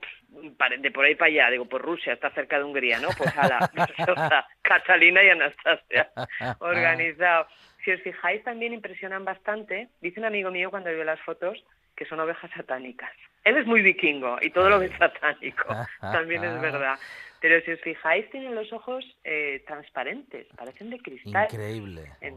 de 0.78 0.90
por 0.90 1.04
ahí 1.04 1.14
para 1.14 1.28
allá. 1.28 1.50
Digo, 1.50 1.66
pues 1.66 1.82
Rusia 1.82 2.14
está 2.14 2.30
cerca 2.30 2.58
de 2.58 2.64
Hungría, 2.64 2.98
¿no? 3.00 3.08
Pues 3.16 3.36
ala, 3.36 3.58
pues, 3.74 4.08
o 4.08 4.14
sea, 4.28 4.46
Catalina 4.62 5.22
y 5.22 5.28
Anastasia, 5.30 6.10
organizado. 6.58 7.46
Si 7.88 7.92
os 7.94 8.02
fijáis, 8.02 8.44
también 8.44 8.74
impresionan 8.74 9.24
bastante. 9.24 9.88
Dice 10.02 10.20
un 10.20 10.26
amigo 10.26 10.50
mío 10.50 10.70
cuando 10.70 10.90
vio 10.90 11.04
las 11.04 11.18
fotos 11.20 11.56
que 11.96 12.04
son 12.04 12.20
ovejas 12.20 12.50
satánicas. 12.54 13.10
Él 13.44 13.56
es 13.56 13.64
muy 13.64 13.80
vikingo 13.80 14.36
y 14.42 14.50
todo 14.50 14.68
lo 14.68 14.78
ve 14.78 14.90
satánico, 14.98 15.74
también 16.02 16.44
es 16.44 16.60
verdad. 16.60 16.98
Pero 17.40 17.58
si 17.62 17.70
os 17.72 17.80
fijáis, 17.80 18.28
tienen 18.30 18.54
los 18.54 18.70
ojos 18.74 19.02
eh, 19.24 19.64
transparentes, 19.66 20.46
parecen 20.54 20.90
de 20.90 20.98
cristal. 20.98 21.48
Increíble. 21.50 22.12
En- 22.20 22.36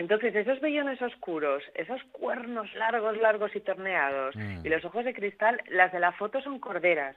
Entonces, 0.00 0.34
esos 0.34 0.58
vellones 0.60 1.00
oscuros, 1.02 1.62
esos 1.74 2.02
cuernos 2.04 2.74
largos, 2.74 3.18
largos 3.18 3.54
y 3.54 3.60
torneados, 3.60 4.34
Mm. 4.34 4.64
y 4.64 4.68
los 4.70 4.82
ojos 4.82 5.04
de 5.04 5.12
cristal, 5.12 5.60
las 5.68 5.92
de 5.92 6.00
la 6.00 6.12
foto 6.12 6.40
son 6.40 6.58
corderas. 6.58 7.16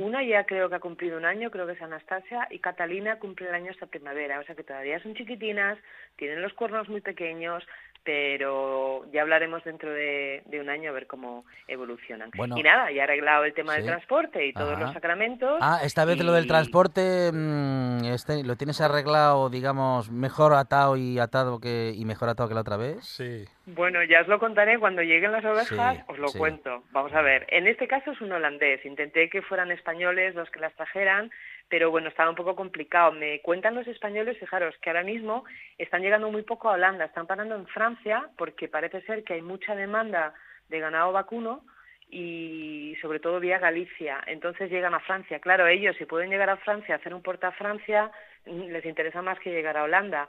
Una 0.00 0.20
ya 0.24 0.42
creo 0.44 0.68
que 0.68 0.74
ha 0.74 0.80
cumplido 0.80 1.16
un 1.16 1.24
año, 1.24 1.52
creo 1.52 1.64
que 1.64 1.74
es 1.74 1.82
Anastasia, 1.82 2.48
y 2.50 2.58
Catalina 2.58 3.20
cumple 3.20 3.48
el 3.48 3.54
año 3.54 3.70
esta 3.70 3.86
primavera. 3.86 4.40
O 4.40 4.44
sea 4.44 4.56
que 4.56 4.64
todavía 4.64 4.98
son 5.00 5.14
chiquitinas, 5.14 5.78
tienen 6.16 6.42
los 6.42 6.52
cuernos 6.54 6.88
muy 6.88 7.00
pequeños, 7.00 7.64
pero 8.04 9.10
ya 9.12 9.22
hablaremos 9.22 9.64
dentro 9.64 9.90
de, 9.90 10.42
de 10.46 10.60
un 10.60 10.68
año 10.68 10.90
a 10.90 10.92
ver 10.92 11.06
cómo 11.06 11.44
evolucionan. 11.66 12.30
Bueno. 12.36 12.56
y 12.58 12.62
nada, 12.62 12.90
ya 12.92 13.00
he 13.00 13.02
arreglado 13.02 13.44
el 13.44 13.54
tema 13.54 13.74
del 13.74 13.86
transporte 13.86 14.46
y 14.46 14.52
todos 14.52 14.74
Ajá. 14.74 14.82
los 14.82 14.92
sacramentos. 14.92 15.58
Ah, 15.60 15.80
esta 15.82 16.04
vez 16.04 16.22
lo 16.22 16.32
del 16.32 16.46
transporte 16.46 17.30
mm, 17.32 18.04
este, 18.04 18.44
lo 18.44 18.56
tienes 18.56 18.80
arreglado, 18.80 19.48
digamos, 19.48 20.10
mejor 20.10 20.52
atado 20.54 20.96
y 20.96 21.18
atado 21.18 21.58
que 21.60 21.94
y 21.96 22.04
mejor 22.04 22.28
atado 22.28 22.48
que 22.48 22.54
la 22.54 22.60
otra 22.60 22.76
vez. 22.76 23.04
Sí. 23.04 23.44
Bueno, 23.66 24.02
ya 24.04 24.20
os 24.20 24.28
lo 24.28 24.38
contaré 24.38 24.78
cuando 24.78 25.02
lleguen 25.02 25.32
las 25.32 25.44
ovejas, 25.44 25.96
Sí, 25.96 26.02
os 26.08 26.18
lo 26.18 26.28
sí. 26.28 26.38
cuento. 26.38 26.84
Vamos 26.90 27.14
a 27.14 27.22
ver, 27.22 27.46
en 27.48 27.66
este 27.66 27.88
caso 27.88 28.10
es 28.12 28.20
un 28.20 28.30
holandés. 28.32 28.84
Intenté 28.84 29.30
que 29.30 29.40
fueran 29.40 29.70
españoles 29.70 30.34
los 30.34 30.50
que 30.50 30.60
las 30.60 30.74
trajeran, 30.74 31.30
pero 31.70 31.90
bueno, 31.90 32.08
estaba 32.08 32.28
un 32.28 32.36
poco 32.36 32.54
complicado. 32.56 33.12
Me 33.12 33.40
cuentan 33.40 33.74
los 33.74 33.86
españoles, 33.86 34.38
fijaros, 34.38 34.76
que 34.82 34.90
ahora 34.90 35.02
mismo 35.02 35.44
están 35.78 36.02
llegando 36.02 36.30
muy 36.30 36.42
poco 36.42 36.68
a 36.68 36.72
Holanda, 36.72 37.06
están 37.06 37.26
parando 37.26 37.54
en 37.54 37.66
Francia 37.68 38.28
porque 38.36 38.68
parece 38.68 39.00
ser 39.02 39.24
que 39.24 39.32
hay 39.34 39.42
mucha 39.42 39.74
demanda 39.74 40.34
de 40.68 40.80
ganado 40.80 41.12
vacuno 41.12 41.64
y 42.10 42.96
sobre 43.00 43.18
todo 43.18 43.40
vía 43.40 43.58
Galicia. 43.58 44.22
Entonces 44.26 44.70
llegan 44.70 44.92
a 44.94 45.00
Francia. 45.00 45.40
Claro, 45.40 45.66
ellos 45.66 45.96
si 45.96 46.04
pueden 46.04 46.28
llegar 46.28 46.50
a 46.50 46.58
Francia, 46.58 46.96
hacer 46.96 47.14
un 47.14 47.22
porta 47.22 47.48
a 47.48 47.52
Francia, 47.52 48.10
les 48.46 48.84
interesa 48.84 49.22
más 49.22 49.38
que 49.40 49.50
llegar 49.50 49.76
a 49.76 49.84
Holanda. 49.84 50.28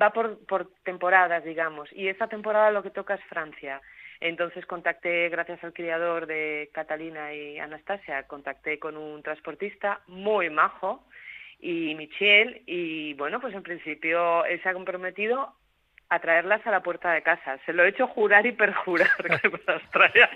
Va 0.00 0.12
por, 0.12 0.44
por 0.46 0.70
temporadas, 0.84 1.44
digamos, 1.44 1.88
y 1.92 2.08
esta 2.08 2.28
temporada 2.28 2.70
lo 2.70 2.82
que 2.82 2.90
toca 2.90 3.14
es 3.14 3.24
Francia. 3.24 3.80
Entonces 4.20 4.64
contacté, 4.66 5.28
gracias 5.28 5.62
al 5.62 5.72
criador 5.72 6.26
de 6.26 6.70
Catalina 6.72 7.34
y 7.34 7.58
Anastasia, 7.58 8.22
contacté 8.24 8.78
con 8.78 8.96
un 8.96 9.22
transportista 9.22 10.00
muy 10.06 10.48
majo 10.48 11.04
y 11.60 11.94
Michelle 11.94 12.62
y 12.66 13.14
bueno, 13.14 13.40
pues 13.40 13.54
en 13.54 13.62
principio 13.62 14.44
él 14.44 14.62
se 14.62 14.68
ha 14.68 14.74
comprometido 14.74 15.54
a 16.08 16.18
traerlas 16.20 16.64
a 16.66 16.70
la 16.70 16.80
puerta 16.80 17.10
de 17.12 17.22
casa. 17.22 17.58
Se 17.66 17.72
lo 17.72 17.84
he 17.84 17.88
hecho 17.88 18.06
jurar 18.06 18.46
y 18.46 18.52
perjurar 18.52 19.10
que 19.42 19.48
me 19.48 19.60
las 19.66 19.82
trae 19.90 20.22
a 20.22 20.30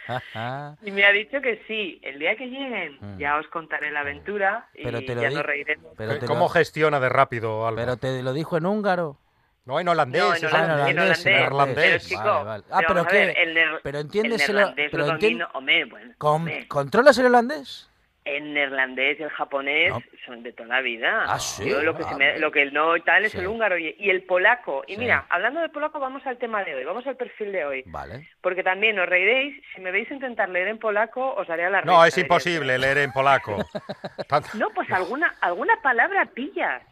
casa. 0.00 0.76
Y 0.82 0.90
me 0.90 1.04
ha 1.04 1.12
dicho 1.12 1.40
que 1.40 1.62
sí, 1.68 2.00
el 2.02 2.18
día 2.18 2.34
que 2.36 2.46
lleguen 2.46 2.98
Mm. 3.00 3.18
ya 3.18 3.36
os 3.38 3.46
contaré 3.48 3.90
la 3.90 4.00
aventura 4.00 4.66
y 4.74 4.82
Pero 4.84 5.00
te 5.04 5.14
lo 5.14 5.22
ya 5.22 5.28
di- 5.28 5.34
nos 5.36 5.46
reiremos. 5.46 5.92
pero 5.96 6.18
te 6.18 6.26
¿Cómo 6.26 6.44
lo- 6.44 6.48
gestiona 6.48 6.98
de 7.00 7.08
rápido, 7.08 7.66
Alba? 7.66 7.80
Pero 7.80 7.96
te 7.96 8.22
lo 8.22 8.32
dijo 8.32 8.56
en 8.56 8.66
húngaro. 8.66 9.18
No, 9.66 9.80
en 9.80 9.88
holandés. 9.88 10.20
No, 10.22 10.34
en 10.36 10.44
holandés, 10.44 10.68
Ah, 10.86 10.90
en 10.90 10.98
holandés. 10.98 11.24
neerlandés. 11.24 11.76
Pero, 11.76 11.98
chico, 12.00 12.22
Vale, 12.22 12.44
vale. 12.44 12.64
Ah, 12.70 12.80
pero 12.86 12.88
pero 12.88 13.04
ver, 13.04 13.38
el 13.38 13.58
pero 13.82 13.98
el 13.98 14.04
entiéndeselo, 14.04 14.58
neerlandés 14.58 14.90
pero 14.90 15.06
lo 15.06 15.12
entien- 15.12 15.20
domino, 15.38 15.48
hombre, 15.54 15.84
bueno, 15.86 16.14
con- 16.18 16.32
hombre, 16.34 16.68
¿Controlas 16.68 17.16
el 17.18 17.26
holandés? 17.26 17.90
El 18.24 18.54
neerlandés 18.54 19.20
y 19.20 19.22
el 19.22 19.28
japonés 19.30 19.90
No. 19.90 20.02
son 20.24 20.42
de 20.42 20.52
toda 20.52 20.68
la 20.68 20.80
vida. 20.80 21.24
Ah, 21.28 21.38
sí. 21.38 21.68
Yo 21.68 21.82
lo 21.82 21.94
que, 21.96 22.04
se 22.04 22.14
Ah, 22.14 22.16
me- 22.16 22.38
lo 22.38 22.50
que 22.50 22.64
no 22.70 22.96
y 22.96 23.02
tal 23.02 23.24
es 23.24 23.32
Sí. 23.32 23.38
el 23.38 23.46
húngaro 23.46 23.76
y, 23.76 23.94
y 23.98 24.08
el 24.10 24.22
polaco. 24.22 24.82
Y 24.86 24.94
Sí. 24.94 25.00
mira, 25.00 25.26
hablando 25.28 25.60
del 25.60 25.70
polaco, 25.70 25.98
vamos 26.00 26.26
al 26.26 26.38
tema 26.38 26.64
de 26.64 26.74
hoy, 26.74 26.84
vamos 26.84 27.06
al 27.06 27.16
perfil 27.16 27.52
de 27.52 27.64
hoy. 27.64 27.82
Vale. 27.86 28.28
Porque 28.40 28.62
también 28.62 28.98
os 28.98 29.08
reiréis, 29.08 29.62
si 29.74 29.80
me 29.82 29.90
veis 29.90 30.10
intentar 30.10 30.48
leer 30.48 30.68
en 30.68 30.78
polaco, 30.78 31.34
os 31.34 31.48
haré 31.50 31.64
a 31.66 31.70
la 31.70 31.82
No, 31.82 32.04
es 32.04 32.16
imposible 32.16 32.78
leer 32.78 32.98
en 32.98 33.12
polaco. 33.12 33.56
No, 34.54 34.70
pues 34.70 34.90
alguna, 34.90 35.34
alguna 35.40 35.74
palabra 35.82 36.26
pillas, 36.26 36.82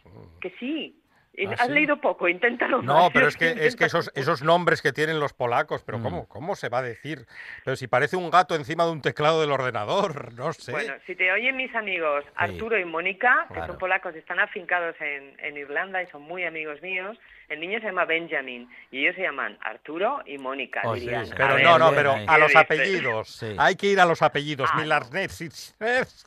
que 0.41 0.51
sí. 0.59 0.99
¿Ah, 1.49 1.55
Has 1.59 1.67
sí? 1.69 1.73
leído 1.73 1.99
poco, 2.01 2.29
inténtalo 2.29 2.83
No, 2.83 2.95
más. 3.05 3.11
pero 3.15 3.27
es 3.29 3.37
que, 3.37 3.51
es 3.67 3.75
que 3.77 3.85
esos, 3.87 4.11
esos 4.15 4.43
nombres 4.43 4.83
que 4.83 4.93
tienen 4.93 5.19
los 5.19 5.33
polacos, 5.33 5.83
pero 5.83 5.99
Mm. 5.99 6.03
¿cómo, 6.03 6.29
¿cómo 6.29 6.55
se 6.57 6.69
va 6.69 6.79
a 6.79 6.83
decir? 6.83 7.27
Pero 7.65 7.75
si 7.77 7.87
parece 7.89 8.17
un 8.17 8.31
gato 8.31 8.55
encima 8.55 8.85
de 8.85 8.93
un 8.93 9.01
teclado 9.03 9.41
del 9.41 9.51
ordenador, 9.51 10.33
no 10.35 10.53
sé. 10.53 10.73
Bueno, 10.73 10.95
si 11.07 11.15
te 11.17 11.33
oyen 11.33 11.57
mis 11.57 11.75
amigos 11.75 12.25
Arturo 12.37 12.79
y 12.79 12.85
Mónica, 12.85 13.47
que 13.49 13.55
Claro. 13.55 13.69
son 13.73 13.79
polacos 13.79 14.15
y 14.15 14.19
están 14.19 14.41
afincados 14.41 14.95
en, 15.01 15.35
en 15.39 15.57
Irlanda 15.57 16.03
y 16.03 16.07
son 16.09 16.23
muy 16.23 16.45
amigos 16.45 16.83
míos, 16.83 17.17
el 17.49 17.61
niño 17.61 17.79
se 17.81 17.87
llama 17.87 18.05
Benjamin 18.05 18.69
y 18.91 19.01
ellos 19.03 19.15
se 19.17 19.23
llaman 19.23 19.59
Arturo 19.63 20.23
y 20.27 20.39
Mónica, 20.39 20.83
Oh, 20.85 20.97
sí, 20.97 21.11
Pero 21.37 21.55
ver, 21.55 21.65
no, 21.65 21.79
no, 21.79 21.93
pero 21.95 22.15
a 22.27 22.39
los 22.39 22.55
apellidos. 22.57 23.29
Sí. 23.29 23.55
Hay 23.59 23.77
que 23.77 23.89
ir 23.89 24.01
a 24.01 24.05
los 24.07 24.23
apellidos. 24.23 24.71
Ah, 24.73 24.81
Milarnetsis. 24.81 25.77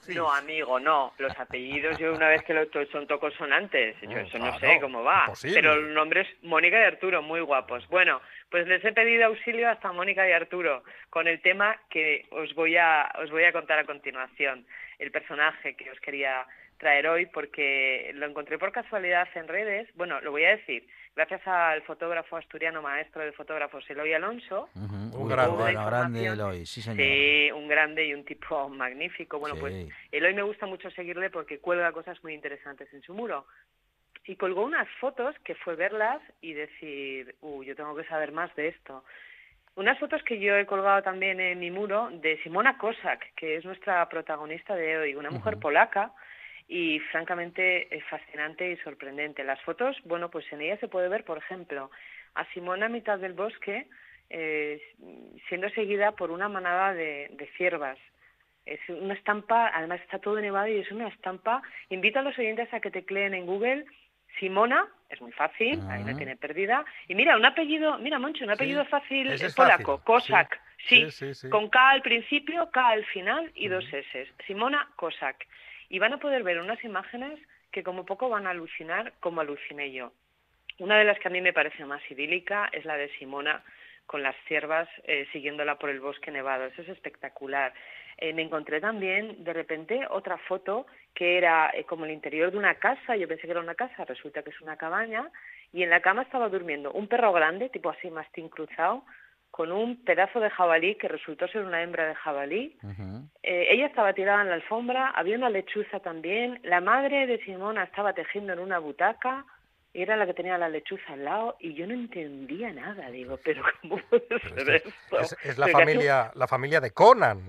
No, 0.10 0.32
amigo, 0.32 0.80
no. 0.80 1.14
Los 1.18 1.38
apellidos, 1.40 1.98
yo 1.98 2.14
una 2.14 2.28
vez 2.30 2.44
que 2.44 2.54
lo 2.54 2.68
to- 2.68 2.86
son 2.92 3.08
tocosonantes, 3.08 3.96
yo 4.02 4.10
Mm, 4.10 4.18
eso 4.18 4.38
no 4.40 4.60
sé 4.60 4.78
cómo 4.82 4.95
va. 5.04 5.24
imposible. 5.26 5.56
Pero 5.56 5.74
el 5.74 5.94
nombre 5.94 6.22
es 6.22 6.28
Mónica 6.44 6.80
y 6.80 6.84
Arturo, 6.84 7.22
muy 7.22 7.42
guapos. 7.42 7.88
Bueno, 7.90 8.22
pues 8.50 8.68
les 8.68 8.84
he 8.86 8.92
pedido 8.94 9.26
auxilio 9.26 9.70
hasta 9.70 9.92
Mónica 9.92 10.28
y 10.28 10.32
Arturo 10.32 10.84
con 11.10 11.28
el 11.28 11.42
tema 11.42 11.78
que 11.90 12.26
os 12.32 12.54
voy 12.56 12.78
a, 12.78 13.12
os 13.22 13.30
voy 13.32 13.44
a 13.44 13.52
contar 13.54 13.80
a 13.80 13.86
continuación. 13.86 14.66
El 15.00 15.12
personaje 15.12 15.76
que 15.76 15.92
os 15.92 16.00
quería 16.00 16.46
traer 16.78 17.08
hoy 17.08 17.26
porque 17.28 18.12
lo 18.16 18.26
encontré 18.26 18.58
por 18.58 18.72
casualidad 18.72 19.28
en 19.36 19.48
redes. 19.48 19.88
Bueno, 19.96 20.20
lo 20.22 20.32
voy 20.32 20.46
a 20.46 20.50
decir. 20.58 20.88
Gracias 21.16 21.48
al 21.48 21.82
fotógrafo 21.84 22.36
asturiano, 22.36 22.82
maestro 22.82 23.22
de 23.24 23.32
fotógrafos 23.32 23.90
Eloy 23.90 24.12
Alonso, 24.14 24.68
Ujú. 24.76 24.96
Un 25.18 25.24
Uy, 25.28 25.32
grande. 25.32 25.56
Bueno, 25.56 25.86
grande. 25.86 26.26
Eloy, 26.26 26.66
sí 26.66 26.82
señor. 26.82 26.98
Sí, 26.98 27.50
un 27.54 27.70
grande 27.70 28.06
y 28.06 28.14
un 28.14 28.26
tipo 28.26 28.68
magnífico. 28.68 29.40
Bueno, 29.40 29.56
pues 29.58 29.74
Sí. 29.74 29.90
Eloy 30.12 30.34
me 30.34 30.42
gusta 30.42 30.66
mucho 30.66 30.92
seguirle 30.92 31.30
porque 31.30 31.60
cuelga 31.60 31.94
cosas 31.94 32.22
muy 32.22 32.34
interesantes 32.34 32.94
en 32.94 33.02
su 33.02 33.14
muro. 33.14 33.46
Y 34.26 34.36
colgó 34.36 34.64
unas 34.64 34.88
fotos 35.00 35.36
que 35.44 35.56
fue 35.56 35.76
verlas 35.76 36.22
y 36.42 36.54
decir, 36.54 37.36
uh, 37.42 37.64
yo 37.64 37.76
tengo 37.76 37.96
que 37.96 38.06
saber 38.06 38.32
más 38.32 38.54
de 38.56 38.70
esto. 38.70 39.04
Unas 39.76 40.00
fotos 40.00 40.24
que 40.24 40.40
yo 40.40 40.56
he 40.56 40.66
colgado 40.66 41.04
también 41.04 41.40
en 41.40 41.60
mi 41.60 41.70
muro 41.70 42.10
de 42.12 42.42
Simona 42.42 42.78
Kosak, 42.78 43.34
que 43.36 43.58
es 43.58 43.66
nuestra 43.66 44.08
protagonista 44.08 44.74
de 44.76 44.98
hoy, 44.98 45.16
una 45.16 45.30
mujer 45.30 45.58
polaca 45.60 46.14
y 46.68 47.00
francamente 47.12 47.94
es 47.96 48.04
fascinante 48.06 48.72
y 48.72 48.78
sorprendente. 48.78 49.44
Las 49.44 49.62
fotos, 49.62 49.98
bueno, 50.06 50.32
pues 50.32 50.52
en 50.54 50.62
ellas 50.62 50.80
se 50.80 50.88
puede 50.88 51.10
ver, 51.10 51.26
por 51.26 51.38
ejemplo, 51.38 51.92
a 52.36 52.46
Simona 52.54 52.86
a 52.88 52.90
mitad 52.90 53.20
del 53.20 53.34
bosque 53.34 53.88
eh, 54.30 54.82
siendo 55.50 55.70
seguida 55.70 56.14
por 56.14 56.32
una 56.32 56.50
manada 56.50 56.94
de, 56.94 57.30
de 57.34 57.48
ciervas. 57.58 57.98
Es 58.66 58.80
una 58.90 59.14
estampa, 59.14 59.72
además 59.74 60.02
está 60.02 60.20
todo 60.20 60.40
nevado 60.40 60.68
y 60.68 60.80
es 60.80 60.92
una 60.92 61.10
estampa. 61.10 61.62
Invito 61.90 62.20
a 62.20 62.24
los 62.24 62.38
oyentes 62.40 62.74
a 62.74 62.80
que 62.80 62.90
tecleen 62.90 63.34
en 63.36 63.46
Google 63.46 63.86
Simona, 64.40 64.88
es 65.10 65.22
muy 65.22 65.32
fácil, 65.32 65.82
ahí 65.90 66.04
no 66.04 66.10
Ajá. 66.10 66.18
tiene 66.18 66.36
pérdida. 66.36 66.86
Y 67.08 67.16
mira, 67.16 67.38
un 67.38 67.46
apellido, 67.46 67.98
mira 68.00 68.20
Moncho, 68.20 68.44
un 68.44 68.52
apellido 68.52 68.86
fácil 68.86 69.32
es 69.32 69.56
polaco, 69.56 70.00
Kosak, 70.04 70.60
sí, 70.88 71.06
Sí, 71.06 71.12
sí, 71.12 71.34
sí. 71.34 71.50
con 71.50 71.70
K 71.70 71.90
al 71.90 72.02
principio, 72.02 72.70
K 72.72 72.88
al 72.88 73.06
final 73.06 73.52
y 73.56 73.68
dos 73.68 73.86
S. 73.92 74.28
Simona 74.46 74.90
Kosak. 74.96 75.48
Y 75.90 76.00
van 76.00 76.14
a 76.14 76.20
poder 76.20 76.44
ver 76.44 76.60
unas 76.60 76.84
imágenes 76.84 77.40
que 77.72 77.84
como 77.84 78.06
poco 78.06 78.30
van 78.30 78.48
a 78.48 78.52
alucinar 78.52 79.14
como 79.20 79.42
aluciné 79.42 79.92
yo. 79.92 80.12
Una 80.80 80.98
de 80.98 81.06
las 81.06 81.20
que 81.20 81.28
a 81.28 81.32
mí 81.32 81.42
me 81.42 81.54
parece 81.54 81.86
más 81.86 82.02
idílica 82.10 82.70
es 82.72 82.84
la 82.86 82.98
de 82.98 83.10
Simona 83.18 83.64
con 84.06 84.24
las 84.24 84.36
ciervas 84.48 84.88
eh, 85.04 85.28
siguiéndola 85.32 85.78
por 85.78 85.90
el 85.90 86.00
bosque 86.00 86.32
nevado. 86.32 86.66
Eso 86.66 86.82
es 86.82 86.90
espectacular. 86.90 87.74
Eh, 88.18 88.34
me 88.34 88.44
encontré 88.44 88.80
también 88.80 89.44
de 89.44 89.54
repente 89.54 90.08
otra 90.10 90.38
foto 90.38 90.86
que 91.14 91.38
era 91.38 91.72
eh, 91.74 91.84
como 91.84 92.06
el 92.06 92.12
interior 92.12 92.52
de 92.52 92.58
una 92.58 92.76
casa. 92.76 93.16
Yo 93.16 93.28
pensé 93.28 93.44
que 93.44 93.52
era 93.52 93.60
una 93.60 93.76
casa, 93.76 94.06
resulta 94.06 94.44
que 94.44 94.52
es 94.52 94.62
una 94.62 94.78
cabaña. 94.78 95.30
Y 95.74 95.84
en 95.84 95.90
la 95.90 96.02
cama 96.02 96.22
estaba 96.22 96.50
durmiendo 96.50 96.92
un 96.92 97.08
perro 97.08 97.34
grande, 97.34 97.70
tipo 97.70 97.90
así 97.90 98.10
mastín 98.10 98.48
cruzado, 98.48 99.04
con 99.52 99.72
un 99.72 100.04
pedazo 100.04 100.40
de 100.40 100.50
jabalí 100.50 100.96
que 100.96 101.08
resultó 101.08 101.48
ser 101.48 101.64
una 101.64 101.82
hembra 101.82 102.08
de 102.08 102.16
jabalí. 102.16 102.78
Eh, 103.44 103.68
ella 103.70 103.88
estaba 103.88 104.14
tirada 104.14 104.42
en 104.42 104.50
la 104.50 104.56
alfombra, 104.56 105.10
había 105.10 105.38
una 105.38 105.50
lechuza 105.50 106.00
también. 106.00 106.60
La 106.64 106.82
madre 106.82 107.28
de 107.28 107.44
Simona 107.44 107.84
estaba 107.84 108.14
tejiendo 108.14 108.54
en 108.54 108.60
una 108.60 108.80
butaca 108.80 109.46
era 110.02 110.16
la 110.18 110.26
que 110.26 110.34
tenía 110.34 110.58
la 110.58 110.70
lechuza 110.70 111.14
al 111.14 111.24
lado 111.26 111.56
y 111.60 111.74
yo 111.74 111.88
no 111.88 111.94
entendía 111.94 112.72
nada. 112.74 113.10
Digo, 113.10 113.40
pero 113.44 113.64
¿cómo 113.82 113.98
puede 114.10 114.40
ser 114.40 114.70
esto? 114.86 115.20
Es, 115.20 115.36
es 115.44 115.58
la 115.58 115.66
Pero 115.68 115.78
casi- 115.80 115.92
familia, 115.92 116.32
la 116.36 116.48
familia 116.48 116.80
de 116.82 116.92
Conan. 116.92 117.40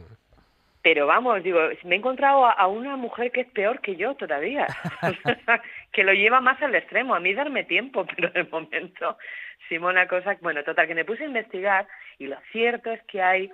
pero 0.83 1.07
vamos, 1.07 1.43
digo, 1.43 1.59
me 1.85 1.97
he 1.97 1.99
encontrado 1.99 2.47
a, 2.47 2.53
a 2.53 2.67
una 2.69 2.97
mujer 2.97 3.33
que 3.33 3.41
es 3.41 3.49
peor 3.49 3.81
que 3.81 3.97
yo 3.97 4.15
todavía, 4.15 4.67
que 5.93 6.05
lo 6.05 6.13
lleva 6.13 6.41
más 6.41 6.61
al 6.63 6.75
extremo, 6.75 7.15
a 7.15 7.21
mí 7.21 7.35
darme 7.35 7.65
tiempo, 7.65 8.07
pero 8.17 8.31
de 8.31 8.45
momento, 8.45 9.19
Simona 9.69 10.07
Cosa, 10.07 10.37
bueno, 10.41 10.63
total, 10.63 10.87
que 10.87 10.95
me 10.95 11.05
puse 11.05 11.25
a 11.25 11.27
investigar 11.27 11.89
y 12.19 12.27
lo 12.29 12.37
cierto 12.53 12.93
es 12.93 13.03
que 13.05 13.21
hay 13.23 13.51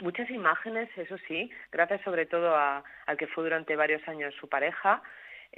muchas 0.00 0.28
imágenes, 0.30 0.88
eso 0.96 1.16
sí, 1.28 1.50
gracias 1.72 2.00
sobre 2.02 2.26
todo 2.26 2.54
a- 2.56 2.82
al 3.06 3.16
que 3.16 3.28
fue 3.28 3.44
durante 3.44 3.76
varios 3.76 4.06
años 4.08 4.34
su 4.40 4.48
pareja, 4.48 5.00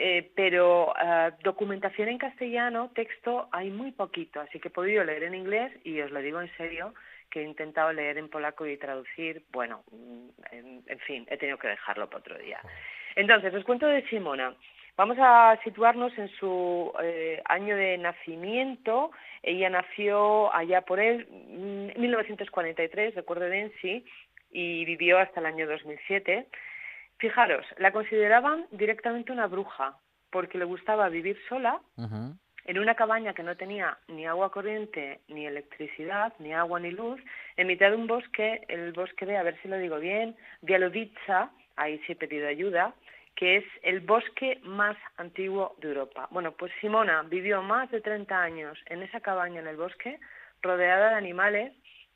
eh, 0.01 0.31
pero 0.37 0.95
ah, 0.97 1.33
documentación 1.43 2.09
en 2.09 2.19
castellano, 2.19 2.91
texto, 2.95 3.49
hay 3.51 3.71
muy 3.71 3.91
poquito, 3.91 4.41
así 4.41 4.61
que 4.61 4.69
he 4.69 4.71
podido 4.71 5.03
leer 5.03 5.25
en 5.25 5.35
inglés 5.35 5.73
y 5.83 6.01
os 6.01 6.13
lo 6.13 6.21
digo 6.21 6.41
en 6.41 6.57
serio, 6.57 6.95
que 7.31 7.41
he 7.41 7.45
intentado 7.45 7.93
leer 7.93 8.17
en 8.17 8.29
polaco 8.29 8.65
y 8.65 8.77
traducir, 8.77 9.43
bueno, 9.51 9.83
mm, 9.91 10.29
en, 10.87 10.99
fin, 11.01 11.27
he 11.29 11.37
tenido 11.37 11.59
que 11.59 11.67
dejarlo 11.67 12.07
para 12.09 12.21
otro 12.21 12.39
día. 12.39 12.61
Entonces, 13.17 13.53
os 13.53 13.65
cuento 13.65 13.87
de 13.87 14.07
Simona. 14.09 14.55
Vamos 14.97 15.17
a 15.21 15.59
situarnos 15.65 16.17
en 16.17 16.29
su 16.29 16.93
eh, 17.03 17.43
año 17.47 17.77
de 17.77 17.99
nacimiento. 17.99 19.11
Ella 19.43 19.69
nació 19.69 20.55
allá 20.55 20.83
por 20.83 21.01
él, 21.01 21.27
mm, 21.29 22.01
1943, 22.01 23.17
recuerdo 23.17 23.51
bien, 23.51 23.73
sí, 23.83 24.05
y 24.53 24.85
vivió 24.85 25.19
hasta 25.19 25.41
el 25.41 25.47
año 25.47 25.67
2007. 25.67 26.47
Fijaros, 27.19 27.67
la 27.79 27.93
consideraban 27.93 28.67
directamente 28.71 29.33
una 29.33 29.47
bruja, 29.47 29.97
porque 30.31 30.59
le 30.59 30.65
gustaba 30.65 31.09
vivir 31.09 31.39
sola 31.49 31.81
en 32.65 32.79
una 32.79 32.95
cabaña 32.95 33.33
que 33.33 33.43
no 33.43 33.57
tenía 33.57 33.99
ni 34.09 34.27
agua 34.27 34.53
corriente, 34.53 35.21
ni 35.29 35.47
electricidad, 35.47 36.33
ni 36.39 36.53
agua 36.53 36.79
ni 36.79 36.91
luz, 36.91 37.21
en 37.57 37.67
mitad 37.67 37.91
de 37.91 37.97
un 37.97 38.07
bosque, 38.07 38.63
el 38.69 38.93
bosque 38.93 39.27
de, 39.27 39.37
a 39.37 39.43
ver 39.43 39.59
si 39.63 39.69
lo 39.69 39.79
digo 39.79 39.99
bien, 39.99 40.37
Bialovica, 40.61 41.51
ahí 41.77 41.99
sí 42.07 42.13
he 42.13 42.17
pedido 42.17 42.47
ayuda, 42.47 42.95
que 43.35 43.57
es 43.57 43.65
el 43.83 44.01
bosque 44.01 44.61
más 44.63 44.97
antiguo 45.17 45.77
de 45.79 45.89
Europa. 45.89 46.29
Bueno, 46.31 46.53
pues 46.53 46.73
Simona 46.81 47.23
vivió 47.23 47.63
más 47.63 47.91
de 47.91 48.01
30 48.01 48.43
años 48.43 48.79
en 48.87 49.03
esa 49.03 49.21
cabaña 49.21 49.61
en 49.61 49.67
el 49.67 49.77
bosque, 49.77 50.21
rodeada 50.61 51.11
de 51.11 51.17
animales, 51.17 51.73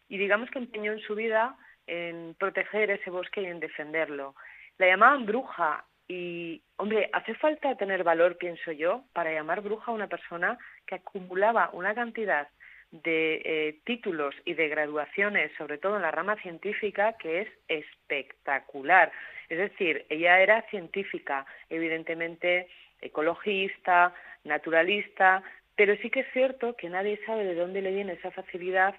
y 0.08 0.18
digamos 0.18 0.50
que 0.50 0.58
empeñó 0.58 0.92
en 0.92 1.00
su 1.00 1.14
vida 1.14 1.56
en 1.86 2.34
proteger 2.38 2.90
ese 2.90 3.10
bosque 3.10 3.42
y 3.42 3.46
en 3.46 3.60
defenderlo. 3.60 4.34
La 4.78 4.86
llamaban 4.86 5.26
bruja 5.26 5.84
y, 6.08 6.62
hombre, 6.76 7.08
hace 7.12 7.34
falta 7.34 7.76
tener 7.76 8.04
valor, 8.04 8.36
pienso 8.36 8.72
yo, 8.72 9.04
para 9.12 9.32
llamar 9.32 9.60
bruja 9.60 9.90
a 9.90 9.94
una 9.94 10.08
persona 10.08 10.58
que 10.86 10.96
acumulaba 10.96 11.70
una 11.72 11.94
cantidad 11.94 12.48
de 12.90 13.40
eh, 13.44 13.80
títulos 13.84 14.34
y 14.44 14.54
de 14.54 14.68
graduaciones, 14.68 15.50
sobre 15.56 15.78
todo 15.78 15.96
en 15.96 16.02
la 16.02 16.10
rama 16.10 16.36
científica, 16.36 17.14
que 17.14 17.42
es 17.42 17.48
espectacular. 17.68 19.10
Es 19.48 19.58
decir, 19.58 20.04
ella 20.10 20.40
era 20.40 20.62
científica, 20.68 21.46
evidentemente 21.70 22.68
ecologista, 23.00 24.14
naturalista, 24.44 25.42
pero 25.74 25.96
sí 25.96 26.10
que 26.10 26.20
es 26.20 26.32
cierto 26.32 26.76
que 26.76 26.90
nadie 26.90 27.18
sabe 27.24 27.44
de 27.44 27.54
dónde 27.54 27.80
le 27.80 27.92
viene 27.92 28.12
esa 28.12 28.30
facilidad 28.30 28.94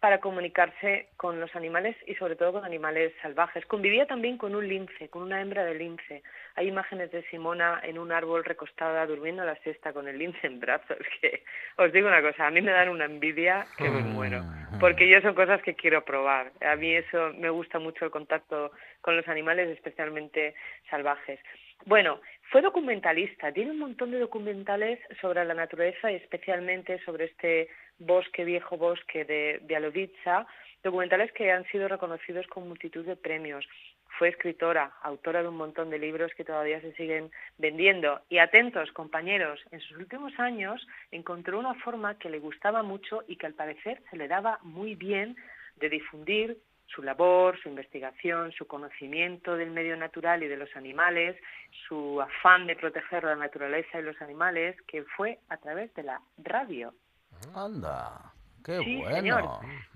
para 0.00 0.20
comunicarse 0.20 1.08
con 1.16 1.40
los 1.40 1.54
animales 1.56 1.96
y 2.06 2.14
sobre 2.16 2.36
todo 2.36 2.52
con 2.52 2.64
animales 2.64 3.12
salvajes. 3.22 3.64
Convivía 3.66 4.06
también 4.06 4.36
con 4.36 4.54
un 4.54 4.68
lince, 4.68 5.08
con 5.08 5.22
una 5.22 5.40
hembra 5.40 5.64
de 5.64 5.74
lince. 5.74 6.22
Hay 6.54 6.68
imágenes 6.68 7.10
de 7.12 7.22
Simona 7.30 7.80
en 7.82 7.98
un 7.98 8.12
árbol 8.12 8.44
recostada 8.44 9.06
durmiendo 9.06 9.44
la 9.44 9.56
siesta 9.56 9.92
con 9.92 10.06
el 10.06 10.18
lince 10.18 10.46
en 10.46 10.60
brazos, 10.60 10.98
que 11.20 11.42
os 11.76 11.92
digo 11.92 12.08
una 12.08 12.22
cosa, 12.22 12.46
a 12.46 12.50
mí 12.50 12.60
me 12.60 12.72
dan 12.72 12.88
una 12.88 13.06
envidia 13.06 13.66
que 13.78 13.88
me 13.88 14.00
muero, 14.00 14.42
porque 14.80 15.08
yo 15.08 15.20
son 15.22 15.34
cosas 15.34 15.62
que 15.62 15.74
quiero 15.74 16.04
probar. 16.04 16.52
A 16.60 16.76
mí 16.76 16.94
eso 16.94 17.32
me 17.38 17.50
gusta 17.50 17.78
mucho 17.78 18.04
el 18.04 18.10
contacto 18.10 18.72
con 19.00 19.16
los 19.16 19.26
animales, 19.28 19.68
especialmente 19.70 20.54
salvajes. 20.90 21.40
Bueno, 21.84 22.20
fue 22.50 22.62
documentalista, 22.62 23.52
tiene 23.52 23.72
un 23.72 23.78
montón 23.78 24.12
de 24.12 24.20
documentales 24.20 25.00
sobre 25.20 25.44
la 25.44 25.54
naturaleza 25.54 26.12
y 26.12 26.16
especialmente 26.16 27.02
sobre 27.04 27.26
este 27.26 27.68
bosque, 27.98 28.44
viejo 28.44 28.76
bosque 28.76 29.24
de 29.24 29.60
Bialovica, 29.64 30.46
documentales 30.82 31.32
que 31.32 31.50
han 31.50 31.64
sido 31.66 31.88
reconocidos 31.88 32.46
con 32.46 32.68
multitud 32.68 33.04
de 33.04 33.16
premios. 33.16 33.66
Fue 34.18 34.28
escritora, 34.28 34.92
autora 35.02 35.42
de 35.42 35.48
un 35.48 35.56
montón 35.56 35.90
de 35.90 35.98
libros 35.98 36.32
que 36.34 36.44
todavía 36.44 36.80
se 36.80 36.92
siguen 36.92 37.30
vendiendo. 37.58 38.20
Y 38.30 38.38
atentos, 38.38 38.92
compañeros, 38.92 39.60
en 39.72 39.80
sus 39.80 39.98
últimos 39.98 40.32
años 40.38 40.86
encontró 41.10 41.58
una 41.58 41.74
forma 41.74 42.16
que 42.18 42.30
le 42.30 42.38
gustaba 42.38 42.82
mucho 42.82 43.24
y 43.26 43.36
que 43.36 43.46
al 43.46 43.54
parecer 43.54 44.00
se 44.10 44.16
le 44.16 44.28
daba 44.28 44.58
muy 44.62 44.94
bien 44.94 45.36
de 45.76 45.90
difundir 45.90 46.56
su 46.86 47.02
labor, 47.02 47.58
su 47.60 47.68
investigación, 47.68 48.52
su 48.52 48.66
conocimiento 48.66 49.56
del 49.56 49.70
medio 49.70 49.96
natural 49.96 50.42
y 50.42 50.48
de 50.48 50.56
los 50.56 50.74
animales, 50.76 51.36
su 51.88 52.20
afán 52.20 52.66
de 52.66 52.76
proteger 52.76 53.24
la 53.24 53.36
naturaleza 53.36 53.98
y 53.98 54.02
los 54.02 54.20
animales, 54.22 54.76
que 54.82 55.02
fue 55.16 55.38
a 55.48 55.56
través 55.56 55.92
de 55.94 56.04
la 56.04 56.20
radio. 56.38 56.94
Anda, 57.54 58.32
qué 58.64 58.78
Sí, 58.78 58.96
bueno. 58.96 59.16
señor. 59.16 59.44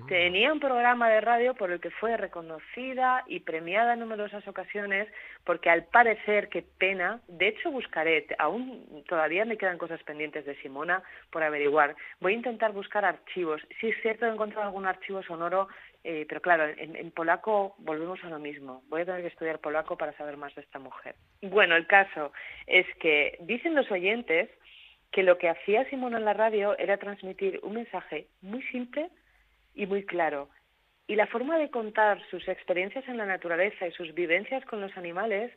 Tenía 0.09 0.53
un 0.53 0.61
programa 0.61 1.09
de 1.09 1.21
radio 1.21 1.55
por 1.55 1.71
el 1.71 1.81
que 1.81 1.91
fue 1.91 2.17
reconocida 2.17 3.25
y 3.27 3.41
premiada 3.41 3.95
en 3.95 4.01
numerosas 4.01 4.47
ocasiones, 4.49 5.09
porque 5.45 5.71
al 5.71 5.85
parecer, 5.85 6.49
qué 6.49 6.63
pena, 6.79 7.21
de 7.29 7.49
hecho 7.49 7.71
buscaré, 7.71 8.27
aún 8.39 9.05
todavía 9.09 9.45
me 9.45 9.57
quedan 9.57 9.79
cosas 9.79 10.03
pendientes 10.03 10.45
de 10.45 10.57
Simona 10.63 11.03
por 11.31 11.43
averiguar. 11.43 11.97
Voy 12.21 12.33
a 12.33 12.37
intentar 12.37 12.73
buscar 12.73 13.05
archivos. 13.05 13.63
Sí 13.81 13.89
es 13.89 14.03
cierto 14.03 14.27
he 14.27 14.31
encontrado 14.31 14.67
algún 14.67 14.87
archivo 14.87 15.23
sonoro, 15.23 15.69
eh, 16.05 16.25
pero 16.29 16.41
claro, 16.41 16.67
en, 16.67 16.97
en 16.97 17.11
polaco 17.11 17.75
volvemos 17.79 18.23
a 18.25 18.31
lo 18.31 18.39
mismo. 18.39 18.83
Voy 18.89 19.03
a 19.03 19.05
tener 19.05 19.21
que 19.23 19.29
estudiar 19.29 19.59
polaco 19.59 19.97
para 19.97 20.17
saber 20.17 20.37
más 20.37 20.55
de 20.55 20.63
esta 20.63 20.79
mujer. 20.79 21.15
Bueno, 21.43 21.77
el 21.77 21.87
caso 21.87 22.33
es 22.67 22.87
que 23.01 23.37
dicen 23.41 23.75
los 23.75 23.91
oyentes 23.91 24.49
que 25.11 25.23
lo 25.23 25.39
que 25.39 25.49
hacía 25.49 25.89
Simona 25.91 26.19
en 26.19 26.25
la 26.25 26.35
radio 26.35 26.79
era 26.79 26.97
transmitir 26.97 27.61
un 27.63 27.75
mensaje 27.75 28.29
muy 28.43 28.63
simple 28.65 29.11
y 29.75 29.87
muy 29.87 30.05
claro. 30.05 30.49
Y 31.07 31.17
la 31.17 31.27
forma 31.27 31.59
de 31.59 31.71
contar 31.71 32.23
sus 32.31 32.47
experiencias 32.49 33.07
en 33.09 33.17
la 33.17 33.27
naturaleza 33.27 33.87
y 33.87 33.93
sus 33.93 34.15
vivencias 34.15 34.65
con 34.67 34.81
los 34.81 34.97
animales 34.97 35.53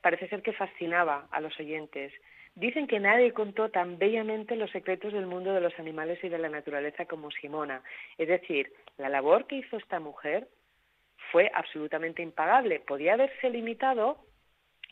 parece 0.00 0.28
ser 0.28 0.42
que 0.42 0.52
fascinaba 0.52 1.28
a 1.30 1.40
los 1.40 1.58
oyentes. 1.60 2.12
Dicen 2.54 2.86
que 2.86 2.98
nadie 2.98 3.32
contó 3.32 3.68
tan 3.68 3.98
bellamente 3.98 4.56
los 4.56 4.70
secretos 4.70 5.12
del 5.12 5.26
mundo 5.26 5.52
de 5.52 5.60
los 5.60 5.78
animales 5.78 6.18
y 6.24 6.28
de 6.28 6.38
la 6.38 6.48
naturaleza 6.48 7.04
como 7.04 7.30
Simona. 7.30 7.82
Es 8.16 8.28
decir, 8.28 8.72
la 8.98 9.08
labor 9.08 9.46
que 9.46 9.56
hizo 9.56 9.76
esta 9.76 10.00
mujer 10.00 10.48
fue 11.32 11.50
absolutamente 11.54 12.22
impagable. 12.22 12.80
Podía 12.80 13.14
haberse 13.14 13.50
limitado 13.50 14.18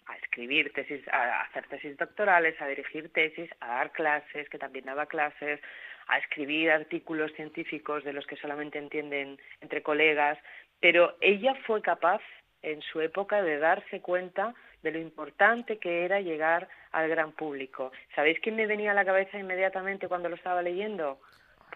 a 0.06 0.16
escribir 0.16 0.72
tesis, 0.72 1.06
a 1.08 1.42
hacer 1.42 1.66
tesis 1.68 1.96
doctorales, 1.96 2.60
a 2.60 2.68
dirigir 2.68 3.12
tesis, 3.12 3.50
a 3.60 3.68
dar 3.68 3.92
clases, 3.92 4.48
que 4.48 4.58
también 4.58 4.84
daba 4.84 5.06
clases, 5.06 5.60
a 6.06 6.18
escribir 6.18 6.70
artículos 6.70 7.32
científicos 7.32 8.04
de 8.04 8.12
los 8.12 8.26
que 8.26 8.36
solamente 8.36 8.78
entienden 8.78 9.38
entre 9.60 9.82
colegas, 9.82 10.38
pero 10.80 11.16
ella 11.20 11.54
fue 11.66 11.82
capaz 11.82 12.20
en 12.62 12.80
su 12.82 13.00
época 13.00 13.42
de 13.42 13.58
darse 13.58 14.00
cuenta 14.00 14.54
de 14.82 14.92
lo 14.92 14.98
importante 14.98 15.78
que 15.78 16.04
era 16.04 16.20
llegar 16.20 16.68
al 16.92 17.08
gran 17.08 17.32
público. 17.32 17.92
¿Sabéis 18.14 18.38
quién 18.40 18.56
me 18.56 18.66
venía 18.66 18.92
a 18.92 18.94
la 18.94 19.04
cabeza 19.04 19.38
inmediatamente 19.38 20.08
cuando 20.08 20.28
lo 20.28 20.36
estaba 20.36 20.62
leyendo? 20.62 21.20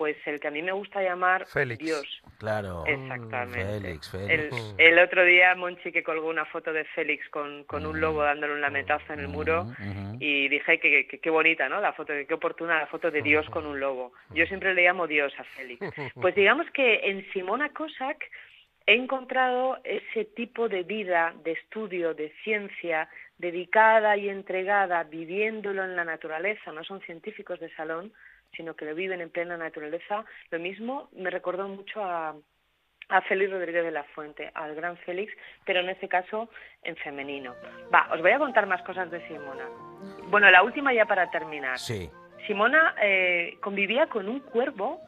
Pues 0.00 0.16
el 0.26 0.40
que 0.40 0.48
a 0.48 0.50
mí 0.50 0.62
me 0.62 0.72
gusta 0.72 1.02
llamar 1.02 1.44
Félix. 1.46 1.84
Dios. 1.84 2.22
Claro. 2.38 2.84
Exactamente. 2.86 3.62
Félix, 3.66 4.14
El, 4.14 4.28
Félix. 4.48 4.74
el 4.78 4.98
otro 4.98 5.22
día 5.26 5.54
Monchi 5.56 5.92
que 5.92 6.02
colgó 6.02 6.26
una 6.30 6.46
foto 6.46 6.72
de 6.72 6.84
Félix 6.86 7.28
con, 7.28 7.64
con 7.64 7.84
un 7.84 8.00
lobo 8.00 8.22
dándole 8.22 8.54
un 8.54 8.62
lametazo 8.62 9.12
en 9.12 9.20
el 9.20 9.28
muro 9.28 9.66
y 10.18 10.48
dije 10.48 10.80
que 10.80 11.06
que- 11.06 11.18
qué 11.20 11.28
bonita, 11.28 11.68
¿no? 11.68 11.82
La 11.82 11.92
foto, 11.92 12.14
que 12.14 12.26
qué 12.26 12.32
oportuna 12.32 12.78
la 12.78 12.86
foto 12.86 13.10
de 13.10 13.20
Dios 13.20 13.44
con 13.50 13.66
un 13.66 13.78
lobo. 13.78 14.14
Yo 14.30 14.46
siempre 14.46 14.72
le 14.72 14.84
llamo 14.84 15.06
Dios 15.06 15.34
a 15.38 15.44
Félix. 15.44 15.80
Pues 16.14 16.34
digamos 16.34 16.66
que 16.70 17.00
en 17.10 17.30
Simona 17.34 17.68
Cossack 17.74 18.24
he 18.86 18.94
encontrado 18.94 19.76
ese 19.84 20.24
tipo 20.24 20.70
de 20.70 20.82
vida, 20.82 21.34
de 21.44 21.52
estudio, 21.52 22.14
de 22.14 22.32
ciencia, 22.42 23.06
dedicada 23.36 24.16
y 24.16 24.30
entregada, 24.30 25.04
viviéndolo 25.04 25.84
en 25.84 25.94
la 25.94 26.06
naturaleza, 26.06 26.72
no 26.72 26.84
son 26.84 27.02
científicos 27.02 27.60
de 27.60 27.68
salón, 27.74 28.14
sino 28.56 28.74
que 28.74 28.84
lo 28.84 28.94
viven 28.94 29.20
en 29.20 29.30
plena 29.30 29.56
naturaleza. 29.56 30.24
Lo 30.50 30.58
mismo 30.58 31.08
me 31.12 31.30
recordó 31.30 31.68
mucho 31.68 32.02
a, 32.02 32.34
a 33.08 33.20
Félix 33.22 33.50
Rodríguez 33.50 33.84
de 33.84 33.90
la 33.90 34.04
Fuente, 34.04 34.50
al 34.54 34.74
gran 34.74 34.96
Félix, 34.98 35.32
pero 35.64 35.80
en 35.80 35.88
este 35.88 36.08
caso 36.08 36.48
en 36.82 36.96
femenino. 36.96 37.54
Va, 37.92 38.08
os 38.12 38.20
voy 38.20 38.32
a 38.32 38.38
contar 38.38 38.66
más 38.66 38.82
cosas 38.82 39.10
de 39.10 39.26
Simona. 39.26 39.66
Bueno, 40.28 40.50
la 40.50 40.62
última 40.62 40.92
ya 40.92 41.06
para 41.06 41.30
terminar. 41.30 41.78
Sí. 41.78 42.10
Simona 42.50 42.96
eh, 43.00 43.58
convivía 43.60 44.08
con 44.08 44.28
un 44.28 44.40
cuervo 44.40 45.00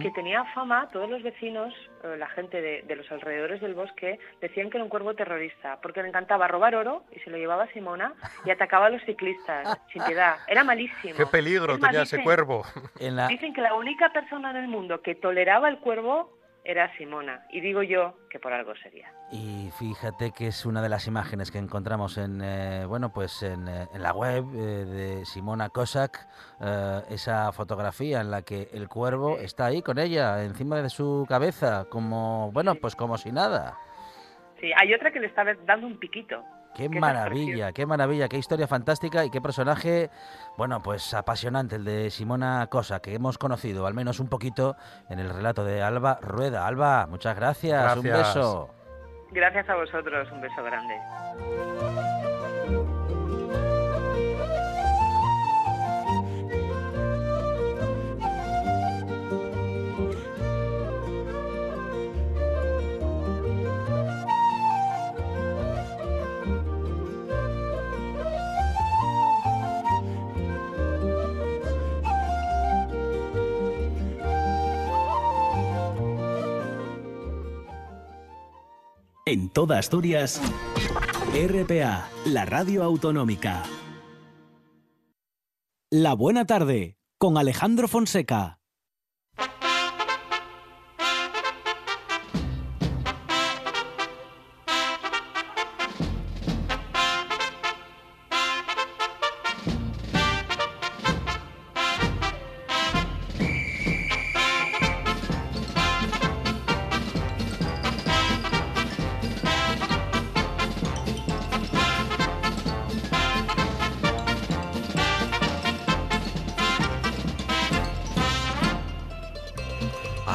que 0.00 0.10
tenía 0.10 0.44
fama, 0.54 0.88
todos 0.92 1.08
los 1.10 1.22
vecinos, 1.22 1.72
eh, 2.04 2.16
la 2.18 2.28
gente 2.28 2.60
de, 2.60 2.82
de 2.82 2.96
los 2.96 3.10
alrededores 3.10 3.60
del 3.62 3.74
bosque, 3.74 4.18
decían 4.40 4.68
que 4.70 4.76
era 4.76 4.84
un 4.84 4.90
cuervo 4.90 5.14
terrorista, 5.14 5.80
porque 5.80 6.02
le 6.02 6.08
encantaba 6.10 6.46
robar 6.46 6.74
oro 6.76 7.02
y 7.10 7.18
se 7.20 7.30
lo 7.30 7.36
llevaba 7.38 7.64
a 7.64 7.72
Simona 7.72 8.12
y 8.44 8.50
atacaba 8.50 8.86
a 8.86 8.90
los 8.90 9.02
ciclistas 9.04 9.80
sin 9.92 10.04
piedad. 10.04 10.36
Era 10.46 10.62
malísimo. 10.62 11.16
Qué 11.16 11.26
peligro 11.26 11.74
Es 11.74 11.80
más, 11.80 11.90
tenía 11.90 12.02
ese 12.02 12.18
dicen- 12.18 12.24
cuervo. 12.24 12.62
En 13.00 13.16
la, 13.16 13.26
Dicen 13.26 13.54
que 13.54 13.60
la 13.62 13.74
única 13.74 14.10
persona 14.12 14.50
en 14.50 14.56
el 14.58 14.68
mundo 14.68 15.00
que 15.02 15.14
toleraba 15.16 15.68
el 15.70 15.78
cuervo 15.78 16.30
era 16.64 16.90
Simona. 16.96 17.46
Y 17.50 17.60
digo 17.60 17.82
yo 17.82 18.16
que 18.30 18.38
por 18.38 18.52
algo 18.52 18.74
sería. 18.76 19.12
Y 19.30 19.70
fíjate 19.78 20.32
que 20.32 20.48
es 20.48 20.64
una 20.64 20.82
de 20.82 20.88
las 20.88 21.06
imágenes 21.06 21.50
que 21.50 21.58
encontramos 21.58 22.16
en 22.18 22.40
eh, 22.42 22.84
bueno 22.86 23.12
pues 23.12 23.42
en, 23.42 23.68
eh, 23.68 23.86
en 23.94 24.02
la 24.02 24.12
web 24.12 24.44
eh, 24.54 24.84
de 24.84 25.24
Simona 25.26 25.68
Kosak, 25.68 26.26
eh, 26.60 27.02
esa 27.10 27.52
fotografía 27.52 28.20
en 28.20 28.30
la 28.30 28.42
que 28.42 28.68
el 28.72 28.88
cuervo 28.88 29.38
está 29.38 29.66
ahí 29.66 29.82
con 29.82 29.98
ella 29.98 30.42
encima 30.42 30.80
de 30.80 30.88
su 30.88 31.26
cabeza, 31.28 31.86
como 31.90 32.50
bueno 32.52 32.74
pues 32.76 32.96
como 32.96 33.18
si 33.18 33.30
nada. 33.30 33.76
Sí, 34.60 34.70
hay 34.76 34.94
otra 34.94 35.12
que 35.12 35.20
le 35.20 35.26
está 35.26 35.44
dando 35.66 35.86
un 35.86 35.98
piquito. 35.98 36.42
Qué 36.74 36.88
maravilla, 36.88 37.72
qué 37.72 37.86
maravilla, 37.86 38.28
qué 38.28 38.36
historia 38.36 38.66
fantástica 38.66 39.24
y 39.24 39.30
qué 39.30 39.40
personaje, 39.40 40.10
bueno, 40.56 40.80
pues 40.82 41.14
apasionante 41.14 41.76
el 41.76 41.84
de 41.84 42.10
Simona 42.10 42.66
Cosa, 42.68 43.00
que 43.00 43.14
hemos 43.14 43.38
conocido 43.38 43.86
al 43.86 43.94
menos 43.94 44.18
un 44.18 44.28
poquito 44.28 44.76
en 45.08 45.20
el 45.20 45.30
relato 45.30 45.64
de 45.64 45.82
Alba 45.82 46.18
Rueda. 46.20 46.66
Alba, 46.66 47.06
muchas 47.06 47.36
gracias, 47.36 47.96
un 47.96 48.02
beso. 48.02 48.70
Gracias 49.30 49.68
a 49.68 49.74
vosotros, 49.76 50.28
un 50.32 50.40
beso 50.40 50.62
grande. 50.62 50.94
En 79.26 79.48
toda 79.48 79.78
Asturias, 79.78 80.38
RPA, 81.32 82.10
la 82.26 82.44
radio 82.44 82.84
autonómica. 82.84 83.62
La 85.90 86.12
buena 86.12 86.44
tarde, 86.44 86.98
con 87.16 87.38
Alejandro 87.38 87.88
Fonseca. 87.88 88.60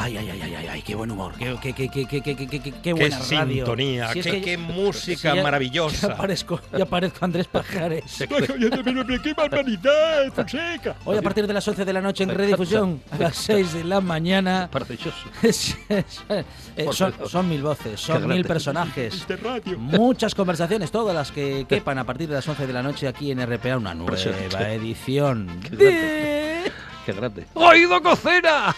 Ay, 0.02 0.16
ay, 0.16 0.30
ay, 0.30 0.40
ay, 0.42 0.54
ay, 0.54 0.66
ay, 0.68 0.82
qué 0.82 0.94
buen 0.94 1.10
humor, 1.10 1.34
qué, 1.38 1.54
qué, 1.60 1.74
qué, 1.74 1.90
qué, 1.90 2.06
qué, 2.06 2.22
qué, 2.22 2.34
qué, 2.34 2.46
qué, 2.48 2.60
qué 2.60 2.72
Qué 2.82 2.92
buena 2.94 3.18
radio. 3.18 3.46
sintonía, 3.66 4.10
Si 4.14 4.20
es 4.20 4.26
qué, 4.26 4.40
que- 4.40 4.56
música 4.56 5.30
si 5.32 5.36
ya- 5.36 5.42
maravillosa. 5.42 6.08
Ya 6.08 6.16
parezco, 6.16 6.58
ya 6.76 6.86
parezco 6.86 7.22
Andrés 7.24 7.46
Pajares. 7.48 8.04
¡Qué 9.22 9.34
barbaridad, 9.36 10.32
Fonseca! 10.34 10.96
Hoy 11.04 11.18
a 11.18 11.22
partir 11.22 11.46
de 11.46 11.52
las 11.52 11.68
11 11.68 11.84
de 11.84 11.92
la 11.92 12.00
noche 12.00 12.24
en 12.24 12.30
redifusión, 12.30 13.02
a 13.10 13.18
las 13.18 13.36
6 13.44 13.74
de 13.74 13.84
la 13.84 14.00
mañana. 14.00 14.70
Son, 16.92 17.12
son 17.28 17.48
mil 17.48 17.62
voces, 17.62 18.00
son 18.00 18.26
mil 18.26 18.44
personajes. 18.44 19.26
Muchas 19.76 20.34
conversaciones, 20.34 20.90
todas 20.90 21.14
las 21.14 21.30
que 21.30 21.66
quepan 21.68 21.98
a 21.98 22.04
partir 22.04 22.26
de 22.28 22.36
las 22.36 22.48
11 22.48 22.66
de 22.66 22.72
la 22.72 22.82
noche 22.82 23.06
aquí 23.06 23.30
en 23.32 23.40
RPA, 23.46 23.76
una 23.76 23.94
nueva 23.94 24.16
edición. 24.72 25.60
Qué 25.62 25.76
de- 25.76 25.84
grande. 25.84 26.72
¡Qué 27.04 27.12
grande! 27.12 27.46
¡Oído 27.54 28.02
cocina! 28.02 28.74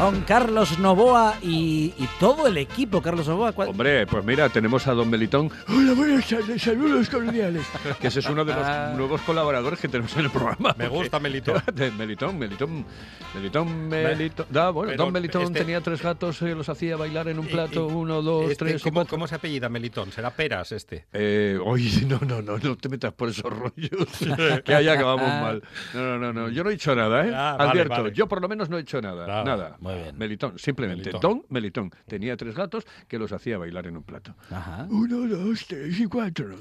Con 0.00 0.22
Carlos 0.22 0.78
Novoa 0.78 1.34
y, 1.42 1.92
y 1.98 2.08
todo 2.18 2.46
el 2.46 2.56
equipo, 2.56 3.02
Carlos 3.02 3.28
Novoa. 3.28 3.52
¿cuál- 3.52 3.68
Hombre, 3.68 4.06
pues 4.06 4.24
mira, 4.24 4.48
tenemos 4.48 4.86
a 4.86 4.94
Don 4.94 5.10
Melitón. 5.10 5.50
Hola, 5.68 5.92
buenas 5.92 6.26
tardes, 6.26 6.62
saludos 6.62 7.10
cordiales. 7.10 7.66
Que 8.00 8.06
ese 8.08 8.20
es 8.20 8.26
uno 8.26 8.44
de 8.46 8.54
los 8.54 8.64
Ah. 8.66 8.94
nuevos 8.96 9.20
colaboradores 9.22 9.78
que 9.78 9.88
tenemos 9.88 10.16
en 10.16 10.24
el 10.24 10.30
programa. 10.30 10.74
Me 10.78 10.88
gusta 10.88 11.20
Melitón. 11.20 11.62
Melitón, 11.98 12.38
Melitón, 12.38 12.86
Melitón, 13.34 13.88
Melitón. 13.90 14.46
Da, 14.48 14.70
bueno, 14.70 14.92
Pero 14.92 15.04
Don 15.04 15.12
Melitón 15.12 15.42
este- 15.42 15.58
tenía 15.60 15.82
tres 15.82 16.00
gatos, 16.02 16.40
eh, 16.42 16.54
los 16.54 16.68
hacía 16.70 16.96
bailar 16.96 17.28
en 17.28 17.38
un 17.38 17.46
plato, 17.46 17.86
uno, 17.86 18.22
dos, 18.22 18.50
Este, 18.52 18.64
tres 18.64 18.80
y 18.80 18.84
¿cómo. 18.90 19.06
¿Cómo 19.06 19.26
se 19.26 19.34
apellida 19.34 19.68
Melitón? 19.68 20.12
¿Será 20.12 20.30
Peras 20.30 20.72
este? 20.72 21.04
Eh, 21.12 21.58
oye, 21.62 21.90
no, 22.06 22.18
no, 22.26 22.40
no, 22.40 22.56
no 22.56 22.76
te 22.76 22.88
metas 22.88 23.12
por 23.12 23.28
esos 23.28 23.52
rollos, 23.52 24.08
que 24.64 24.74
ahí 24.74 24.88
acabamos 24.88 25.28
mal. 25.28 25.62
No, 25.92 26.00
no, 26.00 26.18
no, 26.18 26.32
no, 26.32 26.48
yo 26.48 26.64
no 26.64 26.70
he 26.70 26.74
hecho 26.74 26.94
nada, 26.96 27.26
¿eh? 27.26 27.32
Ah, 27.34 27.56
vale, 27.58 27.84
vale. 27.84 28.12
yo 28.12 28.26
por 28.26 28.40
lo 28.40 28.48
menos 28.48 28.70
no 28.70 28.78
he 28.78 28.80
hecho 28.80 29.00
nada, 29.02 29.26
Nada. 29.26 29.44
nada. 29.44 29.76
Muy 29.92 30.02
bien. 30.02 30.18
Melitón, 30.18 30.58
simplemente. 30.58 31.10
Melitón. 31.10 31.20
Don 31.20 31.46
Melitón 31.48 31.90
tenía 32.06 32.36
tres 32.36 32.54
gatos 32.54 32.86
que 33.08 33.18
los 33.18 33.32
hacía 33.32 33.58
bailar 33.58 33.86
en 33.86 33.96
un 33.96 34.02
plato. 34.02 34.34
Ajá. 34.50 34.86
Uno, 34.90 35.26
dos, 35.26 35.66
tres 35.66 35.98
y 36.00 36.06
cuatro. 36.06 36.56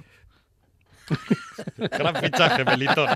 Gran 1.77 2.15
fichaje, 2.15 2.65
Melitón. 2.65 3.07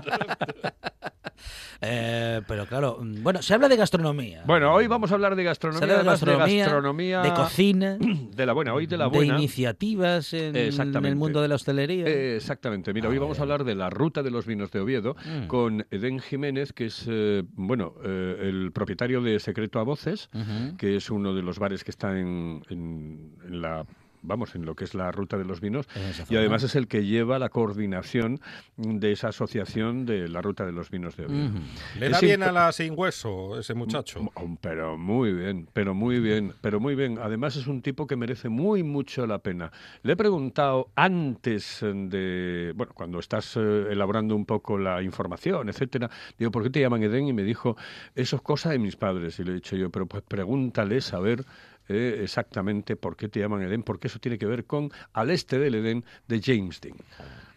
Eh, 1.80 2.40
pero 2.46 2.66
claro, 2.66 2.98
mm, 3.02 3.22
bueno, 3.22 3.42
se 3.42 3.52
habla 3.54 3.68
de 3.68 3.76
gastronomía. 3.76 4.42
Bueno, 4.46 4.72
hoy 4.72 4.86
vamos 4.86 5.10
a 5.10 5.14
hablar 5.14 5.36
de 5.36 5.44
gastronomía, 5.44 5.78
se 5.80 5.84
habla 5.84 5.94
de 5.94 6.00
además 6.00 6.20
gastronomía, 6.20 6.54
de 6.54 6.60
gastronomía 6.62 7.20
de 7.22 7.32
cocina, 7.34 7.98
de 8.34 8.46
la 8.46 8.52
buena, 8.52 8.72
hoy 8.72 8.86
de 8.86 8.96
la 8.96 9.04
de 9.04 9.10
buena. 9.10 9.36
iniciativas 9.38 10.32
en, 10.32 10.56
el 10.56 11.16
mundo 11.16 11.42
de 11.42 11.48
la 11.48 11.56
hostelería. 11.56 12.06
Eh, 12.06 12.36
exactamente. 12.36 12.92
Mira, 12.94 13.08
hoy 13.08 13.18
vamos 13.18 13.38
a 13.38 13.42
hablar 13.42 13.64
de 13.64 13.74
la 13.74 13.90
ruta 13.90 14.22
de 14.22 14.30
los 14.30 14.46
vinos 14.46 14.70
de 14.70 14.80
Oviedo 14.80 15.16
Mm. 15.24 15.46
con 15.48 15.86
Edén 15.90 16.20
Jiménez, 16.20 16.72
que 16.72 16.86
es, 16.86 17.04
eh, 17.08 17.42
bueno, 17.54 17.94
eh, 18.04 18.36
el 18.42 18.72
propietario 18.72 19.20
de 19.20 19.38
Secreto 19.40 19.78
a 19.78 19.82
Voces, 19.82 20.30
que 20.78 20.96
es 20.96 21.10
uno 21.10 21.34
de 21.34 21.42
los 21.42 21.58
bares 21.58 21.84
que 21.84 21.90
está 21.90 22.18
en, 22.18 22.62
en- 22.70 23.36
en 23.46 23.60
la 23.62 23.84
vamos, 24.24 24.54
en 24.54 24.64
lo 24.64 24.74
que 24.74 24.84
es 24.84 24.94
la 24.94 25.12
ruta 25.12 25.38
de 25.38 25.44
los 25.44 25.60
vinos, 25.60 25.86
y 26.28 26.36
además 26.36 26.62
es 26.62 26.74
el 26.74 26.88
que 26.88 27.04
lleva 27.04 27.38
la 27.38 27.48
coordinación 27.48 28.40
de 28.76 29.12
esa 29.12 29.28
asociación 29.28 30.06
de 30.06 30.28
la 30.28 30.42
ruta 30.42 30.64
de 30.66 30.72
los 30.72 30.90
vinos 30.90 31.16
de 31.16 31.26
Oviedo. 31.26 31.50
Le 31.98 32.06
Es 32.06 32.12
da 32.12 32.20
bien 32.20 32.42
a 32.42 32.52
la 32.52 32.72
sin 32.72 32.94
hueso 32.96 33.58
ese 33.58 33.74
muchacho. 33.74 34.22
Mm, 34.22 34.56
Pero 34.60 34.96
muy 34.98 35.32
bien, 35.32 35.68
pero 35.72 35.94
muy 35.94 36.20
bien, 36.20 36.52
pero 36.60 36.80
muy 36.80 36.94
bien. 36.94 37.18
Además 37.22 37.56
es 37.56 37.66
un 37.66 37.82
tipo 37.82 38.06
que 38.06 38.16
merece 38.16 38.48
muy 38.48 38.82
mucho 38.82 39.26
la 39.26 39.38
pena. 39.38 39.70
Le 40.02 40.14
he 40.14 40.16
preguntado 40.16 40.88
antes 40.94 41.80
de, 41.82 42.72
bueno, 42.74 42.92
cuando 42.94 43.18
estás 43.18 43.56
eh, 43.56 43.86
elaborando 43.90 44.34
un 44.34 44.46
poco 44.46 44.78
la 44.78 45.02
información, 45.02 45.68
etcétera, 45.68 46.10
digo, 46.38 46.50
¿por 46.50 46.62
qué 46.62 46.70
te 46.70 46.80
llaman 46.80 47.02
Edén? 47.02 47.26
Y 47.28 47.32
me 47.32 47.42
dijo, 47.42 47.76
eso 48.14 48.36
es 48.36 48.42
cosa 48.42 48.70
de 48.70 48.78
mis 48.78 48.96
padres. 48.96 49.38
Y 49.38 49.44
le 49.44 49.52
he 49.52 49.54
dicho 49.54 49.76
yo, 49.76 49.90
pero 49.90 50.06
pues 50.06 50.22
pregúntales 50.26 51.12
a 51.12 51.20
ver 51.20 51.44
eh, 51.88 52.20
exactamente 52.22 52.96
por 52.96 53.16
qué 53.16 53.28
te 53.28 53.40
llaman 53.40 53.62
Edén, 53.62 53.82
porque 53.82 54.08
eso 54.08 54.18
tiene 54.18 54.38
que 54.38 54.46
ver 54.46 54.64
con 54.64 54.90
Al 55.12 55.30
este 55.30 55.58
del 55.58 55.74
Edén 55.76 56.04
de 56.28 56.40
James 56.42 56.80
Dean. 56.80 56.96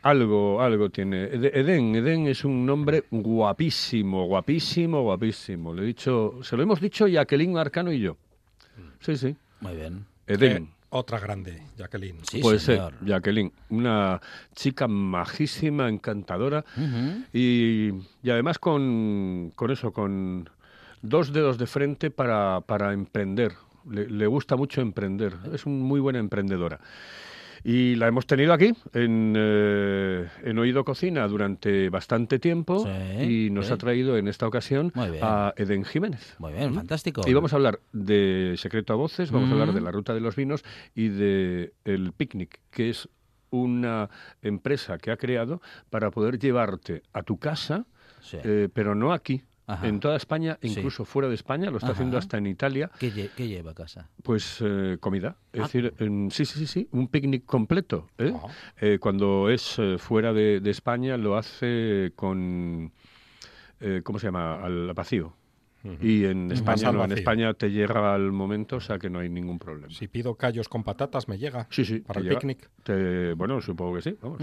Algo, 0.04 0.62
algo 0.62 0.90
tiene. 0.90 1.24
Ed- 1.26 1.52
Edén, 1.54 1.96
Edén 1.96 2.28
es 2.28 2.46
un 2.46 2.66
nombre 2.66 3.06
guapísimo, 3.12 4.26
guapísimo, 4.28 5.02
guapísimo. 5.04 5.74
Le 5.74 5.84
he 5.84 5.86
dicho, 5.86 6.40
se 6.44 6.56
lo 6.56 6.64
hemos 6.64 6.80
dicho 6.80 7.08
Jacqueline 7.08 7.58
Arcano 7.58 7.92
y 7.92 8.00
yo. 8.00 8.18
Sí, 9.00 9.18
sí. 9.18 9.36
Muy 9.60 9.76
bien. 9.76 10.06
Edén. 10.28 10.64
Eh, 10.66 10.70
otra 10.90 11.20
grande, 11.20 11.62
Jacqueline. 11.78 12.20
Sí, 12.24 12.40
Puede 12.40 12.60
señor. 12.60 12.94
ser, 13.00 13.08
Jacqueline. 13.08 13.52
Una 13.70 14.22
chica 14.56 14.88
majísima, 14.88 15.90
encantadora. 15.90 16.64
Y, 17.34 17.90
y 18.24 18.30
además 18.30 18.60
con, 18.60 19.52
con 19.56 19.72
eso, 19.72 19.92
con 19.92 20.50
dos 21.02 21.34
dedos 21.34 21.58
de 21.58 21.68
frente 21.68 22.12
para, 22.12 22.62
para 22.62 22.94
emprender. 22.94 23.54
Le, 23.90 24.10
le 24.10 24.28
gusta 24.28 24.56
mucho 24.56 24.82
emprender. 24.82 25.34
Es 25.54 25.66
una 25.66 25.84
muy 25.84 26.00
buena 26.00 26.20
emprendedora. 26.20 26.80
Y 27.64 27.96
la 27.96 28.08
hemos 28.08 28.28
tenido 28.28 28.54
aquí, 28.54 28.72
en, 28.94 29.34
eh, 29.36 30.28
en 30.44 30.60
Oído 30.60 30.86
Cocina, 30.86 31.28
durante 31.28 31.90
bastante 31.90 32.40
tiempo. 32.40 32.86
Sí, 32.86 33.46
y 33.48 33.50
nos 33.50 33.68
sí. 33.68 33.74
ha 33.74 33.78
traído 33.78 34.16
en 34.18 34.28
esta 34.28 34.48
ocasión 34.48 34.94
a 35.22 35.54
Eden 35.58 35.84
Jiménez. 35.84 36.36
Muy 36.40 36.54
bien, 36.54 36.74
fantástico. 36.74 37.22
Y 37.28 37.34
vamos 37.34 37.54
a 37.54 37.56
hablar 37.58 37.80
de 37.92 38.54
Secreto 38.58 38.94
a 38.94 38.96
Voces, 38.96 39.32
vamos 39.32 39.50
a 39.50 39.54
hablar 39.54 39.74
de 39.74 39.82
la 39.82 39.92
Ruta 39.92 40.14
de 40.14 40.22
los 40.22 40.36
Vinos 40.36 40.64
y 40.96 41.10
de 41.10 41.74
el 41.84 42.14
picnic, 42.14 42.60
que 42.70 42.90
es 42.90 43.10
una 43.50 44.10
empresa 44.42 44.98
que 45.00 45.10
ha 45.12 45.18
creado 45.18 45.60
para 45.90 46.12
poder 46.12 46.38
llevarte 46.38 47.02
a 47.12 47.24
tu 47.24 47.38
casa, 47.38 47.86
Sí. 48.22 48.38
eh, 48.44 48.70
pero 48.72 48.94
no 48.96 49.14
aquí. 49.14 49.42
Ajá. 49.70 49.86
En 49.86 50.00
toda 50.00 50.16
España, 50.16 50.58
Sí. 50.62 50.70
incluso 50.70 51.04
fuera 51.04 51.28
de 51.28 51.36
España, 51.36 51.70
lo 51.70 51.78
está 51.78 51.92
haciendo 51.92 52.18
hasta 52.18 52.38
en 52.38 52.48
Italia, 52.48 52.90
¿Qué, 53.00 53.12
lle- 53.12 53.30
qué 53.36 53.50
lleva 53.50 53.72
a 53.72 53.74
casa? 53.74 54.10
pues 54.24 54.60
eh, 54.62 54.98
comida. 55.02 55.36
Es 55.52 55.60
Ah. 55.60 55.64
decir, 55.64 55.94
en- 56.00 56.32
sí, 56.32 56.46
sí, 56.46 56.60
sí, 56.60 56.68
sí, 56.68 56.88
un 56.94 57.10
picnic 57.10 57.44
completo. 57.46 58.08
¿eh? 58.18 58.34
Ah. 58.34 58.48
Eh, 58.80 58.98
cuando 59.00 59.50
es 59.50 59.78
eh, 59.78 59.98
fuera 59.98 60.32
de, 60.32 60.62
de 60.62 60.70
España, 60.72 61.18
lo 61.18 61.36
hace 61.36 62.14
con, 62.16 62.94
eh, 63.82 64.02
¿cómo 64.06 64.20
se 64.20 64.28
llama? 64.28 64.64
Al 64.64 64.94
vacío. 64.94 65.34
Y 66.02 66.26
en 66.26 66.52
España, 66.52 66.92
no, 66.92 67.04
en. 67.06 67.12
España 67.14 67.54
te 67.54 67.70
llega 67.72 68.14
al 68.14 68.32
momento, 68.34 68.78
o 68.78 68.82
sea 68.82 68.98
que 69.00 69.10
no 69.10 69.20
hay 69.20 69.30
ningún 69.30 69.58
problema. 69.60 69.90
Si 69.94 70.08
pido 70.10 70.36
callos 70.36 70.68
con 70.68 70.84
patatas, 70.84 71.30
me 71.30 71.38
llega. 71.38 71.68
Sí, 71.70 71.86
sí. 71.86 72.00
Para 72.00 72.16
te 72.20 72.20
el 72.20 72.30
llega. 72.30 72.40
picnic. 72.40 72.70
Te- 72.84 73.34
bueno, 73.34 73.62
supongo 73.62 73.96
que 73.96 74.02
sí, 74.02 74.18
vamos. 74.22 74.42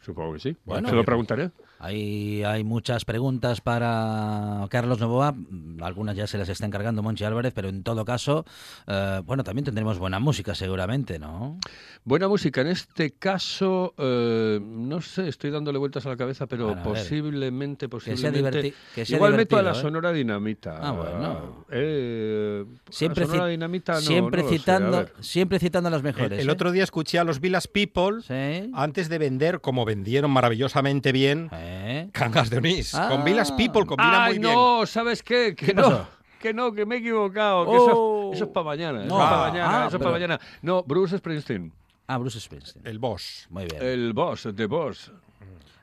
Supongo 0.00 0.34
que 0.34 0.38
sí. 0.40 0.56
Bueno, 0.64 0.88
Te 0.88 0.94
lo 0.94 1.04
preguntaré. 1.04 1.50
Hay, 1.80 2.42
hay 2.42 2.64
muchas 2.64 3.04
preguntas 3.04 3.60
para 3.60 4.66
Carlos 4.68 4.98
Novoa, 4.98 5.32
algunas 5.80 6.16
ya 6.16 6.26
se 6.26 6.36
las 6.36 6.48
está 6.48 6.66
encargando 6.66 7.04
Monchi 7.04 7.22
Álvarez, 7.22 7.52
pero 7.54 7.68
en 7.68 7.84
todo 7.84 8.04
caso, 8.04 8.44
eh, 8.88 9.20
bueno, 9.24 9.44
también 9.44 9.64
tendremos 9.64 9.96
buena 10.00 10.18
música 10.18 10.56
seguramente, 10.56 11.20
¿no? 11.20 11.56
Buena 12.04 12.26
música. 12.26 12.62
En 12.62 12.66
este 12.68 13.12
caso, 13.12 13.94
eh, 13.96 14.58
no 14.60 15.00
sé, 15.00 15.28
estoy 15.28 15.50
dándole 15.52 15.78
vueltas 15.78 16.04
a 16.06 16.08
la 16.08 16.16
cabeza, 16.16 16.46
pero 16.48 16.66
Bueno, 16.66 16.80
a 16.80 16.84
ver. 16.84 16.94
posiblemente, 16.94 17.86
sea 17.86 17.90
posiblemente. 17.90 18.60
diverti- 18.60 18.74
que 18.96 19.04
sea 19.06 19.16
Igual 19.16 19.34
meto 19.36 19.56
a 19.56 19.62
la 19.62 19.70
¿eh? 19.70 19.74
Sonora 19.76 20.10
Dinamita. 20.12 20.78
Ah, 20.82 20.90
bueno. 20.90 21.64
Eh, 21.70 22.64
Siempre, 22.90 23.20
la 23.24 23.30
Sonora 23.30 23.46
Dinamita 23.48 23.94
no, 23.94 24.00
siempre 24.00 24.42
no 24.42 24.48
sé, 24.48 24.58
citando, 24.58 25.06
siempre 25.20 25.58
citando 25.60 25.86
a 25.88 25.90
los 25.90 26.00
El, 26.00 26.04
mejores. 26.04 26.40
el 26.40 26.48
¿eh? 26.48 26.52
otro 26.52 26.72
día 26.72 26.82
escuché 26.82 27.20
a 27.20 27.24
los 27.24 27.40
Villas 27.40 27.68
People 27.68 28.22
Sí. 28.22 28.70
antes 28.74 29.08
de 29.08 29.18
vender, 29.18 29.60
como 29.60 29.84
vendieron 29.88 30.30
maravillosamente 30.30 31.12
bien, 31.12 31.48
¿Eh? 31.52 32.10
Cangas 32.12 32.50
de 32.50 32.58
Onís. 32.58 32.94
Ah. 32.94 33.08
Con 33.08 33.24
Villas 33.24 33.50
People 33.52 33.86
combina 33.86 34.24
Ay, 34.26 34.34
muy 34.34 34.38
bien. 34.46 34.54
no, 34.54 34.84
¿sabes 34.86 35.22
qué? 35.22 35.54
Que 35.56 35.66
¿Qué 35.66 35.74
no. 35.74 35.82
pasó? 35.82 36.08
Que 36.38 36.52
no, 36.54 36.72
que 36.72 36.84
me 36.86 36.96
he 36.96 36.98
equivocado. 36.98 37.64
que 37.64 37.70
Oh. 37.76 37.86
eso, 37.88 38.30
eso 38.34 38.44
es 38.44 38.50
para 38.50 38.64
mañana. 38.64 39.04
Eso 39.04 39.08
No. 39.16 39.22
es 39.24 39.30
para 39.30 39.50
mañana. 39.50 39.66
Ah, 39.70 39.78
eso 39.78 39.86
es 39.86 39.92
pero- 39.92 40.04
para 40.04 40.12
mañana. 40.12 40.40
No, 40.62 40.82
Bruce 40.84 41.16
Springsteen. 41.18 41.72
Ah, 42.06 42.18
Bruce 42.18 42.38
Springsteen. 42.38 42.86
El 42.86 42.98
boss. 42.98 43.46
Muy 43.50 43.64
bien. 43.66 43.82
El 43.82 44.12
boss, 44.12 44.46
The 44.54 44.66
Boss. 44.66 45.10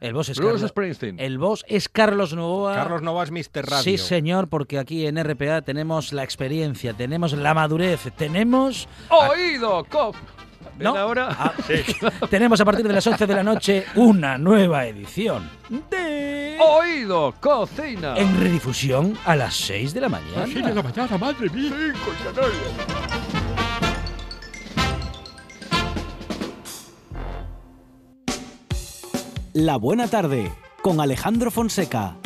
El 0.01 0.13
boss 0.13 0.29
es 0.29 0.37
Bruce 0.37 0.53
Carlos, 0.53 0.69
Springsteen. 0.69 1.19
el 1.19 1.37
boss 1.39 1.65
es 1.67 1.89
Carlos 1.89 2.33
Novoa. 2.35 2.75
Carlos 2.75 3.01
Novas, 3.01 3.31
Mr. 3.31 3.65
Radio. 3.65 3.83
Sí, 3.83 3.97
señor, 3.97 4.49
porque 4.49 4.77
aquí 4.77 5.07
en 5.07 5.17
RPA 5.17 5.61
tenemos 5.63 6.13
la 6.13 6.23
experiencia, 6.23 6.93
tenemos 6.93 7.33
la 7.33 7.53
madurez, 7.53 8.01
tenemos 8.15 8.87
Oído, 9.09 9.83
cop. 9.85 10.15
¿Ven 10.77 10.85
¿No? 10.85 10.97
ahora? 10.97 11.29
Ah, 11.31 11.53
tenemos 12.29 12.59
a 12.59 12.65
partir 12.65 12.85
de 12.87 12.93
las 12.93 13.07
11 13.07 13.25
de 13.27 13.33
la 13.33 13.43
noche 13.43 13.85
una 13.95 14.37
nueva 14.37 14.85
edición 14.85 15.49
de 15.89 16.57
Oído, 16.59 17.33
cocina. 17.39 18.15
en 18.17 18.37
redifusión 18.39 19.17
a 19.25 19.35
las 19.35 19.53
6 19.55 19.93
de 19.93 20.01
la 20.01 20.09
mañana. 20.09 20.45
mañana, 20.83 21.17
madre 21.17 21.49
mía. 21.49 21.71
Canarias. 22.23 23.75
La 29.53 29.77
Buena 29.77 30.07
Tarde 30.07 30.51
con 30.81 30.99
Alejandro 30.99 31.49
Fonseca. 31.51 32.17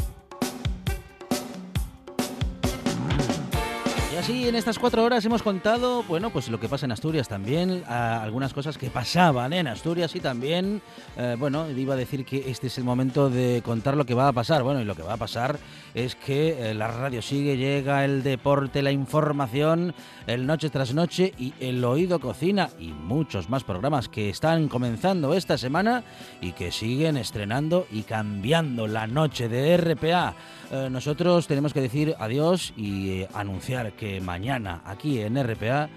Así 4.29 4.47
en 4.47 4.53
estas 4.53 4.77
cuatro 4.77 5.03
horas 5.03 5.25
hemos 5.25 5.41
contado, 5.41 6.03
bueno, 6.03 6.29
pues 6.29 6.49
lo 6.49 6.59
que 6.59 6.69
pasa 6.69 6.85
en 6.85 6.91
Asturias 6.91 7.27
también, 7.27 7.83
a- 7.87 8.21
algunas 8.21 8.53
cosas 8.53 8.77
que 8.77 8.91
pasaban 8.91 9.53
en 9.53 9.65
Asturias 9.65 10.15
y 10.15 10.19
también, 10.19 10.83
eh, 11.17 11.35
bueno, 11.39 11.67
iba 11.71 11.95
a 11.95 11.97
decir 11.97 12.25
que 12.25 12.47
este 12.49 12.67
es 12.67 12.77
el 12.77 12.83
momento 12.83 13.31
de 13.31 13.63
contar 13.65 13.97
lo 13.97 14.05
que 14.05 14.13
va 14.13 14.27
a 14.27 14.31
pasar. 14.33 14.61
Bueno, 14.61 14.81
y 14.81 14.85
lo 14.85 14.93
que 14.93 15.01
va 15.01 15.13
a 15.13 15.17
pasar 15.17 15.57
es 15.95 16.13
que 16.15 16.69
eh, 16.69 16.73
la 16.75 16.89
radio 16.89 17.23
sigue, 17.23 17.57
llega 17.57 18.05
el 18.05 18.21
deporte, 18.21 18.83
la 18.83 18.91
información, 18.91 19.95
el 20.27 20.45
noche 20.45 20.69
tras 20.69 20.93
noche 20.93 21.33
y 21.39 21.53
el 21.59 21.83
oído 21.83 22.19
cocina 22.19 22.69
y 22.79 22.89
muchos 22.89 23.49
más 23.49 23.63
programas 23.63 24.09
que 24.09 24.29
están 24.29 24.67
comenzando 24.67 25.33
esta 25.33 25.57
semana 25.57 26.03
y 26.39 26.51
que 26.51 26.71
siguen 26.71 27.17
estrenando 27.17 27.87
y 27.91 28.03
cambiando 28.03 28.85
la 28.85 29.07
noche 29.07 29.49
de 29.49 29.75
RPA. 29.77 30.35
Eh, 30.71 30.87
nosotros 30.91 31.47
tenemos 31.47 31.73
que 31.73 31.81
decir 31.81 32.13
adiós 32.19 32.73
y 32.77 33.21
eh, 33.21 33.27
anunciar 33.33 33.93
mañana 34.21 34.81
aquí 34.85 35.21
en 35.21 35.41
RPA 35.41 35.89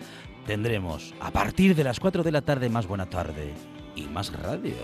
tendremos 0.46 1.14
a 1.20 1.30
partir 1.30 1.74
de 1.74 1.84
las 1.84 2.00
4 2.00 2.22
de 2.22 2.32
la 2.32 2.42
tarde 2.42 2.68
más 2.68 2.86
buena 2.86 3.06
tarde 3.06 3.52
y 3.94 4.02
más 4.04 4.32
radio. 4.32 4.74